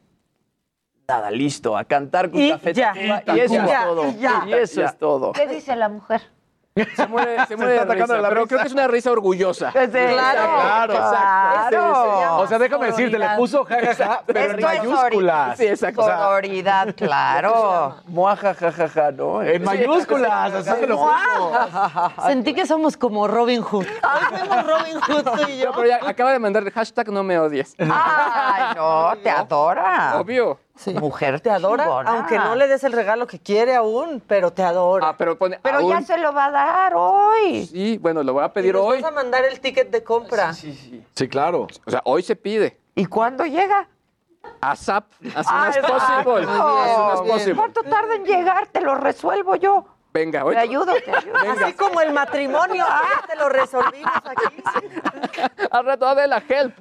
[1.06, 2.94] nada, listo, a cantar con Y Café ya.
[2.94, 3.22] Tacuba.
[3.26, 3.64] Y Y eso ya.
[3.64, 4.08] es todo.
[4.08, 4.44] Y ya.
[4.46, 5.32] Y eso es todo.
[5.32, 6.22] ¿Qué dice la mujer?
[6.96, 8.48] Se muere, se muere está de atacando risa, de la pero risa.
[8.48, 9.72] creo que es una risa orgullosa.
[10.08, 10.94] Claro, Claro,
[11.68, 12.36] claro.
[12.38, 15.56] O sea, déjame decirte, le puso jajaja, pero en mayúsculas.
[15.58, 16.02] Sí, exacto.
[16.02, 17.96] Sororidad, claro.
[18.06, 19.42] Muaja, jajaja, ¿no?
[19.42, 21.08] en mayúsculas, así te lo.
[22.26, 23.86] Sentí que somos como Robin Hood.
[23.86, 25.66] Hoy fuimos Robin Hood tú y yo.
[25.66, 27.74] No, pero ya acaba de mandar hashtag no me odies.
[27.78, 30.14] Ay, no, te adora.
[30.16, 30.58] Obvio.
[30.78, 30.94] Sí.
[30.94, 32.10] Mujer Te adora, chingona.
[32.12, 35.08] aunque no le des el regalo que quiere aún, pero te adora.
[35.08, 35.90] Ah, pero pone Pero aún.
[35.90, 37.66] ya se lo va a dar hoy.
[37.66, 39.02] Sí, bueno, lo voy a Y pedir nos hoy.
[39.02, 40.52] vas a mandar el ticket de compra.
[40.54, 41.04] Sí, sí.
[41.14, 41.66] Sí, claro.
[41.84, 42.78] O sea, hoy se pide.
[42.94, 43.88] ¿Y cuándo llega?
[44.60, 45.04] ASAP.
[45.34, 46.42] As soon Ah, as possible.
[46.42, 47.54] As soon as possible.
[47.56, 48.66] ¿Cuánto tarda en llegar?
[48.68, 49.84] Te lo resuelvo yo.
[50.12, 50.54] Venga, hoy.
[50.54, 51.34] Te ayudo, te ayudo.
[51.36, 54.62] Así como el matrimonio, ya te lo resolvimos aquí.
[55.70, 56.74] Al rato de la help.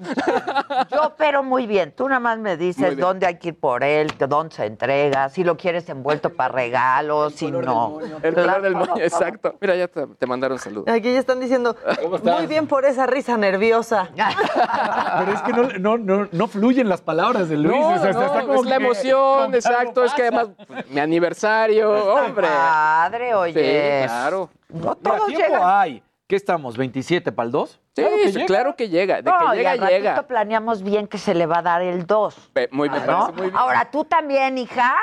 [0.89, 1.91] Yo opero muy bien.
[1.91, 5.43] Tú nada más me dices dónde hay que ir por él, dónde se entrega, si
[5.43, 7.99] lo quieres envuelto para regalos, si no.
[8.23, 9.55] El color del moño, exacto.
[9.59, 10.87] Mira, ya te, te mandaron saludos.
[10.87, 11.75] Aquí ya están diciendo,
[12.23, 14.09] muy bien por esa risa nerviosa.
[14.15, 17.75] Pero es que no, no, no, no fluyen las palabras de Luis.
[17.77, 20.03] No, o sea, no, está como es la emoción, exacto.
[20.03, 20.49] Es que además,
[20.89, 22.47] mi aniversario, hombre.
[22.47, 24.01] Padre, oye.
[24.01, 24.49] Sí, claro.
[24.69, 25.61] No Mira, todos tiempo llegan.
[25.65, 26.03] hay.
[26.27, 26.77] ¿Qué estamos?
[26.77, 27.79] ¿27 para el 2?
[27.95, 29.21] Sí, sí, claro que llega.
[29.21, 30.23] De No, que y llega, al ratito llega.
[30.23, 32.51] planeamos bien que se le va a dar el 2.
[32.53, 33.19] Ve- Muy bien, ¿no?
[33.19, 33.57] parece muy bien.
[33.57, 34.93] Ahora tú también, hija.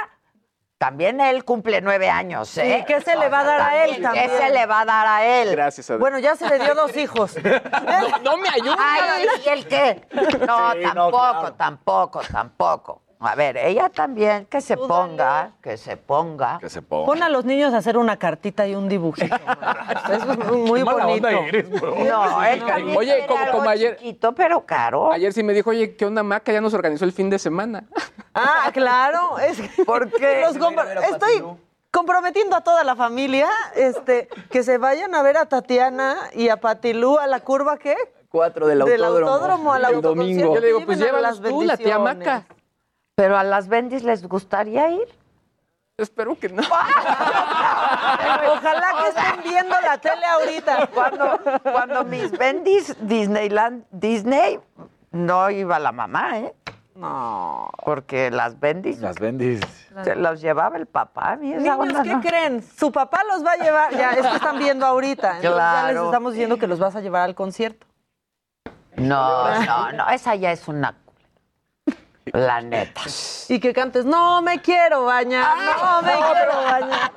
[0.76, 2.78] También él cumple nueve años, ¿eh?
[2.80, 4.28] Sí, ¿qué se le va a dar a él ¿Qué también?
[4.28, 5.50] se le va a dar a él?
[5.52, 6.00] Gracias a Dios.
[6.00, 7.36] Bueno, ya se le dio dos hijos.
[7.42, 8.76] no, no me ayuda.
[8.78, 10.06] Ay, ¿y el qué?
[10.46, 11.52] No, Sí, no, tampoco, claro.
[11.54, 13.02] tampoco, tampoco.
[13.20, 16.58] A ver, ella también, que se ponga, que se ponga.
[16.60, 17.06] Que se ponga.
[17.06, 19.34] Pon a los niños a hacer una cartita y un dibujito.
[20.12, 21.28] Eso es muy Qué mala bonito.
[21.28, 21.94] onda eres, bro.
[22.04, 25.10] No, él también Oye, como- algo como ayer- chiquito, pero caro.
[25.12, 26.52] Ayer sí me dijo, oye, ¿qué onda, Maca?
[26.52, 27.84] Ya nos organizó el fin de semana.
[28.36, 29.38] Ah, claro.
[29.38, 30.42] Es que ¿Por qué?
[30.44, 31.44] los compro- Estoy
[31.92, 36.56] comprometiendo a toda la familia este, que se vayan a ver a Tatiana y a
[36.56, 37.94] Patilú a la curva, ¿qué?
[38.30, 39.32] 4 del Del autódromo.
[39.32, 40.48] autódromo al el autoconcierto.
[40.48, 40.54] domingo.
[40.56, 41.98] Yo le digo, pues a llévalos las tú, la tía.
[42.00, 42.44] Maca.
[43.14, 45.06] Pero a las bendis les gustaría ir.
[45.96, 46.62] Espero que no.
[48.52, 50.88] Ojalá que estén viendo la tele ahorita.
[50.88, 54.58] Cuando, cuando mis bendis Disneyland, Disney,
[55.12, 56.54] no iba la mamá, ¿eh?
[56.96, 57.70] No.
[57.84, 59.60] Porque las bendis Las bendis.
[60.04, 61.32] se los llevaba el papá.
[61.32, 62.20] A mí esa Niños, onda ¿qué no.
[62.20, 62.62] creen?
[62.62, 63.92] Su papá los va a llevar.
[63.96, 65.36] Ya, es que están viendo ahorita.
[65.36, 66.04] Entonces Ya les Claro.
[66.06, 67.86] estamos diciendo que los vas a llevar al concierto.
[68.96, 70.94] No, no, no, esa ya es una
[72.26, 73.02] la neta.
[73.48, 77.12] Y que cantes, no me quiero bañar, no me quiero bañar.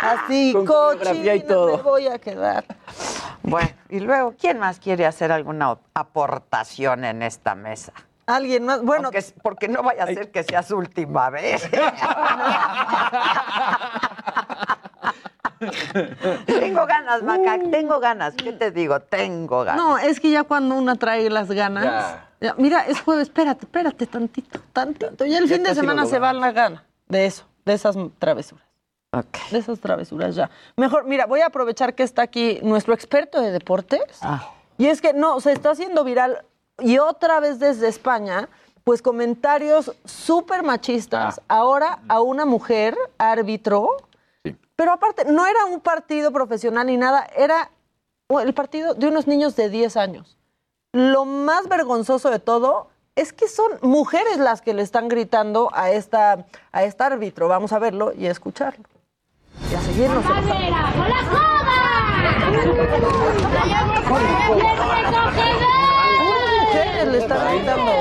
[0.00, 1.76] Así, y cochina todo.
[1.78, 2.64] me voy a quedar.
[3.42, 7.92] Bueno, y luego, ¿quién más quiere hacer alguna aportación en esta mesa?
[8.26, 11.68] Alguien más, bueno, Porque, porque no vaya a ser que sea su última vez.
[16.46, 18.34] tengo ganas, Maca, tengo ganas.
[18.34, 19.00] ¿Qué te digo?
[19.00, 19.82] Tengo ganas.
[19.82, 22.16] no, es que ya cuando una trae las ganas.
[22.40, 25.24] ya, mira, es jueves, espérate, espérate tantito, tantito.
[25.24, 28.66] Ya el Ya fin de semana se va la gana de eso, de esas travesuras.
[29.12, 29.50] Ok.
[29.50, 30.50] De esas travesuras ya.
[30.76, 34.02] Mejor, mira, voy a aprovechar que está aquí nuestro experto de deportes.
[34.20, 34.50] Ah.
[34.78, 36.44] Y es que no, se está haciendo viral
[36.78, 38.48] y otra vez desde España,
[38.84, 41.40] pues comentarios súper machistas.
[41.48, 43.96] Ahora a una mujer árbitro,
[44.76, 47.70] pero aparte no era un partido profesional ni nada, era
[48.28, 50.38] el partido de unos niños de 10 años.
[50.92, 55.90] Lo más vergonzoso de todo es que son mujeres las que le están gritando a
[55.90, 57.48] esta, a esta árbitro.
[57.48, 58.84] Vamos a verlo y a escucharlo.
[59.70, 60.24] Y a seguirnos.
[66.64, 67.92] Mujeres le están gritando.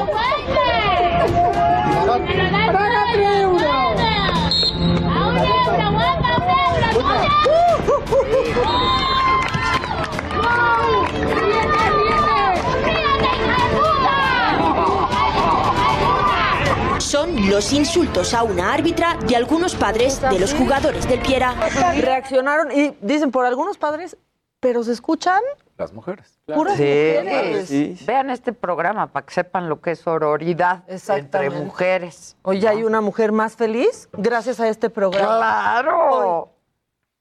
[17.00, 21.56] Son los insultos a una árbitra de algunos padres de los jugadores del Piera.
[22.02, 24.18] Reaccionaron y dicen por algunos padres
[24.66, 25.42] pero se escuchan
[25.78, 26.40] Las mujeres.
[26.48, 28.06] puras Sí, mujeres.
[28.08, 32.36] Vean este programa para que sepan lo que es sororidad entre mujeres.
[32.42, 35.38] Hoy hay una mujer más feliz gracias a este programa.
[35.38, 36.55] ¡Claro!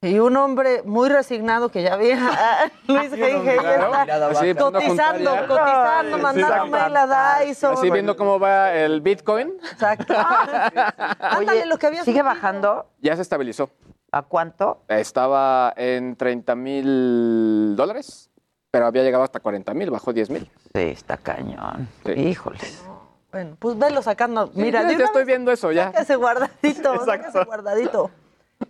[0.05, 4.35] Y un hombre muy resignado que ya vi a Luis baja.
[4.35, 6.69] Sí, cotizando, cotizando, sí, mandando sí.
[6.69, 7.73] mail a Dyson.
[7.73, 9.53] Así viendo cómo va el Bitcoin.
[9.71, 10.13] Exacto.
[11.19, 12.85] Ándale, lo que había ¿Sigue bajando?
[13.01, 13.71] Ya se estabilizó.
[14.11, 14.83] ¿A cuánto?
[14.87, 18.29] Estaba en 30 mil dólares,
[18.69, 20.51] pero había llegado hasta 40 mil, bajó 10 mil.
[20.73, 21.89] Sí, está cañón.
[22.15, 22.85] Híjoles.
[23.31, 24.49] Bueno, pues velo sacando.
[24.53, 25.91] Mira, ya, de ya estoy viendo eso ya.
[25.91, 28.11] sáquese guardadito, sáquese guardadito.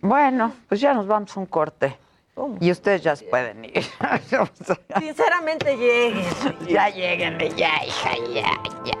[0.00, 1.96] Bueno, pues ya nos vamos a un corte.
[2.60, 3.82] Y ustedes ya se pueden ir.
[4.98, 6.26] Sinceramente lleguen.
[6.68, 8.50] ya lleguen, ya, hija, ya,
[8.84, 8.98] ya.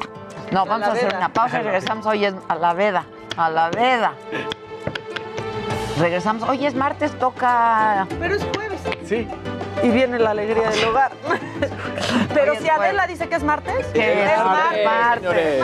[0.52, 2.06] No, vamos a hacer una pausa y regresamos.
[2.06, 3.04] Hoy es a la veda,
[3.36, 4.14] a la veda.
[5.98, 6.48] Regresamos.
[6.48, 8.06] Hoy es martes, toca.
[8.18, 8.80] Pero es jueves.
[9.04, 9.28] Sí.
[9.82, 11.12] Y viene la alegría del hogar.
[12.34, 14.84] Pero es si Adela dice que es martes, Que es martes.
[14.84, 15.20] martes.
[15.20, 15.60] señores.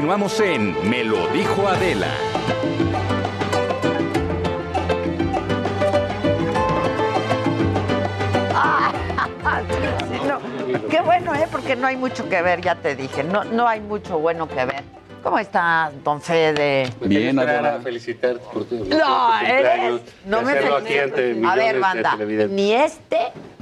[0.00, 2.08] Continuamos en Me lo dijo Adela.
[10.08, 10.88] Sí, no.
[10.88, 11.46] Qué bueno, ¿eh?
[11.52, 13.22] Porque no hay mucho que ver, ya te dije.
[13.24, 14.84] No, no hay mucho bueno que ver.
[15.22, 16.88] ¿Cómo está, don Fede?
[17.02, 17.80] Bien, Adela.
[17.82, 20.00] felicitarte por tu No, eres.
[20.24, 22.16] No me ante A ver, banda,
[22.48, 23.18] ni este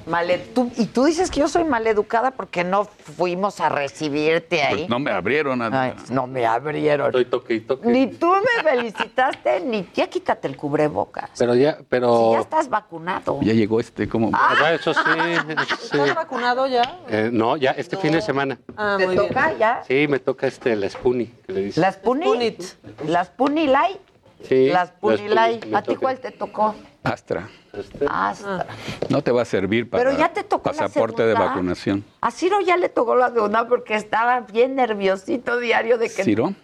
[0.09, 4.77] male, tú, y tú dices que yo soy maleducada porque no fuimos a recibirte ahí.
[4.79, 5.63] Pues no me abrieron.
[5.63, 5.83] Adela.
[5.83, 7.07] Ay, no me abrieron.
[7.07, 7.89] Estoy toque y toque.
[7.89, 11.31] Ni tú me felicitaste, ni ya quítate el cubrebocas.
[11.39, 12.33] Pero ya, Si pero...
[12.33, 13.39] ya estás vacunado.
[13.43, 14.31] Ya llegó este, como.
[14.33, 15.99] Ah, eso sí, sí.
[15.99, 17.01] ¿Estás vacunado ya?
[17.09, 18.59] Eh, no, ya este fin de semana.
[18.77, 19.29] Ah, ¿Te muy bien.
[19.29, 19.83] toca ya?
[19.87, 21.81] Sí, me toca este, la Spoonie, que le dice.
[21.81, 22.57] Las Puni.
[23.07, 23.99] Las Puni Light.
[24.43, 25.75] Sí, Las Puni Spoonie Light.
[25.75, 26.75] ¿A ti cuál te tocó?
[27.13, 27.49] Astra.
[28.09, 28.67] Astra.
[29.09, 32.05] No te va a servir para Pero ya te tocó la pasaporte de vacunación.
[32.21, 36.25] A Ciro ya le tocó la segunda porque estaba bien nerviosito diario de que.
[36.25, 36.55] Ciro,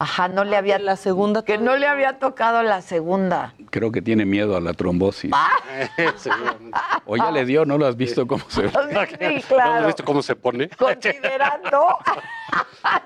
[0.00, 0.78] Ajá, no le había.
[0.78, 1.44] La segunda.
[1.44, 3.54] Que no le había tocado la segunda.
[3.70, 5.30] creo que tiene miedo a la trombosis.
[5.34, 5.50] Ah.
[6.16, 6.78] Seguramente.
[7.04, 8.68] O ya le dio, ¿no lo has visto cómo se?
[8.70, 9.86] Sí, ¿No has claro.
[9.86, 10.68] visto cómo se pone?
[10.78, 11.98] Considerando.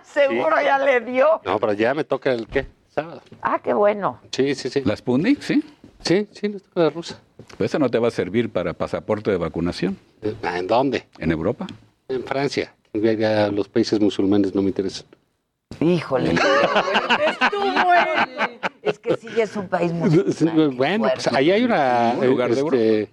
[0.03, 1.41] Seguro ya le dio.
[1.45, 2.69] No, pero ya me toca el qué?
[2.89, 3.23] Sábado.
[3.43, 4.21] Ah, qué bueno.
[4.31, 4.83] Sí, sí, sí.
[4.85, 5.43] ¿La Sputnik?
[5.43, 5.65] Sí.
[6.05, 7.18] Sí, sí, nos toca la rusa.
[7.56, 9.97] Pues esa no te va a servir para pasaporte de vacunación.
[10.22, 11.06] Eh, ¿En dónde?
[11.18, 11.66] ¿En Europa?
[12.09, 12.74] En Francia.
[12.93, 15.06] Ya los países musulmanes no me interesan.
[15.81, 16.35] Híjole.
[18.82, 20.10] es que sí es un país muy.
[20.76, 22.14] Bueno, pues ahí hay una...
[22.18, 23.09] Un lugar de este,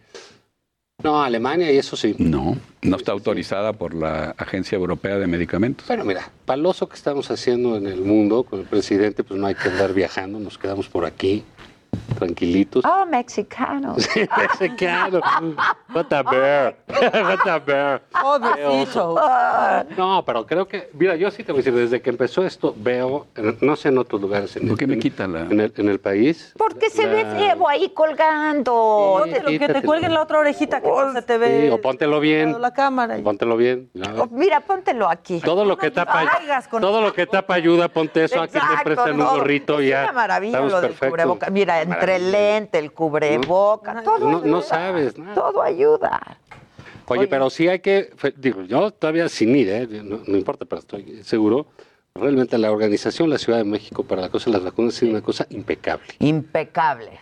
[1.01, 2.13] No, Alemania y eso sí.
[2.19, 5.87] No, no está autorizada por la Agencia Europea de Medicamentos.
[5.87, 9.55] Bueno, mira, paloso que estamos haciendo en el mundo con el presidente, pues no hay
[9.55, 11.43] que andar viajando, nos quedamos por aquí,
[12.17, 12.85] tranquilitos.
[12.85, 13.97] Oh, mexicanos.
[14.59, 15.19] Mexicano.
[15.93, 16.75] What a bear.
[16.87, 18.01] What a bear.
[18.23, 19.19] Oh, Qué oso.
[19.97, 22.73] No, pero creo que, mira, yo sí te voy a decir, desde que empezó esto,
[22.77, 23.27] veo,
[23.61, 25.41] no sé en otros lugares, en, ¿Por qué me en- quita la...?
[25.41, 26.53] en el, en el país.
[26.57, 29.23] Porque se ve la- feo ahí colgando.
[29.25, 31.61] Sí, Lo que te cuelguen la otra orejita que no se te ve.
[31.63, 33.17] Sí, o póntelo bien, La cámara.
[33.17, 33.89] y- póntelo bien.
[34.17, 35.39] Oh, Mira, póntelo aquí.
[35.41, 36.23] Todo lo que tapa,
[36.79, 39.31] todo lo que tapa ayuda, ponte eso, aquí te Exacto, prestan un no.
[39.31, 40.03] gorrito y Es ya.
[40.03, 41.17] una maravilla estamos lo del perfectos.
[41.81, 44.47] Entre el lente, el cubreboca, todo No, ayuda.
[44.47, 45.33] no sabes nada.
[45.35, 46.37] Todo ayuda.
[47.07, 49.87] Oye, pero sí hay que, digo, yo todavía sin ir, ¿eh?
[50.03, 51.65] no, no importa, pero estoy seguro,
[52.15, 55.11] realmente la organización de la Ciudad de México para la cosa de las vacunas sido
[55.11, 56.05] una cosa impecable.
[56.19, 57.19] Impecable.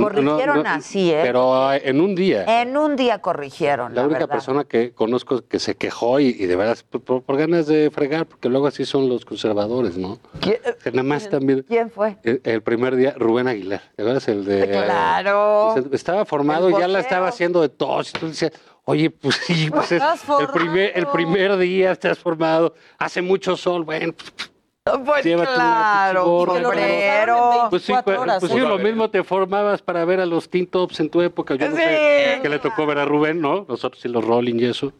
[0.00, 1.20] Corrigieron no- no, así, ¿eh?
[1.22, 2.60] Pero en un día.
[2.62, 4.34] En un día corrigieron, La la, única verdad.
[4.34, 7.90] persona que conozco que se quejó y, y de veras por, por- por ganas de
[7.90, 10.18] fregar, porque luego así son los conservadores, ¿no?
[10.40, 11.64] ¿Quién, Que nada más también.
[11.68, 12.16] quién fue?
[12.22, 14.28] El, el primer día, Rubén Aguilar, ¿te acuerdas?
[14.28, 14.68] El de.
[14.68, 15.74] Claro.
[15.92, 18.10] Estaba formado y ya la estaba haciendo de tos.
[18.10, 18.52] Y tú decías,
[18.84, 20.02] oye, pues sí, pues es
[20.40, 24.51] el primer, el primer día estás formado, hace mucho sol, bueno, Pues
[24.84, 27.68] Llévate una claro, sombrero.
[27.70, 30.50] Pues sí, 24 pues, horas, pues sí, lo mismo te formabas para ver a los
[30.50, 31.54] Teen Tops en tu época.
[31.54, 33.64] Yo no sé que le tocó ver a Rubén, ¿no?
[33.68, 34.92] Nosotros sí los Rolling y eso.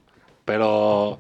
[0.45, 1.19] Pero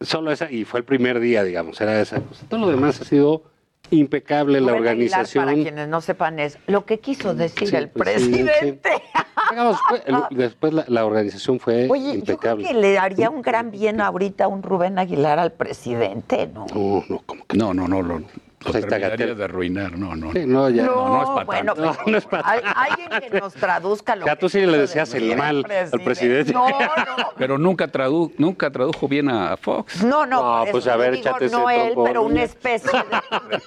[0.00, 2.46] solo esa, y fue el primer día, digamos, era esa cosa.
[2.48, 3.42] Todo lo demás ha sido
[3.90, 5.46] impecable, la organización.
[5.46, 9.02] para quienes no sepan, es lo que quiso decir Sí, el pues sí, presidente.
[9.50, 12.66] Digamos, fue- el- después la, la organización fue Oye, yo creo impecable.
[12.66, 16.66] que le haría un gran bien ahorita un Rubén Aguilar al presidente, ¿no?
[16.74, 18.02] No, no, como que No, no, no.
[18.02, 18.22] lo-
[18.64, 19.36] Lo terminarías Gatell.
[19.36, 20.32] de arruinar, no, no.
[20.32, 20.82] Sí, no, ya.
[20.84, 21.92] No, no es para bueno, tanto.
[21.96, 24.78] pero No es para hay- alguien que nos traduzca lo Ya que tú sí le
[24.78, 26.52] decías el mal al presidente.
[26.52, 26.76] No, no,
[27.38, 30.02] Pero nunca, tradu nunca tradujo bien a Fox.
[30.02, 32.90] no, no, No, pues, a ver, digo, no él, pero una especie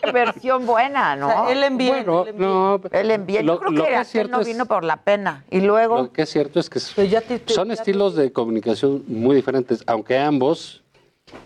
[0.04, 1.28] de versión buena, ¿no?
[1.28, 2.04] O sea, él envía.
[2.04, 2.82] Bueno, no.
[2.92, 5.46] Él envía, lo- yo creo lo que, que es no es- vino por la pena.
[5.50, 9.38] Y luego, Lo que es cierto es que te- son te- estilos de comunicación muy
[9.38, 10.84] diferentes, aunque ambos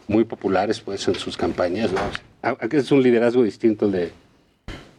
[0.07, 1.91] muy populares pues en sus campañas.
[1.91, 1.99] ¿no?
[2.41, 4.11] Aunque es un liderazgo distinto de,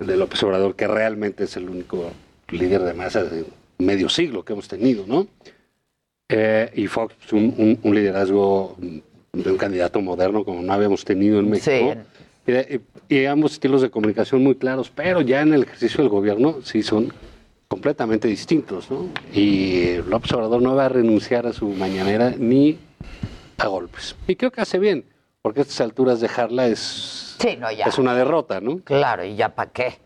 [0.01, 2.11] de López Obrador, que realmente es el único
[2.51, 3.45] líder de masas de
[3.79, 5.27] medio siglo que hemos tenido, ¿no?
[6.29, 8.77] Eh, y Fox, un, un- un liderazgo
[9.33, 11.71] de un candidato moderno como no habíamos tenido en México.
[12.47, 15.99] Y, de- y- y ambos estilos de comunicación muy claros, pero ya en el ejercicio
[16.03, 17.13] del gobierno sí son
[17.69, 19.09] completamente distintos, ¿no?
[19.33, 22.79] Y López Obrador no va a renunciar a su mañanera ni
[23.59, 24.16] a golpes.
[24.27, 25.05] Y creo que hace bien,
[25.43, 27.87] porque a estas alturas dejarla es, sí, no, ya.
[27.87, 28.78] es una derrota, ¿no?
[28.85, 29.99] Claro, ¿y ya para qué?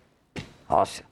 [0.68, 1.04] O sea,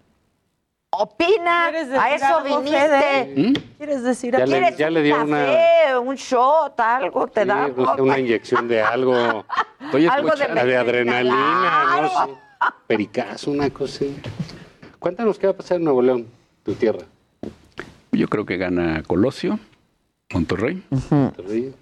[0.91, 3.35] opina, ¿Quieres decir a eso viniste.
[3.37, 3.53] ¿Mm?
[3.77, 4.53] ¿Quieres decir Ya algo?
[4.53, 7.69] le- ¿Quieres ya un le dio una- café, un shot, algo te Sí, da?
[7.69, 9.45] no sé, una inyección de algo,
[9.81, 12.33] Estoy Algo de de adrenalina, no sé,
[12.87, 14.05] pericazo, una cosa.
[14.05, 14.21] así.
[14.99, 16.27] Cuéntanos qué va a pasar en Nuevo León,
[16.65, 17.05] tu tierra.
[18.11, 19.61] Yo creo que gana Colosio,
[20.33, 21.73] Monterrey, Monterrey,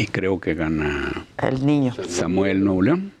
[0.00, 1.92] y creo que gana El niño.
[2.08, 3.12] Samuel Nuevo León,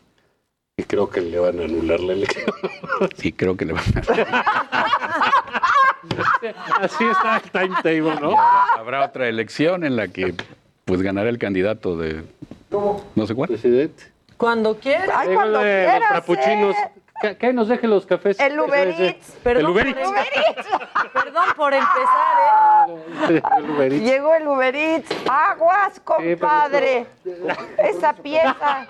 [0.78, 2.46] Y creo que le van a anular la elección.
[3.22, 4.00] y creo que le van a...
[6.80, 8.34] Así está el timetable, ¿no?
[8.78, 10.34] Habrá otra elección en la que
[10.86, 12.24] pues ganará el candidato de
[12.70, 13.48] no sé cuál.
[13.48, 14.04] Presidente.
[14.38, 15.10] Cuando quieras.
[15.14, 16.00] Ay, cuando de
[16.62, 16.76] los
[17.22, 17.28] ¿eh?
[17.28, 18.38] ¿Qué, qué nos deje los cafés?
[18.40, 19.34] El Uber Eats.
[19.36, 20.36] El Perdón Uber por Eats.
[20.36, 20.68] Eats.
[21.12, 22.90] Perdón por empezar,
[23.30, 23.42] ¿eh?
[23.58, 24.04] El Uber Eats.
[24.04, 25.10] Llegó el Uber Eats.
[25.28, 27.06] Aguas, compadre.
[27.78, 28.86] Esa pieza.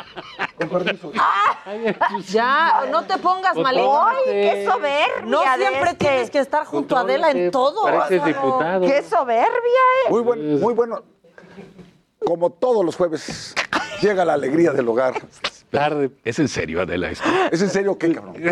[2.29, 4.07] Ya, no te pongas Pues malito.
[4.07, 5.23] ¡Ay, qué soberbia!
[5.25, 5.95] No de siempre este.
[5.97, 7.85] tienes que estar junto a Adela en todo.
[7.85, 8.87] Pareces diputado.
[8.87, 9.49] ¡Qué soberbia,
[10.07, 10.11] eh!
[10.11, 11.03] Muy, buen, muy bueno.
[12.25, 13.55] Como todos los jueves,
[14.03, 15.15] llega la alegría del hogar.
[15.71, 16.11] Tarde.
[16.25, 17.11] Es en serio, Adela.
[17.11, 17.29] esto?
[17.53, 18.35] ¿Es en serio qué, cabrón?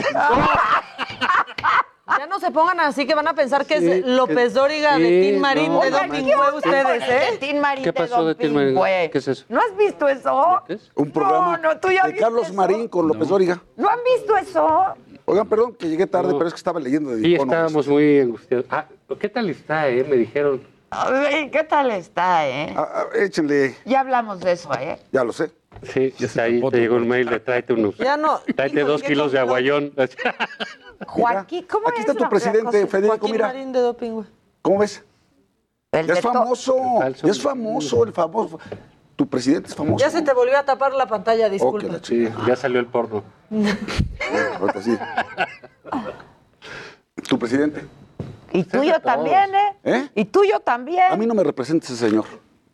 [2.19, 4.99] Ya no se pongan así que van a pensar que Sí, es López que- Dóriga
[4.99, 6.35] de sí, Tin Marín no, de manches.
[6.35, 7.37] Fue ustedes, De ¿eh?
[7.39, 8.69] Tin Marín ¿Qué de pasó de Don Tin Marín?
[8.75, 9.11] Pingüe.
[9.13, 9.45] ¿Qué es eso?
[9.51, 10.63] ¿No has visto eso?
[10.67, 10.91] ¿Qué es?
[10.95, 12.55] Un programa No, no, tú ya de viste Carlos eso.
[12.55, 13.63] Marín con López Dóriga.
[13.77, 14.95] ¿No han visto eso?
[15.27, 16.39] Oigan, perdón que llegué tarde, No.
[16.39, 18.65] pero es que estaba leyendo de Sí, estábamos muy angustiados.
[18.71, 18.87] Ah,
[19.21, 20.03] ¿qué tal está, eh?
[20.09, 20.63] Me dijeron.
[20.91, 22.73] Ay, ¿Qué tal está, eh?
[22.75, 24.99] Ah, ah, échenle, Ya hablamos de eso, ¿eh?
[25.13, 25.51] ya lo sé.
[25.83, 27.97] Sí, ahí te llegó un mail de tráete unos.
[27.99, 28.41] Ya no.
[28.57, 29.93] Tráete dos kilos de aguayón.
[31.07, 32.87] Joaquín, ¿cómo Aquí es está tu presidente?
[32.87, 33.47] Federico, Joaquín mira.
[33.47, 34.25] Marín de Doping Fue.
[34.63, 35.05] ¿Cómo ves?
[35.93, 36.77] El Ya de es famoso,
[37.23, 38.59] ya es famoso, el famoso.
[39.17, 40.05] Tu presidente es famoso.
[40.05, 41.87] Ya se te volvió a tapar la pantalla, disculpa.
[41.89, 43.23] la Sí, ya salió el porno.
[44.61, 44.99] Ahorita sí.
[47.29, 47.85] Tu presidente.
[48.53, 49.77] Y tuyo también, ¿eh?
[49.85, 50.09] ¿Eh?
[50.15, 51.11] Y tuyo también.
[51.11, 52.25] A mí no me representa ese señor.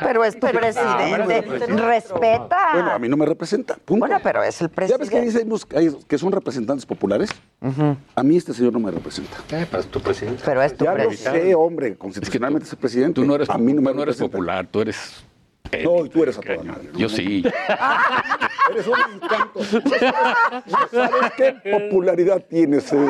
[0.05, 1.66] Pero es tu presidente.
[1.66, 2.59] Respeta.
[2.74, 3.74] Bueno, a mí no me representa.
[3.85, 4.06] Punto.
[4.06, 5.05] Bueno, pero es el ¿Ya presidente.
[5.05, 7.31] ves que dicen que- que son representantes populares?
[8.14, 9.36] A mí este señor no me representa.
[9.51, 10.43] Eh, pues tu presidente.
[10.44, 11.43] Pero es tu Ya lo presidente.
[11.43, 13.14] sé, hombre, constitucionalmente es el presidente.
[13.20, 15.24] Tú no eres, a mí no me tú no eres popular, tú eres...
[15.82, 16.89] No, y tú eres a toda madre.
[16.97, 17.43] Yo sí.
[18.70, 19.61] Eres un encanto.
[20.91, 22.91] ¿Sabes qué popularidad tienes?
[22.93, 23.07] eh?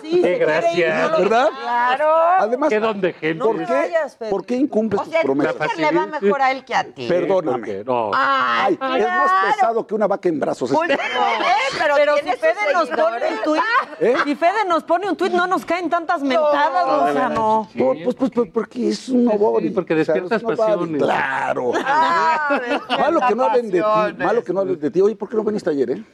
[0.00, 1.08] Sí, Qué gracia.
[1.08, 1.48] no ¿Verdad?
[1.60, 2.06] Claro.
[2.38, 3.44] Además, ¿Qué don de gente?
[3.44, 4.16] ¿por No qué, vayas.
[4.30, 5.76] ¿por qué incumples O tus sea, promesas?
[5.76, 7.06] le va mejor a él que a ti.
[7.06, 7.84] Perdóname.
[7.84, 8.10] No.
[8.14, 10.70] Ay, Ay, es más pesado que una vaca en brazos.
[10.72, 13.62] Pues, Este- eh, pero, Pero si Fede nos pone un tuit,
[14.00, 14.14] ¿Eh?
[14.24, 17.68] si Fede nos pone un tuit, no nos caen tantas mentadas, Lozano.
[17.76, 19.68] Por- pues, pues, pues, porque es un nobody.
[19.68, 21.02] Sí, porque despiertas O sea, pasiones.
[21.02, 21.29] Claro.
[21.32, 22.60] Ah,
[22.98, 24.22] Malo que no hablen de ti.
[24.24, 25.00] Malo que no hablen de ti.
[25.00, 26.04] Oye, ¿por qué no viniste ayer, eh?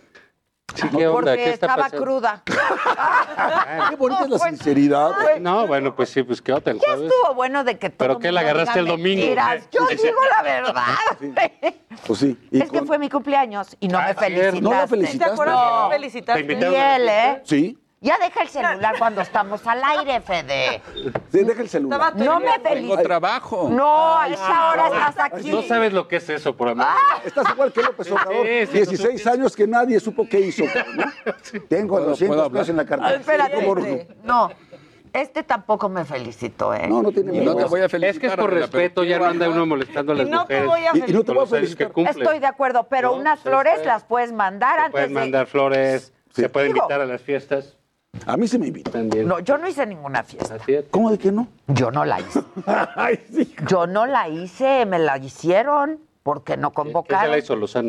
[0.74, 1.32] Sí, ¿qué onda?
[1.32, 2.04] Porque ¿Qué está estaba pasando?
[2.04, 2.42] cruda.
[3.90, 5.10] Qué bonita es la sinceridad.
[5.40, 7.10] No, bueno, pues sí, pues qué otra el Ya jueves.
[7.10, 9.20] estuvo bueno de que todo ¿Pero qué, la agarraste el domingo?
[9.20, 9.68] mentiras.
[9.70, 10.84] Yo digo la verdad.
[12.06, 12.38] Pues sí.
[12.50, 14.16] Y Es que fue mi cumpleaños y no me ayer.
[14.18, 14.60] felicitaste.
[14.60, 15.32] ¿No la ¿Te felicitaste?
[15.32, 16.42] acuerdas que no Te felicitaste?
[16.52, 17.40] Y él, ¿eh?
[17.44, 17.78] Sí.
[18.00, 20.82] Ya deja el celular cuando estamos al aire, Fede.
[21.32, 21.98] Sí, deja el celular.
[22.14, 23.02] Estaba No me Tengo felicitaste.
[23.04, 23.68] trabajo.
[23.72, 25.50] No, a esa hora estás aquí.
[25.50, 26.86] No sabes lo que es eso, por amor.
[27.24, 28.46] Estás igual que López Obrador.
[28.46, 30.64] Sí, sí, 16 años que nadie supo qué hizo.
[31.68, 32.52] Tengo ¿Puedo- 200 puedo hablar?
[32.62, 33.14] pesos en la Ah, cartera.
[33.14, 33.64] Espérate.
[33.66, 33.96] ¿Cómo no?
[34.24, 34.50] No,
[35.14, 36.86] este tampoco me felicitó, ¿eh?
[36.86, 37.68] No, no tiene Y no te miedo.
[37.70, 38.14] voy a felicitar.
[38.14, 40.60] Es que es por respeto, ya no anda uno molestando a las Y no te
[40.60, 40.66] mujeres.
[40.66, 41.92] voy a Y, y no te voy a felicitar.
[41.96, 45.20] Estoy de acuerdo, pero No, unas flores las puedes mandar antes pueden de...
[45.20, 47.78] mandar flores, se pueden Digo- invitar a las fiestas
[48.26, 48.90] A mí se me invita.
[48.92, 49.26] también.
[49.28, 50.56] No, yo no hice ninguna fiesta.
[50.90, 51.48] ¿Cómo de que no?
[51.68, 52.42] Yo no la hice.
[52.96, 53.54] Ay, sí.
[53.68, 57.30] Yo no la hice, me la hicieron porque no ¿Quién se convocaron.
[57.30, 57.88] la hizo Lozano?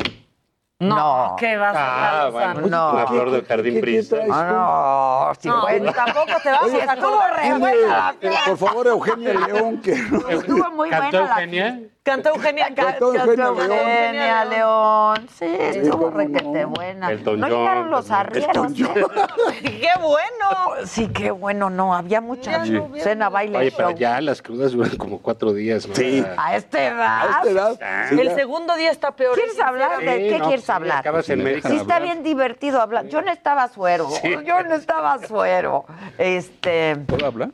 [0.80, 2.92] No, ¿qué vas a Ah, bueno, Lozano?
[2.92, 4.22] la flor del jardín príncipe.
[4.30, 5.92] Ah, no, sí, No, bueno.
[5.92, 7.36] tampoco te Oye, a estuvo acordar.
[7.42, 8.40] re buena la fiesta.
[8.46, 11.80] Por favor, Eugenia León, que Estuvo muy ¿Cantó buena la Eugenia?
[12.08, 13.58] Cantó Eugenia, Cantó Eugenia León.
[13.70, 15.28] Eugenia León.
[15.38, 16.68] Sí, estuvo requete no.
[16.70, 17.10] buena.
[17.10, 18.72] Elton No John llegaron los arrieros.
[18.72, 18.84] ¿eh?
[19.62, 20.86] ¡Qué bueno!
[20.86, 21.94] Sí, qué bueno, no.
[21.94, 22.80] Había mucha Sí.
[23.02, 23.98] cena, baile, Oye, pero show.
[23.98, 25.86] ya las crudas duran como cuatro días.
[25.86, 25.94] ¿no?
[25.94, 26.24] Sí.
[26.36, 27.22] A esta edad.
[27.22, 28.06] a esta edad.
[28.08, 28.34] sí, El ya.
[28.34, 29.34] segundo día está peor.
[29.34, 30.98] ¿Quieres hablar de qué no, quieres sí, hablar?
[31.00, 31.62] Acabas en.
[31.62, 33.06] Sí, está bien divertido hablar.
[33.08, 34.08] Yo no estaba suero.
[34.46, 35.84] Yo no estaba suero.
[36.16, 36.96] Este.
[37.06, 37.50] ¿Puedo hablar?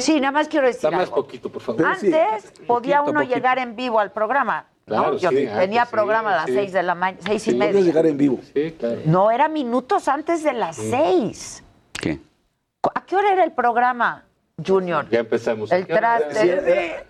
[0.00, 1.16] Sí, nada más quiero decir Da más algo.
[1.16, 1.82] poquito, por favor.
[1.98, 2.06] Sí.
[2.12, 3.34] Antes podía Poquito, uno poquito.
[3.34, 4.66] llegar en vivo al programa.
[4.86, 4.96] ¿no?
[4.96, 6.54] Claro, Yo sí, tenía antes sí, programa a las sí.
[6.54, 7.80] seis de la mañana, seis y media.
[7.80, 8.38] llegar en vivo.
[8.52, 9.00] Sí, claro.
[9.06, 11.62] No, era minutos antes de las seis.
[11.92, 12.18] ¿Qué?
[12.94, 14.24] ¿A qué hora era el programa,
[14.64, 15.08] Junior?
[15.08, 15.72] Ya empezamos.
[15.72, 17.06] El traste.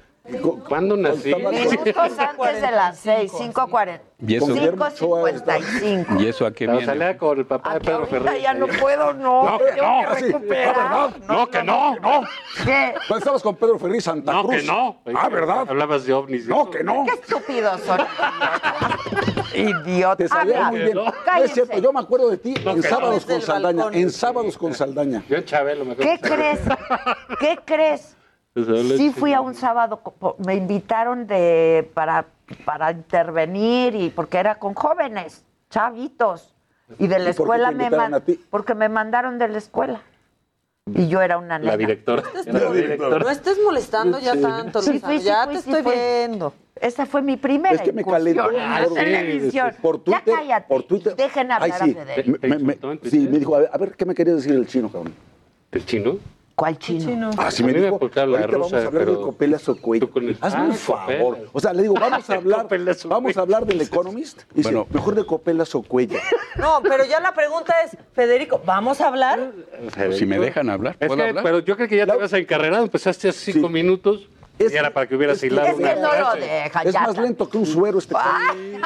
[0.69, 1.35] ¿Cuándo nací?
[1.35, 4.01] Minutos antes de las seis, 5.40.
[4.27, 6.21] ¿Y eso, Guillermo Ochoa está- 5.55.
[6.23, 6.87] ¿Y eso a qué No, viene?
[6.87, 8.41] salía con el papá de Pedro Ferrer.
[8.41, 9.51] ya no puedo, no.
[9.51, 10.75] No, que no, recuperar.
[10.79, 11.11] Ah.
[11.29, 12.23] No, que no, no.
[12.65, 12.95] ¿Qué?
[13.07, 14.63] Cuando estabas con Pedro Ferri Santa No, Cruz.
[14.63, 15.03] que no.
[15.15, 15.67] Ah, ¿verdad?
[15.69, 16.49] Hablabas de ovnis.
[16.49, 17.05] No, que no.
[17.05, 18.01] Qué estúpidos son.
[19.55, 20.17] Idiota.
[20.17, 20.71] Te salía Habla.
[20.71, 20.95] muy bien.
[20.95, 23.35] No, No es cierto, yo me acuerdo de ti No, en sábados no.
[23.35, 23.85] con Saldaña.
[23.93, 25.23] En sábados con Saldaña.
[25.29, 26.13] Yo en Chabelo me acuerdo.
[26.13, 26.61] ¿Qué crees?
[27.41, 28.17] ¿Qué crees?
[28.55, 30.01] Sí fui a un sábado,
[30.47, 32.27] me invitaron de para,
[32.65, 36.55] para intervenir y porque era con jóvenes, chavitos.
[36.99, 38.41] Y de la ¿Y por qué escuela te me invitaron man- a ti?
[38.51, 40.03] porque me mandaron de la escuela.
[40.87, 41.73] Y yo era una nena.
[41.73, 42.23] La directora.
[42.47, 43.19] No La directora.
[43.25, 45.93] No estés molestando ya tanto, Sí, fui, sí, ya fui, te sí, estoy fui.
[45.95, 46.53] viendo.
[46.77, 49.75] Esa fue mi primera Es que me incursión en televisión.
[49.81, 50.23] Por Twitter.
[50.27, 50.69] ya cállate.
[50.69, 51.17] Por Twitter.
[51.17, 51.97] Dejen hablar Ay, sí.
[51.99, 52.39] a Federico.
[52.47, 54.91] Me- me- sí, me dijo, a ver, a ver, ¿qué me quería decir el chino,
[54.93, 55.15] cabrón?
[55.73, 56.19] ¿El chino?
[56.55, 57.31] ¿Cuál chino?
[57.37, 60.07] Así A me dijo, ahorita vamos a hablar de Copelas o Cuello.
[60.07, 61.35] tú con el- Hazme Ah, un favor.
[61.35, 61.51] Copelas.
[61.53, 62.67] O sea, le digo, vamos a hablar,
[63.07, 64.43] vamos a hablar del Economist.
[64.53, 64.87] Y dice, Bueno.
[64.93, 66.17] mejor de Copelas o Cuello.
[66.57, 69.51] No, pero ya la pregunta es, Federico, ¿vamos a hablar?
[69.97, 71.43] Pues si me dejan hablar, Es ¿puedo que, hablar?
[71.45, 74.91] pero yo creo que ya te habías encarrerado, empezaste hace cinco minutos Es y era
[74.91, 77.23] para que hubieras es hilado Es una que no lo deja, Es ya más está.
[77.23, 78.81] lento que un suero este cabrón.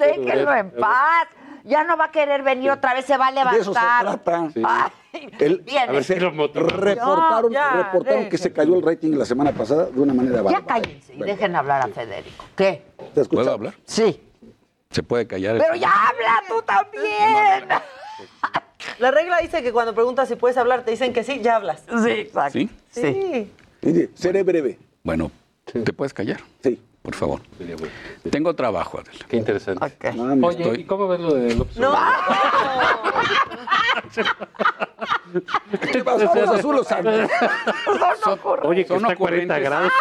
[0.00, 1.28] Déjenlo en paz.
[1.62, 4.18] Ya no va a querer venir otra vez, se va a De eso se levantar.
[4.24, 4.50] trata.
[4.64, 4.90] Ay,
[5.38, 5.88] El- bien.
[5.88, 6.14] A ver si.
[6.14, 10.36] Reportaron, Ya, ya, reportaron que se cayó el rating la semana pasada de una manera
[10.36, 10.66] Ya bárbara.
[10.66, 12.44] cállense y dejen hablar a Federico.
[12.56, 12.82] ¿Qué?
[13.14, 13.28] ¿Te escuchas?
[13.28, 13.74] ¿Puedo hablar?
[13.84, 14.20] Sí.
[14.90, 15.58] ¿Se puede callar?
[15.58, 17.68] Pero ya habla tú también.
[18.98, 21.82] La regla dice que cuando preguntas si puedes hablar, te dicen que sí, ya hablas.
[22.04, 22.58] Sí, exacto.
[22.58, 22.70] ¿Sí?
[22.90, 24.08] Sí.
[24.14, 24.78] Seré breve.
[25.02, 25.30] Bueno,
[25.64, 26.40] ¿te puedes callar?
[26.62, 26.80] Sí.
[27.04, 27.40] Por favor.
[28.30, 29.26] Tengo trabajo, Adela.
[29.28, 29.84] Qué interesante.
[29.84, 30.14] Ok.
[30.16, 30.54] Nada más.
[30.54, 31.94] Oye, Estoy- ¿y cómo ves lo de López No.
[35.92, 36.32] ¿Qué pasó?
[36.54, 37.30] Azul o Santos?
[38.62, 39.62] Oye, que Son está a 40 ocurrentes.
[39.62, 39.92] grados.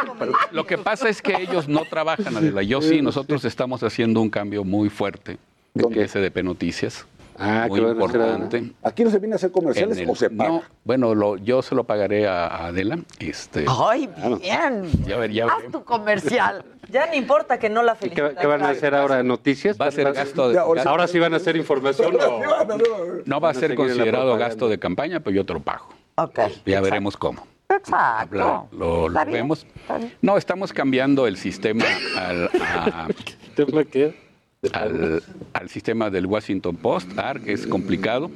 [0.51, 2.63] Lo que pasa es que ellos no trabajan, Adela.
[2.63, 5.38] Yo sí, nosotros estamos haciendo un cambio muy fuerte
[5.73, 5.99] ¿Dónde?
[6.01, 7.05] en SDP Noticias.
[7.39, 8.72] Ah, muy importante.
[8.84, 10.49] ¿Aquí no se viene a hacer comerciales el- o se paga?
[10.49, 12.99] no, bueno, lo- yo se lo pagaré a, a Adela.
[13.19, 14.89] Este, Ay, bien.
[15.05, 16.64] ya ver, ya Haz tu comercial.
[16.89, 18.30] Ya no importa que no la ¿Y felicites.
[18.31, 19.23] ¿Qué, qué van a hacer ahora?
[19.23, 19.80] ¿Noticias?
[19.81, 20.88] Va a ser ¿Van gasto de, Ya, ahora sí.
[20.89, 22.39] Ahora sí van a hacer información o...
[23.26, 25.88] no va a ser considerado gasto de campaña, pero yo te lo pago.
[26.15, 26.39] Ok.
[26.65, 27.47] Ya veremos cómo.
[27.69, 27.95] Exacto.
[27.97, 29.65] Habla- lo, lo bien, vemos.
[29.76, 30.14] está bien.
[30.22, 31.85] No, estamos cambiando el sistema
[32.18, 33.07] al, a-
[33.55, 34.22] ¿Tema qué?
[34.72, 35.22] Al,
[35.53, 38.31] al sistema del Washington Post, AR, que es complicado.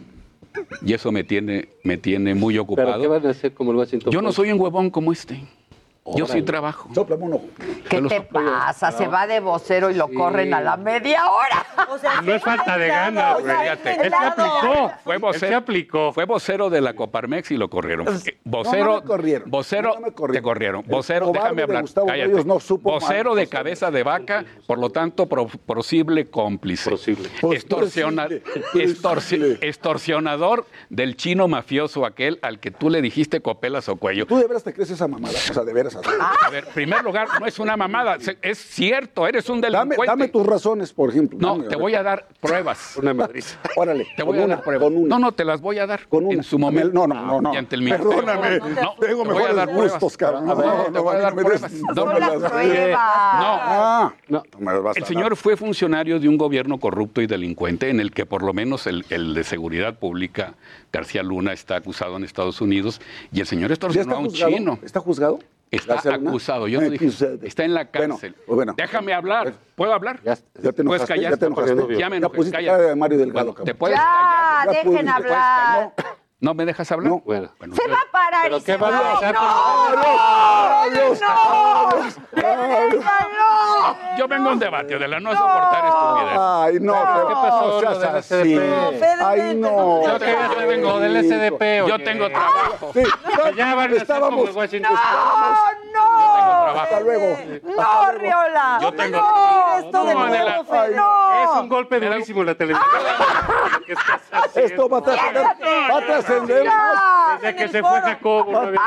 [0.81, 3.09] Y eso me tiene, me tiene muy ¿Pero qué ocupado.
[3.09, 5.39] van a hacer como el Washington Yo no soy un huevón como este.
[6.15, 6.89] Yo sí trabajo.
[6.93, 7.45] Sóplame un ojo.
[7.89, 8.91] ¿Qué te pasa?
[8.91, 10.13] Se va de vocero y lo Sí.
[10.15, 11.65] corren a la media hora.
[11.89, 13.55] O sea, No es falta de ganas, güey.
[13.57, 13.91] Fíjate.
[14.05, 14.91] Él se aplicó.
[15.03, 16.13] Fue Él se vocero, aplicó.
[16.13, 18.07] fue vocero de la Coparmex y lo corrieron.
[18.07, 19.49] Eh, Vocero, no me corrieron.
[19.51, 20.33] vocero, No me corrieron.
[20.35, 20.83] te corrieron.
[20.85, 21.81] El Vocero, cobarde déjame de hablar.
[21.81, 22.29] Gustavo cállate.
[22.29, 26.89] Reyes no supo vocero mal- de cabeza de vaca, por lo tanto, pro- posible cómplice.
[26.89, 27.29] Posible.
[27.41, 28.43] Pues, Extorsiona- posible,
[28.73, 29.57] extorsi- posible.
[29.61, 34.25] extorsionador del chino mafioso aquel al que tú le dijiste copelas o cuello.
[34.25, 35.33] Tú de veras te crees esa mamada.
[35.33, 35.96] O sea, de veras.
[35.99, 36.09] Así.
[36.45, 40.05] A ver, en primer lugar, no es una mamada, es cierto, eres un Dame, delincuente.
[40.11, 41.37] dame tus razones, por ejemplo.
[41.39, 41.77] No, Dame, te ver.
[41.79, 42.95] voy a dar pruebas.
[43.01, 43.57] Una madriza.
[43.75, 44.07] Órale.
[44.15, 44.83] Te voy a una, dar pruebas.
[44.89, 45.07] Con una.
[45.09, 46.35] No, no, te las voy a dar Con una.
[46.35, 46.91] en su momento.
[46.93, 47.53] No, no, no, no.
[47.53, 47.87] Y ante el.
[47.89, 48.59] Perdóname.
[48.59, 49.91] No, Tengo te voy a mejores dar pruebas.
[49.93, 50.45] gustos, cabrón.
[50.45, 51.71] No, No, te no, voy a no dar pruebas.
[51.73, 52.99] no Son me las las- pruebas.
[53.01, 54.43] Ah, No.
[54.59, 57.99] no me las a El señor fue funcionario de un gobierno corrupto y delincuente en
[57.99, 60.53] el que por lo menos el, el de seguridad pública,
[60.91, 63.01] García Luna, está acusado en Estados Unidos
[63.31, 64.51] y el señor ¿Ya extorsionó está a un juzgado?
[64.53, 64.79] chino.
[64.83, 65.39] ¿Está juzgado?
[65.71, 67.07] Está acusado, yo no dije.
[67.43, 68.35] Está en la cárcel.
[68.47, 68.73] Bueno, bueno.
[68.77, 69.53] Déjame hablar.
[69.75, 70.19] ¿Puedo hablar?
[70.23, 71.31] Ya, Ya te ¿Puedes enojaste, callar?
[71.31, 71.75] ya te enojaste.
[71.75, 72.77] Ya me Ya enojé, pusiste cállate.
[72.77, 73.65] cara de Mario Delgado, Bueno, cabrón.
[73.65, 74.65] ¿Te puedes Ya, callar?
[74.83, 75.93] Ya dejen hablar.
[76.39, 77.09] ¿No me dejas hablar?
[77.11, 77.19] No.
[77.25, 79.33] Bueno, Se va a parar ¿Pero y qué se va a pasar?
[79.33, 80.85] ¡No!
[82.35, 83.97] ¡No!
[84.17, 86.37] Yo vengo a un debate, de la no soportar estupidez.
[86.39, 87.81] Ay, no, ¿Qué pasó?
[87.81, 88.33] no del así.
[88.35, 89.23] SDP.
[89.23, 90.03] Ay, no.
[90.03, 91.87] Yo ya vengo del SDP.
[91.87, 92.91] Yo tengo trabajo.
[92.93, 93.03] Sí,
[93.55, 94.47] Ya van a ser estábamos.
[94.49, 94.93] como Washington.
[95.93, 96.79] ¡No!
[96.79, 97.37] Hasta luego.
[97.63, 98.77] ¡No, Riola!
[98.81, 99.77] Yo tengo- ¡No!
[99.79, 100.63] Esto de No, nuevo,
[100.95, 101.43] ¡No!
[101.43, 102.89] Es un golpe durísimo la televisión.
[103.85, 104.67] ¿Qué estás haciendo?
[104.73, 105.01] Esto va a
[106.35, 107.41] más.
[107.41, 108.51] Desde que se fue Jacobo.
[108.51, 108.79] no había-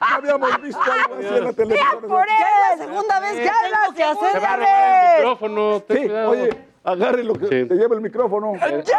[0.00, 2.00] No habíamos visto algo así en la televisión.
[2.08, 2.76] ¡Por eso!
[2.78, 5.80] la segunda vez que ¡Ya es la tengo que hacer Se va a el micrófono.
[5.82, 6.30] ten Sí, cuidado.
[6.30, 6.50] oye,
[6.84, 8.54] agarre lo que te lleva el micrófono.
[8.56, 8.82] ¡Ya!
[8.84, 8.92] Sí.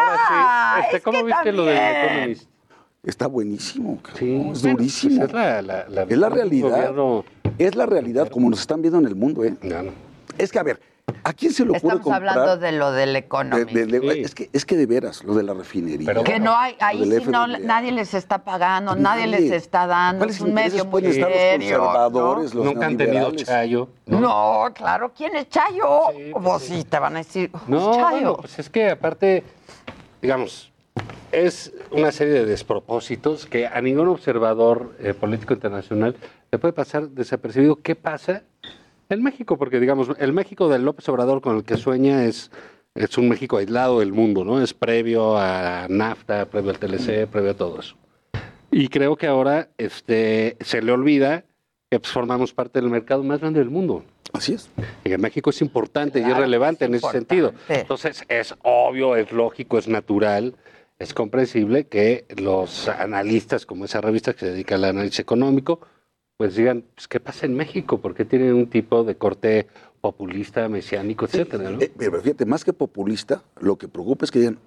[0.85, 2.05] Este, Es ¿Cómo viste lo del también.
[2.05, 2.49] Economist?
[3.03, 3.99] Está buenísimo.
[4.15, 4.49] Sí.
[4.51, 5.15] es durísimo.
[5.19, 6.69] pues es la, la, la, Es la realidad.
[6.69, 7.25] gobierno-
[7.57, 9.55] Es la realidad como nos están viendo en el mundo, ¿eh?
[9.61, 9.91] No.
[10.37, 10.79] Es que, a ver,
[11.23, 12.29] ¿a quién se le ocurre Estamos comprar?
[12.29, 13.71] hablando de lo del de- economista.
[13.73, 14.21] de- de- Sí.
[14.21, 16.05] es, que, es que de veras, lo de la refinería.
[16.05, 19.49] Pero Que no hay, ahí sí no, nadie les está pagando, nadie, Nadie.
[19.49, 21.77] les está dando, ¿Cuáles es un medio muy estar los serio.
[21.79, 23.89] conservadores, los Nunca han tenido chayo.
[24.05, 24.19] ¿no?
[24.19, 25.83] No, claro, ¿quién es Chayo?
[26.15, 28.09] Sí, Pues pues sí, te van a decir, No, Chayo.
[28.09, 29.43] bueno, pues es que aparte,
[30.21, 30.71] digamos,
[31.31, 36.15] es una serie de despropósitos que a ningún observador eh, político internacional
[36.51, 37.75] le puede pasar desapercibido.
[37.81, 38.41] ¿Qué pasa
[39.09, 39.57] en México?
[39.57, 42.51] Porque, digamos, el México del López Obrador con el que sueña es,
[42.95, 44.61] es un México aislado del mundo, ¿no?
[44.61, 47.95] Es previo a NAFTA, previo al TLC, previo a todo eso.
[48.71, 51.45] Y creo que ahora este, se le olvida
[51.89, 54.03] que pues, formamos parte del mercado más grande del mundo.
[54.31, 54.69] Así es.
[55.03, 57.53] Y que México es importante y es relevante es en ese sentido.
[57.67, 60.55] Entonces es obvio, es lógico, es natural,
[60.99, 65.79] es comprensible que los analistas, como esa revista que se dedica al análisis económico,
[66.39, 67.97] pues digan, pues, ¿qué pasa en México?
[67.97, 69.67] ¿Por qué tienen un tipo de corte
[69.99, 71.69] populista, mesiánico, etcétera?
[71.69, 71.81] ¿no?
[71.81, 74.59] Eh, pero fíjate, más que populista, lo que preocupa es que digan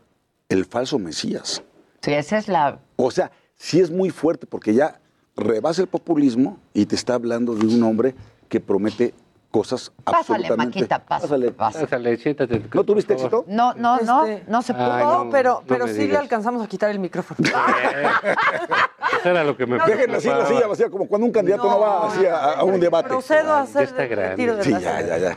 [0.51, 1.63] el falso Mesías.
[2.03, 2.79] Sí, esa es la...
[2.97, 5.01] O sea, sí es muy fuerte porque ya
[5.35, 8.15] rebasa el populismo y te está hablando de un hombre
[8.51, 9.15] que promete
[9.53, 10.79] cosas Pásale, absolutamente...
[10.81, 11.51] Maquita, pásale.
[11.53, 11.85] Pásale.
[11.87, 12.63] Pásale, siéntate.
[12.75, 13.45] ¿No tuviste éxito?
[13.47, 14.93] No, no, no, Este- no se pudo.
[14.93, 17.49] Ay, No, no, pero, no pero sí le alcanzamos a quitar el micrófono.
[19.21, 21.79] Eso era lo que me Déjenla así la silla vacía, como cuando un candidato no,
[21.79, 23.09] va así a, a un debate.
[23.09, 24.31] Procedo a Ya hacer está el grande.
[24.31, 25.37] retiro de Sí, la ya, ya, ya.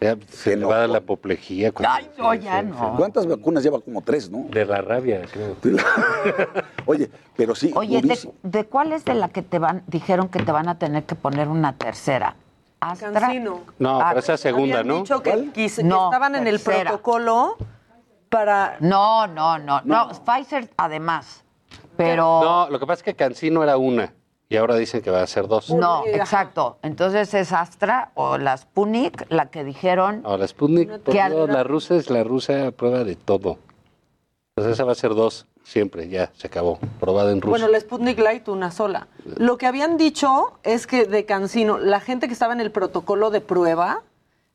[0.00, 1.72] Ya se le va a dar la apoplejía.
[1.84, 2.94] Ay, no, ya no.
[2.96, 3.80] ¿Cuántas vacunas lleva?
[3.80, 4.46] Como tres, ¿no?
[4.48, 5.56] De la rabia, creo.
[6.86, 10.38] Oye, pero sí, Oye, ¿de, de cuál es de la que te van, dijeron que
[10.40, 12.36] te van a tener que poner una tercera?
[12.80, 13.12] Astra.
[13.12, 13.62] Cancino.
[13.78, 15.02] No, Ah, pero esa segunda, Habían ¿no?
[15.02, 16.90] dicho que, quis- que No, estaban en el tercera.
[16.90, 17.56] protocolo
[18.28, 18.76] para...
[18.80, 21.42] No, no, no, no, Pfizer además,
[21.96, 24.12] pero No, lo que pasa es que Cancino era una
[24.48, 25.70] y ahora dicen que va a ser dos.
[25.70, 26.10] no, Ajá.
[26.10, 26.78] exacto.
[26.82, 31.64] Entonces es Astra o la Sputnik la que dijeron Ahora Sputnik, por Que al- la
[31.64, 33.58] rusa es la rusa prueba de todo.
[34.56, 36.78] Entonces esa va a ser dos siempre, ya, se acabó.
[36.98, 37.50] Probada en Rusia.
[37.50, 39.06] Bueno, la Sputnik Light, una sola.
[39.36, 43.30] Lo que habían dicho es que de Cancino, la gente que estaba en el protocolo
[43.30, 44.02] de prueba,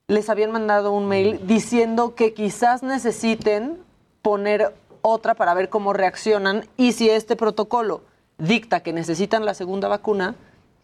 [0.07, 3.77] les habían mandado un mail diciendo que quizás necesiten
[4.21, 8.01] poner otra para ver cómo reaccionan y si este protocolo
[8.37, 10.35] dicta que necesitan la segunda vacuna,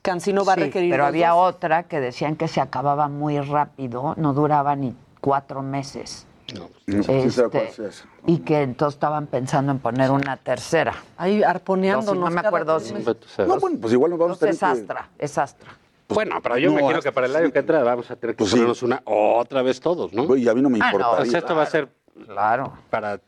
[0.01, 1.55] Cancino va Sí, a requerir pero había dos.
[1.55, 6.25] otra que decían que se acababa muy rápido, no duraba ni cuatro meses.
[6.53, 8.05] No, sí sabe Este, cuál es esa.
[8.25, 10.93] y que entonces estaban pensando en poner una tercera.
[11.17, 12.29] Ahí arponeándonos.
[12.29, 12.93] No, me acuerdo si-.
[12.93, 13.17] Pues.
[13.47, 14.65] No, bueno, pues igual nos vamos a tener es que...
[14.65, 15.69] Astra, es Astra.
[16.09, 18.35] Bueno, pero yo no, me imagino que para el año que entra vamos a tener
[18.35, 18.85] que Pues sí.
[18.85, 20.23] una otra vez todos, ¿no?
[20.23, 21.11] Oye, a mí no me Ah, no, importa.
[21.11, 21.87] Entonces esto va a ser
[22.25, 22.73] Claro.
[22.89, 23.21] para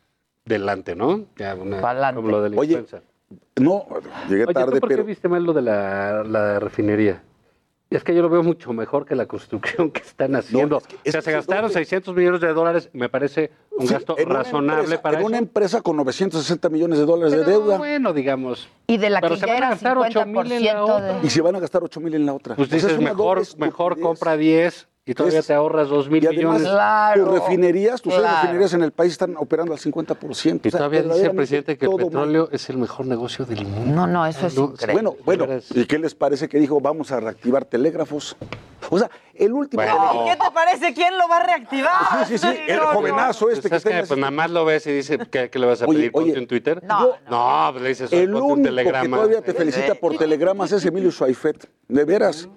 [0.45, 1.25] delante, ¿no?
[1.37, 2.15] Ya una, Pa'lante.
[2.15, 2.83] como lo de la Oye.
[3.57, 3.85] No,
[4.27, 7.21] llegué Oye, tarde, ¿tú por qué viste mal lo de la, la refinería?
[7.91, 10.77] Es que yo lo veo mucho mejor que la construcción que están haciendo.
[10.77, 13.85] es que- es o sea, se gastaron trata- 600 millones de dólares, me parece un
[13.85, 15.27] Sí, gasto razonable empresa- para En eso.
[15.27, 17.77] una empresa con 960 millones de dólares de deuda.
[17.77, 18.69] bueno, digamos.
[18.87, 20.83] Y de la Pero que se ya van a gastar 8 mil en la 50%
[20.85, 21.19] otra.
[21.19, 21.27] de...
[21.27, 22.55] Y se van a gastar 8 mil en la otra.
[22.55, 26.61] Pues sea, dices, mejor, mejor compra 10 y todavía Es- te ahorras 2 mil millones.
[26.61, 28.35] Claro, tus refinerías, tus claro.
[28.41, 30.61] refinerías en el país están operando al 50%.
[30.63, 32.05] Y O sea, todavía dice el presidente que el mal.
[32.05, 33.91] petróleo es el mejor negocio del mundo.
[33.95, 34.93] No, no, eso es No, increíble.
[35.25, 35.61] Bueno, bueno.
[35.73, 38.37] ¿y qué les parece que dijo vamos a reactivar telégrafos?
[38.89, 39.81] O sea, el último...
[39.81, 40.23] Bueno.
[40.25, 40.93] ¿Y qué te parece?
[40.93, 42.25] ¿Quién lo va a reactivar?
[42.27, 42.99] Sí, sí, sí, el no, no.
[42.99, 45.81] jovenazo este Pues que pues nada más lo ves y dice, ¿qué, qué le vas
[45.81, 46.11] a Oye, pedir?
[46.11, 46.83] Ponte oye, en Twitter.
[46.83, 49.17] No, no, pues le dices, El ponte un único que telegrama.
[49.17, 51.65] todavía te felicita por telegramas es Emilio Schweifert.
[51.87, 52.49] De veras.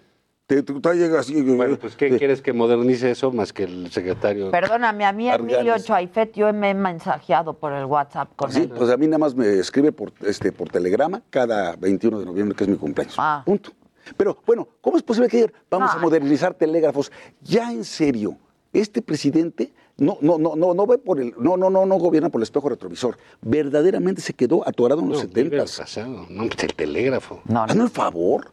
[0.47, 1.41] Te, tú llegas así...
[1.41, 4.51] Bueno, pues ¿qué eh, quieres que modernice eso más que el secretario?
[4.51, 5.79] Perdóname, a mí Emilio.
[5.79, 8.69] Chuaifet, yo me he mensajeado por el WhatsApp con Sí, él.
[8.77, 12.55] pues a mí nada más me escribe por, este, por telegrama cada 21 de noviembre,
[12.55, 13.15] que es mi cumpleaños.
[13.17, 13.43] Ah.
[13.47, 13.71] Punto.
[14.19, 15.99] Pero bueno, ¿cómo es posible que vamos No.
[15.99, 17.11] a modernizar telégrafos?
[17.43, 18.37] Ya en serio,
[18.75, 22.29] Este presidente no, no, no, no, no ve por el, no, no, no, no gobierna
[22.29, 23.17] por el espejo retrovisor.
[23.41, 25.85] Verdaderamente se quedó atorado en los No, vive el 70.
[25.85, 26.27] pasado.
[26.29, 27.41] No, pues el telégrafo.
[27.55, 28.51] Hazme el favor.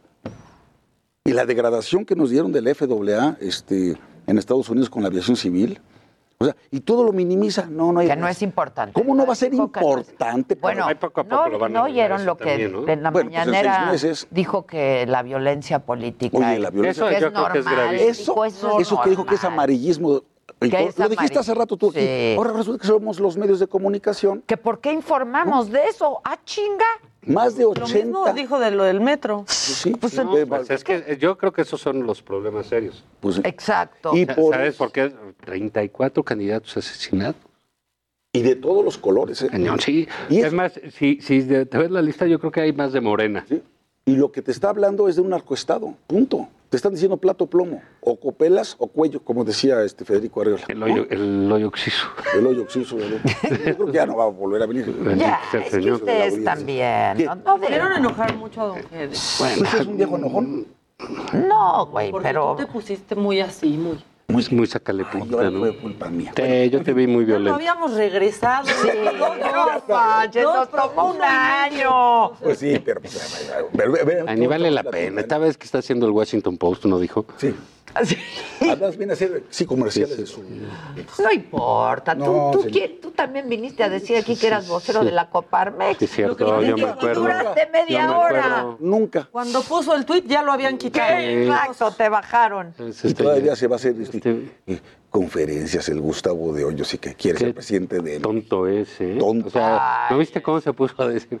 [1.24, 3.96] Y la degradación que nos dieron del FAA este,
[4.26, 5.80] en Estados Unidos con la aviación civil.
[6.38, 7.66] O sea, y todo lo minimiza.
[7.70, 8.92] No, no hay Que no es importante.
[8.92, 10.56] ¿Cómo no va a ser importante?
[10.56, 12.72] Bueno, Ay, poco a poco no, lo van a no oyeron eso lo que también,
[12.72, 12.88] ¿no?
[12.88, 13.94] en la Bueno, pues en mañanera
[14.30, 17.90] dijo que la violencia política Oye, la violencia que yo es creo que es normal.
[17.96, 20.22] dijo, Eso, es eso que dijo que es amarillismo.
[20.60, 22.00] Y lo dijiste hace rato tú aquí.
[22.00, 22.34] Sí.
[22.36, 24.42] Ahora resulta que somos los medios de comunicación.
[24.46, 26.20] ¿Que por qué informamos de eso?
[26.24, 26.84] ¡Ah, chinga!
[27.24, 27.94] Más de Lo 80.
[27.94, 29.44] mismo dijo de lo del metro.
[29.46, 33.04] Sí, Pues No, pues es que yo creo que esos son los problemas serios.
[33.20, 34.16] Pues, Exacto.
[34.16, 35.12] Y por- ¿Sabes por qué?
[35.44, 37.36] 34 candidatos asesinados.
[38.34, 39.48] Y de todos los colores, ¿eh?
[39.48, 40.08] Cañón, sí.
[40.30, 43.44] es más, si, si te ves la lista, yo creo que hay más de Morena.
[44.04, 45.94] Y lo que te está hablando es de un narcoestado.
[46.08, 46.48] Punto.
[46.68, 47.82] Te están diciendo plato plomo.
[48.00, 50.64] O copelas o cuello, como decía este Federico Arreola.
[50.68, 52.08] El hoyo, el hoyo oxiso.
[52.34, 52.96] El hoyo oxiso.
[52.96, 53.20] ¿verdad?
[53.66, 54.92] Yo creo que ya no va a volver a venir.
[55.16, 57.24] Ya, es que ustedes también.
[57.24, 59.14] No, no, Hicieron enojar mucho a Don Fede.
[59.38, 60.66] Bueno, es un viejo enojón.
[61.46, 62.54] No, güey, Porque pero...
[62.56, 63.98] tú te pusiste muy así, muy...
[64.32, 65.58] Muy, muy sacale punta, ¿no?
[65.60, 66.32] Fue culpa mía.
[66.34, 67.54] Te- yo te vi muy No violento.
[67.54, 68.66] habíamos regresado.
[68.66, 68.88] Sí,
[70.42, 72.32] no nos tomó un año.
[72.42, 73.00] Pues sí, pero...
[73.00, 75.20] pues, pero- pero- pero- Ay, ni vale la pena.
[75.20, 77.26] Esta vez que está haciendo el Washington Post, ¿no dijo?
[77.36, 77.54] Sí.
[77.94, 80.42] Además viene a hacer, sí, comerciales de su...
[80.42, 82.72] No importa, tú, No, tú, señor.
[82.72, 85.06] quién- tú también viniste a decir aquí que eras vocero sí.
[85.06, 85.98] de la Coparmex.
[85.98, 87.20] Sí, es cierto, Lo que yo me acuerdo.
[87.22, 88.46] Duraste media Yo me hora.
[88.60, 88.76] acuerdo.
[88.80, 89.28] Nunca.
[89.30, 91.18] Cuando puso el tweet ya lo habían quitado.
[91.18, 92.74] Exacto, te bajaron.
[92.78, 94.52] Y este- todavía se va a hacer este,
[95.12, 98.18] conferencias el Gustavo de Hoyos y que quiere ser presidente de...
[98.18, 99.12] Tonto ese.
[99.12, 99.18] ¿eh?
[99.18, 99.48] Tonto.
[99.48, 101.38] O sea, ¿no viste cómo se puso a decir?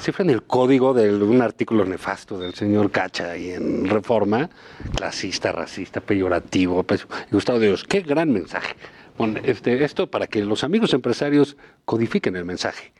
[0.00, 4.48] Cifra en el código de un artículo nefasto del señor Cacha ahí en Reforma,
[4.96, 6.82] clasista, racista, peyorativo.
[6.82, 8.74] pues, y Gustavo de Dios, qué gran mensaje.
[9.18, 12.92] Bueno, este, esto para que los amigos empresarios codifiquen el mensaje.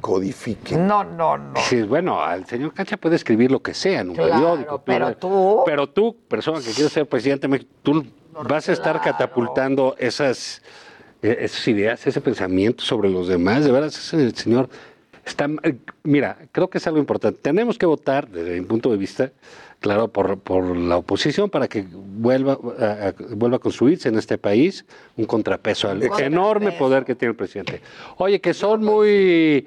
[0.00, 0.86] Codifiquen.
[0.86, 1.60] No, no, no.
[1.60, 4.82] Sí, bueno, al señor Cacha puede escribir lo que sea en un Claro, periódico.
[4.84, 8.04] pero tú- Pero tú, persona que quieres ser presidente, de México, tú
[8.46, 10.62] vas a estar catapultando esas,
[11.22, 13.64] eh, esas ideas, ese pensamiento sobre los demás.
[13.64, 14.68] De veras, ese señor
[15.24, 15.46] está.
[15.62, 17.38] eh, Mira, creo que es algo importante.
[17.42, 19.30] Tenemos que votar, desde mi punto de vista,
[19.80, 24.38] claro, por, por la oposición para que vuelva a, a- vuelva a construirse en este
[24.38, 24.84] país
[25.16, 27.80] un contrapeso al enorme poder que tiene el presidente.
[28.16, 29.66] Oye, que son muy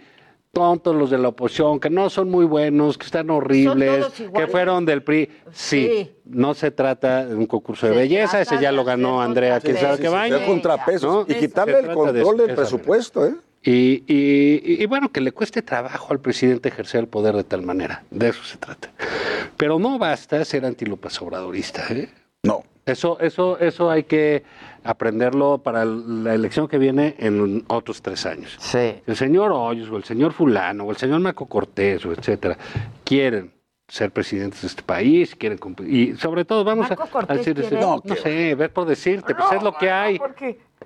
[0.51, 4.85] tontos los de la oposición, que no son muy buenos, que están horribles, que fueron
[4.85, 5.29] del PRI.
[5.51, 6.11] Sí, Sí.
[6.25, 9.77] no se trata de un concurso de Se belleza, ese ya lo ganó Andrea, quién
[9.77, 10.37] sabe qué baño.
[10.45, 11.33] Contrapesos ¿no?
[11.33, 13.35] y quitarle el de control del presupuesto, ¿eh?
[13.63, 17.61] Y, y- y bueno, que le cueste trabajo al presidente ejercer el poder de tal
[17.61, 18.03] manera.
[18.09, 18.89] De eso se trata.
[19.55, 21.85] Pero no basta ser anti-López Obradorista.
[21.91, 22.09] ¿eh?
[22.43, 22.63] No.
[22.87, 24.43] Eso, eso, eso hay que
[24.83, 28.57] aprenderlo para la elección que viene en otros tres años.
[28.59, 28.95] Sí.
[29.05, 32.57] El señor Hoyos o el señor Fulano o el señor Marco Cortés o etcétera
[33.03, 33.51] quieren
[33.91, 37.37] ser presidentes de este país, quieren cumplir- y sobre todo vamos a, Marco a Cortés
[37.39, 37.81] decir, quiere.
[37.81, 40.17] no, no sé, ver por decirte, pues es lo que hay.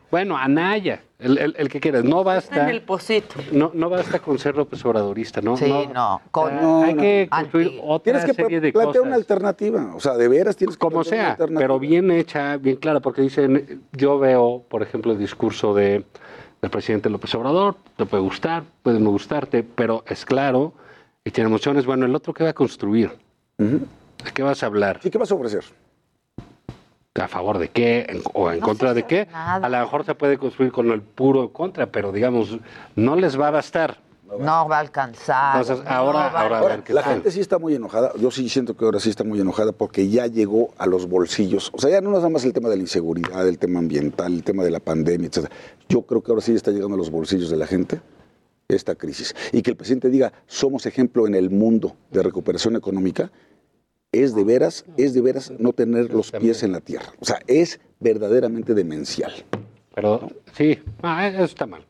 [0.10, 2.64] Bueno, Anaya, el, el, el que quieras, no Está basta.
[2.64, 3.36] en el posito.
[3.52, 5.56] No, no basta con ser López Obradorista, ¿no?
[5.56, 7.02] Sí, no, con- Ah, No, hay no.
[7.02, 9.06] que construir otra Tienes que serie de plantear cosas.
[9.08, 9.92] una alternativa.
[9.96, 11.60] O sea, de veras tienes que Como plantear una sea, alternativa.
[11.60, 16.06] pero bien hecha, bien clara, porque dicen, yo veo, por ejemplo, el discurso de,
[16.62, 20.74] del presidente López Obrador, te puede gustar, puede no gustarte, pero es claro
[21.26, 21.86] y tiene emociones.
[21.86, 23.12] Bueno, el otro que va a construir,
[23.58, 25.00] ¿de qué vas a hablar?
[25.04, 25.66] ¿Y qué vas a ofrecer?
[27.16, 28.06] ¿A favor de qué?
[28.10, 29.28] en- ¿O en No contra de qué?
[29.32, 29.66] nada.
[29.66, 32.58] A lo mejor se puede construir con el puro contra, pero digamos,
[32.96, 34.00] no les va a bastar.
[34.40, 35.62] No va a alcanzar.
[35.62, 38.12] Entonces, no ahora- ahora a Ahora, qué la gente sí está muy enojada.
[38.18, 41.72] Yo sí siento que ahora sí está muy enojada porque ya llegó a los bolsillos.
[41.74, 44.34] O sea, ya no es nada más el tema de la inseguridad, el tema ambiental,
[44.34, 45.50] el tema de la pandemia, etc.
[45.88, 48.02] Yo creo que ahora sí está llegando a los bolsillos de la gente
[48.68, 49.36] esta crisis.
[49.52, 53.32] Y que el presidente diga, somos ejemplo en el mundo de recuperación económica,
[54.12, 57.14] es de veras, es de veras no tener los pies en la tierra.
[57.20, 59.34] O sea, es verdaderamente demencial.
[59.94, 61.86] Pero sí, ah, eso está mal.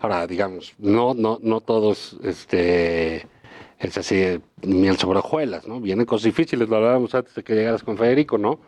[0.00, 3.26] Ahora, digamos, no, no, no todos, este,
[3.78, 5.80] es así, miel sobre hojuelas, ¿no?
[5.80, 8.58] Vienen cosas difíciles, lo hablábamos antes de que llegaras con Federico, ¿no?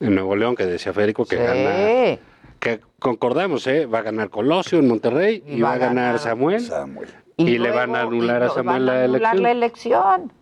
[0.00, 1.42] En Nuevo León, que decía Federico que Sí.
[1.42, 2.18] gana,
[2.58, 3.86] que concordamos, ¿eh?
[3.86, 6.60] Va a ganar Colosio en Monterrey y, va, a ganar, Samuel.
[6.60, 7.08] Samuel.
[7.36, 9.04] Y, le luego- van a anular a Samuel van a la anular
[9.34, 9.42] elección.
[9.42, 10.32] la elección.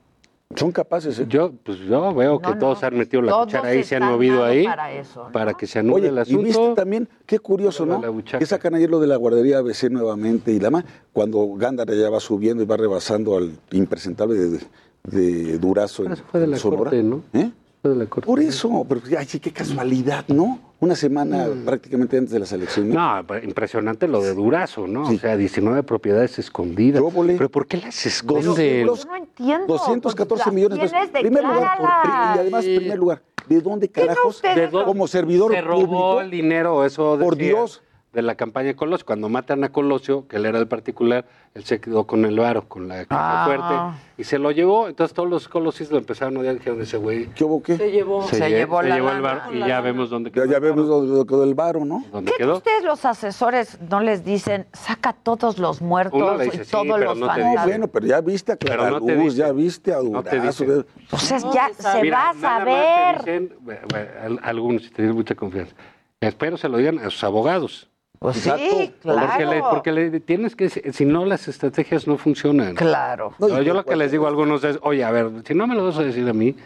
[0.55, 1.27] Son capaces, ¿eh?
[1.29, 2.87] Yo, pues yo veo que No, todos no.
[2.89, 5.33] han metido la cuchara ahí, se han movido ahí para eso, ¿no?
[5.33, 8.01] para que se anule Oye, el y viste también, qué curioso, ¿no?
[8.01, 8.39] la.
[8.39, 12.09] Que sacan ayer lo de la guardería ABC nuevamente y la más, cuando Gándara ya
[12.11, 14.61] va subiendo y va rebasando al impresentable de,
[15.03, 16.79] de Durazo Pero en, eso fue de en la Sonora.
[16.85, 17.17] corte, ¿no?
[17.33, 17.51] ¿Eh?
[17.83, 18.27] después de la corte.
[18.27, 20.61] Por eso, pero ay, sí, qué casualidad, ¿no?
[20.79, 22.93] Una semana prácticamente antes de las elecciones.
[22.93, 25.09] No, pero impresionante lo de Durazo, ¿no?
[25.09, 27.03] O sea, 19 propiedades escondidas.
[27.39, 28.85] Pero ¿por qué las esconden?
[28.87, 29.67] Los- No entiendo.
[29.67, 31.21] 214 pues, millones de pesos.
[31.21, 34.43] Primer lugar, por- y además, primer lugar, ¿de dónde carajos?
[34.43, 36.21] ¿De dónde como servidor se robó público?
[36.21, 36.85] el dinero?
[36.85, 37.83] Eso Por decía, Dios.
[38.17, 39.05] De la campaña de Colosio.
[39.05, 42.67] Cuando matan a Colosio, que él era el particular, él se quedó con el varo,
[42.67, 43.45] con la caja Ah.
[43.45, 44.89] fuerte, y se lo llevó.
[44.89, 47.27] Entonces todos los colosios lo empezaron a odiar, dijeron ese güey.
[47.35, 47.77] ¿Qué hubo qué?
[47.77, 48.27] Se llevó.
[48.27, 50.47] Se, Se lle- llevó se la llevó el varo y ya vemos dónde quedó.
[50.47, 52.07] Ya, ya vemos lo, lo que del varo, ¿no?
[52.11, 52.57] ¿Dónde ¿Qué quedó?
[52.57, 56.71] ustedes los asesores no les dicen, saca todos los muertos Uno le dice, y sí,
[56.71, 57.55] todos los no te fantasmas?
[57.55, 59.37] No, bueno, pero ya viste a Pero no Claraluz, dice.
[59.37, 60.65] ya viste a No Durazo.
[60.65, 60.85] dice.
[61.11, 63.19] Pues es ya se Mira, va a saber.
[63.19, 65.75] dicen, bueno, algunos, si tienes mucha confianza.
[66.19, 67.91] Espero se lo digan a sus abogados.
[68.19, 69.51] Pues sí, Porque claro.
[69.51, 72.75] le, porque le tienes que, si no las estrategias no funcionan.
[72.75, 73.35] Claro.
[73.39, 75.75] No, yo lo que les digo a algunos es, oye, a ver, si no me
[75.75, 76.57] lo vas a decir a mí,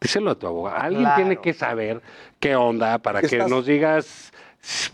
[0.00, 0.76] díselo a tu abogado.
[0.78, 1.16] Alguien Claro.
[1.16, 2.00] tiene que saber
[2.38, 4.32] qué onda para que Estás- nos digas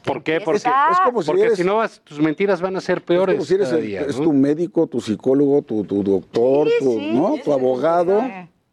[0.05, 2.81] por qué, porque, Es como si porque eres- si no vas, tus mentiras van a
[2.81, 5.85] ser peores Es como si eres cada el- día, es tu médico, tu psicólogo, tu,
[5.85, 7.35] tu doctor, tu, ¿no?
[7.45, 8.23] tu abogado.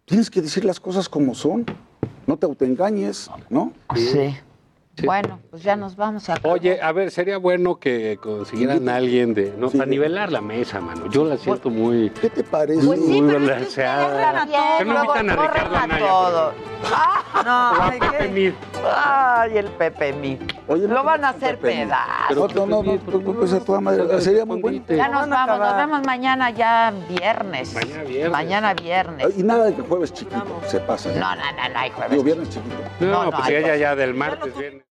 [0.05, 1.65] Tienes que decir las cosas como son.
[2.25, 3.73] No te autoengañes, ¿no?
[3.95, 4.33] Sí.
[5.01, 9.33] Bueno, pues ya nos vamos a Oye, a ver, sería bueno que consiguieran a alguien
[9.33, 11.07] de, no, para nivelar la mesa, mano.
[11.09, 12.11] Yo la siento muy.
[12.11, 12.83] ¿Qué te parece?
[12.83, 14.45] Muy, Pues sí, muy que balanceada.
[14.45, 16.07] Bien, ¿Qué no invitan a corren Ricardo a Anaya?
[16.07, 16.53] todo.
[16.83, 18.53] O a Pepe Mid.
[18.95, 20.37] Ay, el Pepe Mí.
[20.67, 22.07] Lo van a hacer pedazos.
[22.29, 24.21] Pero no, no, no, no, pues a toda madre.
[24.21, 24.83] Sería muy bueno.
[24.87, 27.73] Ya nos vamos, nos vemos mañana ya viernes.
[27.73, 28.31] Mañana viernes.
[28.31, 29.37] Mañana viernes.
[29.37, 31.09] Y nada de que jueves chiquito, se pasa.
[31.09, 32.11] No, no, no, no hay jueves.
[32.11, 32.75] Digo, viernes chiquito.
[32.99, 34.82] No, No, no, pues ella ya del martes viene.